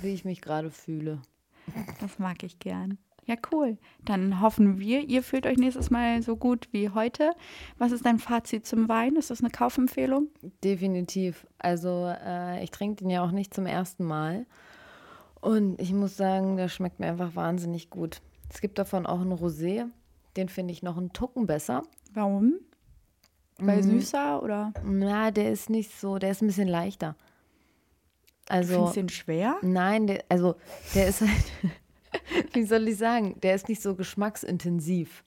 Wie 0.00 0.08
ich 0.14 0.24
mich 0.24 0.40
gerade 0.40 0.70
fühle. 0.70 1.20
Das 2.00 2.18
mag 2.18 2.42
ich 2.42 2.58
gern. 2.58 2.98
Ja, 3.26 3.34
cool. 3.52 3.76
Dann 4.04 4.40
hoffen 4.40 4.78
wir, 4.78 5.00
ihr 5.08 5.22
fühlt 5.22 5.46
euch 5.46 5.58
nächstes 5.58 5.90
Mal 5.90 6.22
so 6.22 6.36
gut 6.36 6.68
wie 6.72 6.90
heute. 6.90 7.32
Was 7.76 7.92
ist 7.92 8.06
dein 8.06 8.18
Fazit 8.18 8.66
zum 8.66 8.88
Wein? 8.88 9.16
Ist 9.16 9.30
das 9.30 9.40
eine 9.40 9.50
Kaufempfehlung? 9.50 10.28
Definitiv. 10.64 11.46
Also 11.58 12.06
äh, 12.24 12.62
ich 12.62 12.70
trinke 12.70 12.96
den 12.96 13.10
ja 13.10 13.22
auch 13.24 13.32
nicht 13.32 13.52
zum 13.52 13.66
ersten 13.66 14.04
Mal. 14.04 14.46
Und 15.46 15.80
ich 15.80 15.92
muss 15.92 16.16
sagen, 16.16 16.56
der 16.56 16.68
schmeckt 16.68 16.98
mir 16.98 17.06
einfach 17.06 17.36
wahnsinnig 17.36 17.88
gut. 17.90 18.20
Es 18.50 18.60
gibt 18.60 18.78
davon 18.78 19.06
auch 19.06 19.20
einen 19.20 19.32
Rosé. 19.32 19.86
Den 20.36 20.48
finde 20.48 20.72
ich 20.72 20.82
noch 20.82 20.96
einen 20.96 21.12
Tucken 21.12 21.46
besser. 21.46 21.82
Warum? 22.12 22.54
Weil 23.58 23.78
Mhm. 23.78 24.00
süßer 24.00 24.42
oder? 24.42 24.72
Na, 24.84 25.30
der 25.30 25.52
ist 25.52 25.70
nicht 25.70 25.98
so, 25.98 26.18
der 26.18 26.30
ist 26.32 26.42
ein 26.42 26.46
bisschen 26.48 26.68
leichter. 26.68 27.14
Also, 28.48 28.74
Findest 28.74 28.96
du 28.96 29.00
den 29.02 29.08
schwer? 29.08 29.56
nein, 29.62 30.06
der, 30.06 30.24
also 30.28 30.56
der 30.94 31.08
ist 31.08 31.20
halt, 31.20 31.30
wie 32.52 32.64
soll 32.64 32.86
ich 32.88 32.96
sagen, 32.98 33.40
der 33.42 33.54
ist 33.54 33.68
nicht 33.68 33.82
so 33.82 33.94
geschmacksintensiv. 33.94 35.24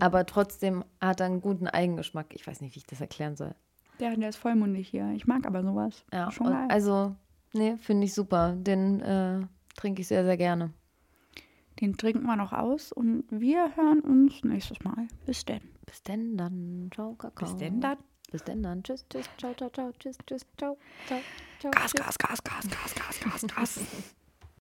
Aber 0.00 0.26
trotzdem 0.26 0.84
hat 1.00 1.20
er 1.20 1.26
einen 1.26 1.40
guten 1.40 1.66
Eigengeschmack. 1.66 2.26
Ich 2.34 2.46
weiß 2.46 2.60
nicht, 2.60 2.74
wie 2.74 2.78
ich 2.80 2.86
das 2.86 3.00
erklären 3.00 3.36
soll. 3.36 3.54
Ja, 3.98 4.14
der 4.14 4.28
ist 4.28 4.36
vollmundig 4.36 4.88
hier. 4.88 5.10
Ich 5.14 5.26
mag 5.26 5.46
aber 5.46 5.62
sowas. 5.62 6.04
Ja, 6.12 6.30
Schon 6.30 6.48
geil. 6.48 6.66
also, 6.68 7.14
nee, 7.56 7.76
finde 7.76 8.06
ich 8.06 8.14
super. 8.14 8.54
Den 8.56 9.00
äh, 9.00 9.40
trinke 9.76 10.02
ich 10.02 10.08
sehr, 10.08 10.24
sehr 10.24 10.36
gerne. 10.36 10.72
Den 11.80 11.96
trinken 11.96 12.24
wir 12.24 12.36
noch 12.36 12.52
aus 12.52 12.92
und 12.92 13.24
wir 13.30 13.76
hören 13.76 14.00
uns 14.00 14.42
nächstes 14.44 14.80
Mal. 14.82 15.08
Bis 15.26 15.44
denn. 15.44 15.60
Bis 15.84 16.02
denn 16.02 16.36
dann. 16.36 16.90
Ciao, 16.94 17.14
Kakao. 17.14 17.46
Bis 17.46 17.56
denn 17.56 17.80
dann. 17.80 17.98
Bis 18.30 18.42
denn 18.44 18.62
dann. 18.62 18.82
Tschüss, 18.82 19.04
tschüss, 19.08 19.28
ciao, 19.38 19.54
ciao, 19.54 19.70
ciao, 19.70 19.92
tschüss, 19.98 20.16
tschüss, 20.26 20.46
ciao, 20.56 20.76
ciao, 21.06 21.20
ciao. 21.60 21.70
Gas, 21.70 21.92
tschüss. 21.92 22.00
Gas, 22.00 22.18
Gas, 22.18 22.42
Gas, 22.44 22.68
Gas, 22.70 22.94
Gas, 22.94 23.20
Gas, 23.20 23.46
Gas. 23.54 24.14